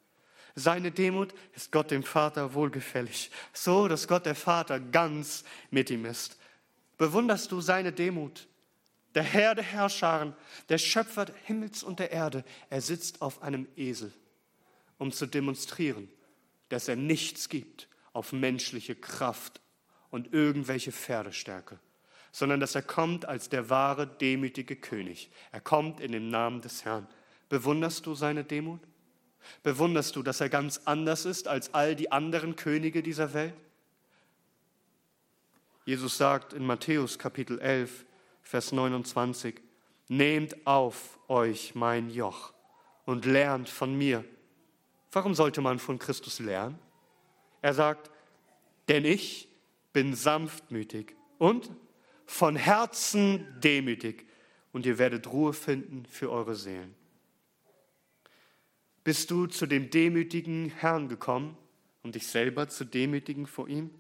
Seine 0.55 0.91
Demut 0.91 1.35
ist 1.55 1.73
Gott 1.73 1.91
dem 1.91 2.03
Vater 2.03 2.55
wohlgefällig, 2.55 3.31
so 3.53 3.89
dass 3.89 4.07
Gott 4.07 4.27
der 4.27 4.35
Vater 4.35 4.81
ganz 4.81 5.45
mit 5.71 5.91
ihm 5.91 6.05
ist. 6.05 6.39
Bewunderst 6.99 7.51
du 7.53 7.61
seine 7.61 7.93
Demut? 7.93 8.47
Der 9.15 9.23
Herr 9.23 9.55
der 9.55 9.65
Herrscharen, 9.65 10.35
der 10.69 10.79
Schöpfer 10.79 11.27
des 11.27 11.37
Himmels 11.45 11.83
und 11.83 11.99
der 11.99 12.13
Erde, 12.13 12.45
er 12.71 12.81
sitzt 12.81 13.21
auf 13.21 13.43
einem 13.43 13.67
Esel, 13.77 14.13
um 14.99 15.13
zu 15.13 15.27
demonstrieren, 15.27 16.09
dass 16.69 16.89
er 16.89 16.97
nichts 16.97 17.49
gibt 17.49 17.89
auf 18.13 18.33
menschliche 18.33 18.95
Kraft 18.95 19.61
und 20.11 20.33
irgendwelche 20.33 20.93
Pferdestärke, 20.93 21.79
sondern 22.31 22.61
dass 22.61 22.75
er 22.75 22.83
kommt 22.83 23.27
als 23.27 23.49
der 23.49 23.69
wahre, 23.69 24.07
demütige 24.07 24.77
König. 24.77 25.31
Er 25.51 25.61
kommt 25.61 26.01
in 26.01 26.13
dem 26.13 26.29
Namen 26.29 26.61
des 26.61 26.85
Herrn. 26.85 27.07
Bewunderst 27.49 28.07
du 28.07 28.15
seine 28.15 28.45
Demut? 28.45 28.81
Bewunderst 29.63 30.17
du, 30.17 30.23
dass 30.23 30.41
er 30.41 30.49
ganz 30.49 30.83
anders 30.85 31.25
ist 31.25 31.49
als 31.49 31.75
all 31.75 31.95
die 31.95 32.13
anderen 32.13 32.57
Könige 32.57 33.03
dieser 33.03 33.35
Welt? 33.35 33.55
Jesus 35.85 36.17
sagt 36.17 36.53
in 36.53 36.65
Matthäus 36.65 37.19
Kapitel 37.19 37.59
11, 37.59 38.07
Vers 38.43 38.73
29, 38.73 39.61
Nehmt 40.09 40.67
auf 40.67 41.19
euch 41.29 41.75
mein 41.75 42.11
Joch 42.11 42.53
und 43.05 43.25
lernt 43.25 43.69
von 43.69 43.97
mir. 43.97 44.25
Warum 45.11 45.35
sollte 45.35 45.61
man 45.61 45.79
von 45.79 45.99
Christus 45.99 46.39
lernen? 46.39 46.79
Er 47.63 47.75
sagt, 47.75 48.11
denn 48.89 49.05
ich 49.05 49.49
bin 49.93 50.15
sanftmütig 50.15 51.15
und 51.39 51.71
von 52.27 52.57
Herzen 52.57 53.47
demütig 53.61 54.27
und 54.73 54.87
ihr 54.87 54.99
werdet 54.99 55.31
Ruhe 55.33 55.53
finden 55.53 56.07
für 56.07 56.31
eure 56.31 56.55
Seelen. 56.55 56.95
Bist 59.05 59.31
du 59.31 59.47
zu 59.47 59.67
dem 59.67 59.91
demütigen 59.91 60.71
Herrn 60.71 61.09
gekommen, 61.09 61.57
um 62.03 62.13
dich 62.13 62.27
selber 62.27 62.69
zu 62.69 62.85
demütigen 62.85 63.47
vor 63.47 63.69
ihm, 63.69 63.91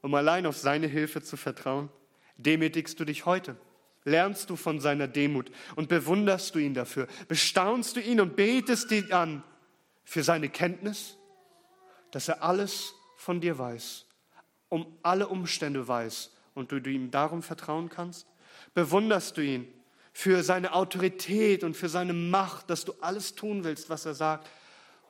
um 0.00 0.14
allein 0.14 0.46
auf 0.46 0.56
seine 0.56 0.86
Hilfe 0.86 1.22
zu 1.22 1.36
vertrauen? 1.36 1.88
Demütigst 2.36 2.98
du 3.00 3.04
dich 3.04 3.26
heute? 3.26 3.56
Lernst 4.04 4.48
du 4.48 4.56
von 4.56 4.80
seiner 4.80 5.08
Demut 5.08 5.50
und 5.74 5.88
bewunderst 5.88 6.54
du 6.54 6.60
ihn 6.60 6.72
dafür? 6.72 7.08
Bestaunst 7.26 7.96
du 7.96 8.00
ihn 8.00 8.20
und 8.20 8.36
betest 8.36 8.90
ihn 8.92 9.12
an 9.12 9.42
für 10.04 10.22
seine 10.22 10.48
Kenntnis, 10.48 11.16
dass 12.12 12.28
er 12.28 12.42
alles 12.42 12.94
von 13.16 13.40
dir 13.40 13.58
weiß, 13.58 14.06
um 14.68 14.86
alle 15.02 15.28
Umstände 15.28 15.86
weiß 15.86 16.32
und 16.54 16.70
du 16.70 16.76
ihm 16.78 17.10
darum 17.10 17.42
vertrauen 17.42 17.88
kannst? 17.88 18.28
Bewunderst 18.72 19.36
du 19.36 19.42
ihn 19.42 19.66
für 20.18 20.42
seine 20.42 20.72
Autorität 20.72 21.62
und 21.62 21.76
für 21.76 21.88
seine 21.88 22.12
Macht, 22.12 22.70
dass 22.70 22.84
du 22.84 22.92
alles 23.00 23.36
tun 23.36 23.62
willst, 23.62 23.88
was 23.88 24.04
er 24.04 24.14
sagt. 24.14 24.50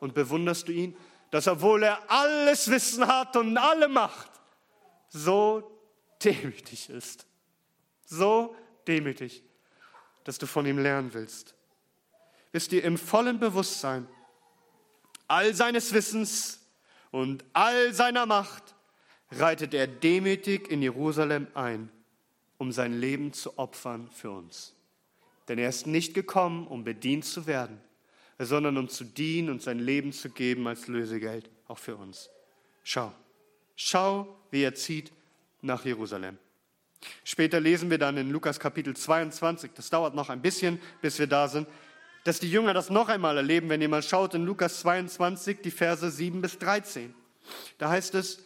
Und 0.00 0.12
bewunderst 0.12 0.68
du 0.68 0.72
ihn, 0.72 0.94
dass 1.30 1.48
obwohl 1.48 1.82
er 1.82 2.10
alles 2.10 2.70
Wissen 2.70 3.06
hat 3.06 3.34
und 3.34 3.56
alle 3.56 3.88
Macht, 3.88 4.30
so 5.08 5.80
demütig 6.22 6.90
ist. 6.90 7.24
So 8.04 8.54
demütig, 8.86 9.42
dass 10.24 10.36
du 10.36 10.46
von 10.46 10.66
ihm 10.66 10.76
lernen 10.76 11.14
willst. 11.14 11.54
Wisst 12.52 12.74
ihr, 12.74 12.84
im 12.84 12.98
vollen 12.98 13.40
Bewusstsein, 13.40 14.06
all 15.26 15.54
seines 15.54 15.94
Wissens 15.94 16.60
und 17.12 17.46
all 17.54 17.94
seiner 17.94 18.26
Macht 18.26 18.74
reitet 19.30 19.72
er 19.72 19.86
demütig 19.86 20.70
in 20.70 20.82
Jerusalem 20.82 21.46
ein, 21.54 21.88
um 22.58 22.72
sein 22.72 22.92
Leben 22.92 23.32
zu 23.32 23.58
opfern 23.58 24.10
für 24.10 24.32
uns. 24.32 24.74
Denn 25.48 25.58
er 25.58 25.68
ist 25.68 25.86
nicht 25.86 26.14
gekommen, 26.14 26.66
um 26.66 26.84
bedient 26.84 27.24
zu 27.24 27.46
werden, 27.46 27.80
sondern 28.38 28.76
um 28.76 28.88
zu 28.88 29.04
dienen 29.04 29.50
und 29.50 29.62
sein 29.62 29.78
Leben 29.78 30.12
zu 30.12 30.30
geben 30.30 30.66
als 30.68 30.86
Lösegeld, 30.86 31.50
auch 31.66 31.78
für 31.78 31.96
uns. 31.96 32.30
Schau, 32.84 33.12
schau, 33.74 34.36
wie 34.50 34.62
er 34.62 34.74
zieht 34.74 35.12
nach 35.62 35.84
Jerusalem. 35.84 36.38
Später 37.24 37.60
lesen 37.60 37.90
wir 37.90 37.98
dann 37.98 38.16
in 38.16 38.30
Lukas 38.30 38.58
Kapitel 38.58 38.94
22, 38.94 39.72
das 39.74 39.90
dauert 39.90 40.14
noch 40.14 40.30
ein 40.30 40.42
bisschen, 40.42 40.80
bis 41.00 41.18
wir 41.18 41.26
da 41.26 41.48
sind, 41.48 41.68
dass 42.24 42.40
die 42.40 42.50
Jünger 42.50 42.74
das 42.74 42.90
noch 42.90 43.08
einmal 43.08 43.36
erleben, 43.36 43.68
wenn 43.68 43.88
mal 43.88 44.02
schaut 44.02 44.34
in 44.34 44.44
Lukas 44.44 44.80
22, 44.80 45.60
die 45.62 45.70
Verse 45.70 46.10
7 46.10 46.42
bis 46.42 46.58
13. 46.58 47.14
Da 47.78 47.88
heißt 47.88 48.14
es, 48.16 48.44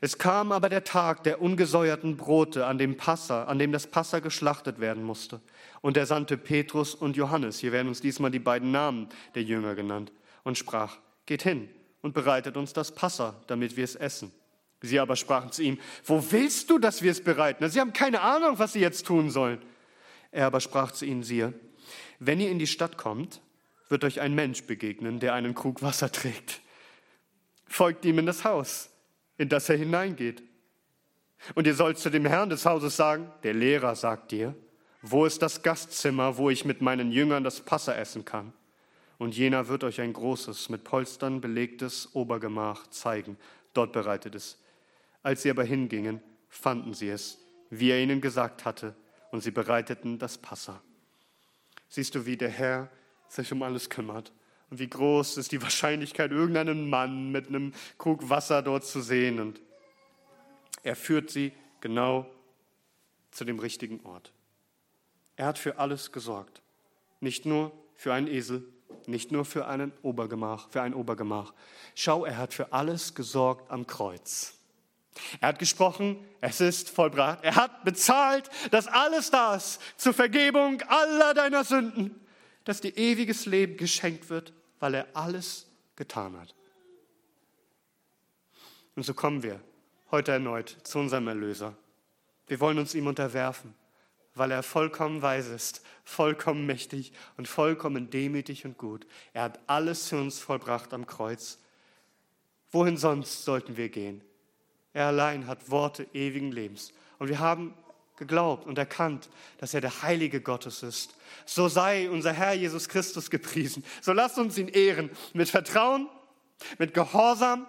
es 0.00 0.18
kam 0.18 0.52
aber 0.52 0.68
der 0.68 0.84
Tag 0.84 1.24
der 1.24 1.42
ungesäuerten 1.42 2.16
Brote, 2.16 2.66
an 2.66 2.78
dem 2.78 2.96
Passa, 2.96 3.44
an 3.44 3.58
dem 3.58 3.72
das 3.72 3.86
Passa 3.86 4.20
geschlachtet 4.20 4.80
werden 4.80 5.02
musste. 5.02 5.40
Und 5.80 5.96
er 5.96 6.06
sandte 6.06 6.36
Petrus 6.36 6.94
und 6.94 7.16
Johannes, 7.16 7.58
hier 7.58 7.72
werden 7.72 7.88
uns 7.88 8.00
diesmal 8.00 8.30
die 8.30 8.38
beiden 8.38 8.70
Namen 8.70 9.08
der 9.34 9.42
Jünger 9.42 9.74
genannt, 9.74 10.12
und 10.44 10.56
sprach, 10.56 10.98
geht 11.26 11.42
hin 11.42 11.68
und 12.02 12.14
bereitet 12.14 12.56
uns 12.56 12.72
das 12.72 12.94
Passa, 12.94 13.34
damit 13.46 13.76
wir 13.76 13.84
es 13.84 13.94
essen. 13.94 14.32
Sie 14.82 14.98
aber 14.98 15.16
sprachen 15.16 15.52
zu 15.52 15.62
ihm, 15.62 15.78
wo 16.04 16.24
willst 16.30 16.70
du, 16.70 16.78
dass 16.78 17.02
wir 17.02 17.10
es 17.10 17.22
bereiten? 17.22 17.68
Sie 17.68 17.80
haben 17.80 17.92
keine 17.92 18.22
Ahnung, 18.22 18.58
was 18.58 18.72
sie 18.72 18.80
jetzt 18.80 19.06
tun 19.06 19.30
sollen. 19.30 19.60
Er 20.30 20.46
aber 20.46 20.60
sprach 20.60 20.92
zu 20.92 21.04
ihnen, 21.04 21.22
siehe, 21.22 21.52
wenn 22.18 22.40
ihr 22.40 22.50
in 22.50 22.58
die 22.58 22.66
Stadt 22.66 22.96
kommt, 22.96 23.42
wird 23.88 24.04
euch 24.04 24.20
ein 24.20 24.34
Mensch 24.34 24.64
begegnen, 24.64 25.20
der 25.20 25.34
einen 25.34 25.54
Krug 25.54 25.82
Wasser 25.82 26.10
trägt. 26.10 26.60
Folgt 27.66 28.04
ihm 28.04 28.18
in 28.18 28.26
das 28.26 28.44
Haus 28.44 28.89
in 29.40 29.48
das 29.48 29.70
er 29.70 29.78
hineingeht. 29.78 30.42
Und 31.54 31.66
ihr 31.66 31.74
sollt 31.74 31.96
zu 31.96 32.10
dem 32.10 32.26
Herrn 32.26 32.50
des 32.50 32.66
Hauses 32.66 32.94
sagen, 32.94 33.32
der 33.42 33.54
Lehrer 33.54 33.96
sagt 33.96 34.32
dir, 34.32 34.54
wo 35.00 35.24
ist 35.24 35.40
das 35.40 35.62
Gastzimmer, 35.62 36.36
wo 36.36 36.50
ich 36.50 36.66
mit 36.66 36.82
meinen 36.82 37.10
Jüngern 37.10 37.42
das 37.42 37.62
Passa 37.62 37.94
essen 37.94 38.26
kann? 38.26 38.52
Und 39.16 39.34
jener 39.34 39.68
wird 39.68 39.82
euch 39.82 39.98
ein 40.02 40.12
großes, 40.12 40.68
mit 40.68 40.84
Polstern 40.84 41.40
belegtes 41.40 42.14
Obergemach 42.14 42.88
zeigen. 42.88 43.38
Dort 43.72 43.94
bereitet 43.94 44.34
es. 44.34 44.58
Als 45.22 45.40
sie 45.40 45.50
aber 45.50 45.64
hingingen, 45.64 46.20
fanden 46.50 46.92
sie 46.92 47.08
es, 47.08 47.38
wie 47.70 47.92
er 47.92 48.02
ihnen 48.02 48.20
gesagt 48.20 48.66
hatte, 48.66 48.94
und 49.30 49.42
sie 49.42 49.52
bereiteten 49.52 50.18
das 50.18 50.36
Passa. 50.36 50.82
Siehst 51.88 52.14
du, 52.14 52.26
wie 52.26 52.36
der 52.36 52.50
Herr 52.50 52.90
sich 53.26 53.50
um 53.52 53.62
alles 53.62 53.88
kümmert? 53.88 54.32
Und 54.70 54.78
wie 54.78 54.88
groß 54.88 55.36
ist 55.36 55.50
die 55.50 55.60
Wahrscheinlichkeit, 55.60 56.30
irgendeinen 56.30 56.88
Mann 56.88 57.32
mit 57.32 57.48
einem 57.48 57.72
Krug 57.98 58.30
Wasser 58.30 58.62
dort 58.62 58.84
zu 58.84 59.00
sehen. 59.00 59.40
Und 59.40 59.60
er 60.84 60.94
führt 60.94 61.30
sie 61.30 61.52
genau 61.80 62.26
zu 63.32 63.44
dem 63.44 63.58
richtigen 63.58 64.00
Ort. 64.04 64.32
Er 65.36 65.46
hat 65.46 65.58
für 65.58 65.78
alles 65.78 66.12
gesorgt. 66.12 66.62
Nicht 67.18 67.46
nur 67.46 67.72
für 67.96 68.14
einen 68.14 68.28
Esel, 68.28 68.64
nicht 69.06 69.32
nur 69.32 69.44
für 69.44 69.66
einen 69.66 69.92
Obergemach, 70.02 70.70
für 70.70 70.82
ein 70.82 70.94
Obergemach. 70.94 71.52
Schau, 71.96 72.24
er 72.24 72.36
hat 72.38 72.54
für 72.54 72.72
alles 72.72 73.14
gesorgt 73.14 73.70
am 73.70 73.86
Kreuz. 73.86 74.54
Er 75.40 75.48
hat 75.48 75.58
gesprochen, 75.58 76.16
es 76.40 76.60
ist 76.60 76.90
vollbracht. 76.90 77.42
Er 77.42 77.56
hat 77.56 77.84
bezahlt, 77.84 78.48
dass 78.70 78.86
alles 78.86 79.30
das 79.30 79.80
zur 79.96 80.14
Vergebung 80.14 80.80
aller 80.82 81.34
deiner 81.34 81.64
Sünden, 81.64 82.14
dass 82.64 82.80
dir 82.80 82.96
ewiges 82.96 83.46
Leben 83.46 83.76
geschenkt 83.76 84.30
wird 84.30 84.52
weil 84.80 84.94
er 84.94 85.06
alles 85.14 85.66
getan 85.94 86.38
hat. 86.38 86.54
Und 88.96 89.04
so 89.04 89.14
kommen 89.14 89.42
wir 89.42 89.60
heute 90.10 90.32
erneut 90.32 90.76
zu 90.82 90.98
unserem 90.98 91.28
Erlöser. 91.28 91.76
Wir 92.48 92.58
wollen 92.58 92.78
uns 92.78 92.94
ihm 92.94 93.06
unterwerfen, 93.06 93.74
weil 94.34 94.50
er 94.50 94.62
vollkommen 94.62 95.22
weise 95.22 95.54
ist, 95.54 95.82
vollkommen 96.04 96.66
mächtig 96.66 97.12
und 97.36 97.46
vollkommen 97.46 98.10
demütig 98.10 98.64
und 98.64 98.76
gut. 98.76 99.06
Er 99.32 99.44
hat 99.44 99.60
alles 99.68 100.08
für 100.08 100.20
uns 100.20 100.40
vollbracht 100.40 100.92
am 100.92 101.06
Kreuz. 101.06 101.58
Wohin 102.72 102.96
sonst 102.96 103.44
sollten 103.44 103.76
wir 103.76 103.88
gehen? 103.88 104.22
Er 104.92 105.06
allein 105.06 105.46
hat 105.46 105.70
Worte 105.70 106.06
ewigen 106.12 106.50
Lebens. 106.50 106.92
Und 107.18 107.28
wir 107.28 107.38
haben 107.38 107.74
geglaubt 108.20 108.66
und 108.66 108.78
erkannt, 108.78 109.28
dass 109.58 109.74
er 109.74 109.80
der 109.80 110.02
Heilige 110.02 110.40
Gottes 110.40 110.84
ist. 110.84 111.16
So 111.44 111.66
sei 111.66 112.08
unser 112.08 112.32
Herr 112.32 112.52
Jesus 112.52 112.88
Christus 112.88 113.30
gepriesen. 113.30 113.82
So 114.00 114.12
lasst 114.12 114.38
uns 114.38 114.56
ihn 114.56 114.68
ehren 114.68 115.10
mit 115.32 115.48
Vertrauen, 115.48 116.08
mit 116.78 116.94
Gehorsam 116.94 117.66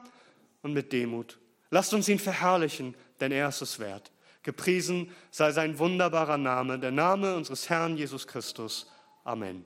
und 0.62 0.74
mit 0.74 0.94
Demut. 0.94 1.40
Lasst 1.72 1.94
uns 1.94 2.08
ihn 2.08 2.20
verherrlichen, 2.20 2.94
denn 3.20 3.32
er 3.32 3.50
ist 3.50 3.62
es 3.62 3.80
wert. 3.80 4.12
Gepriesen 4.44 5.12
sei 5.32 5.52
sein 5.52 5.80
wunderbarer 5.80 6.38
Name, 6.38 6.78
der 6.78 6.92
Name 6.92 7.36
unseres 7.36 7.70
Herrn 7.70 7.98
Jesus 7.98 8.28
Christus. 8.28 8.92
Amen. 9.24 9.66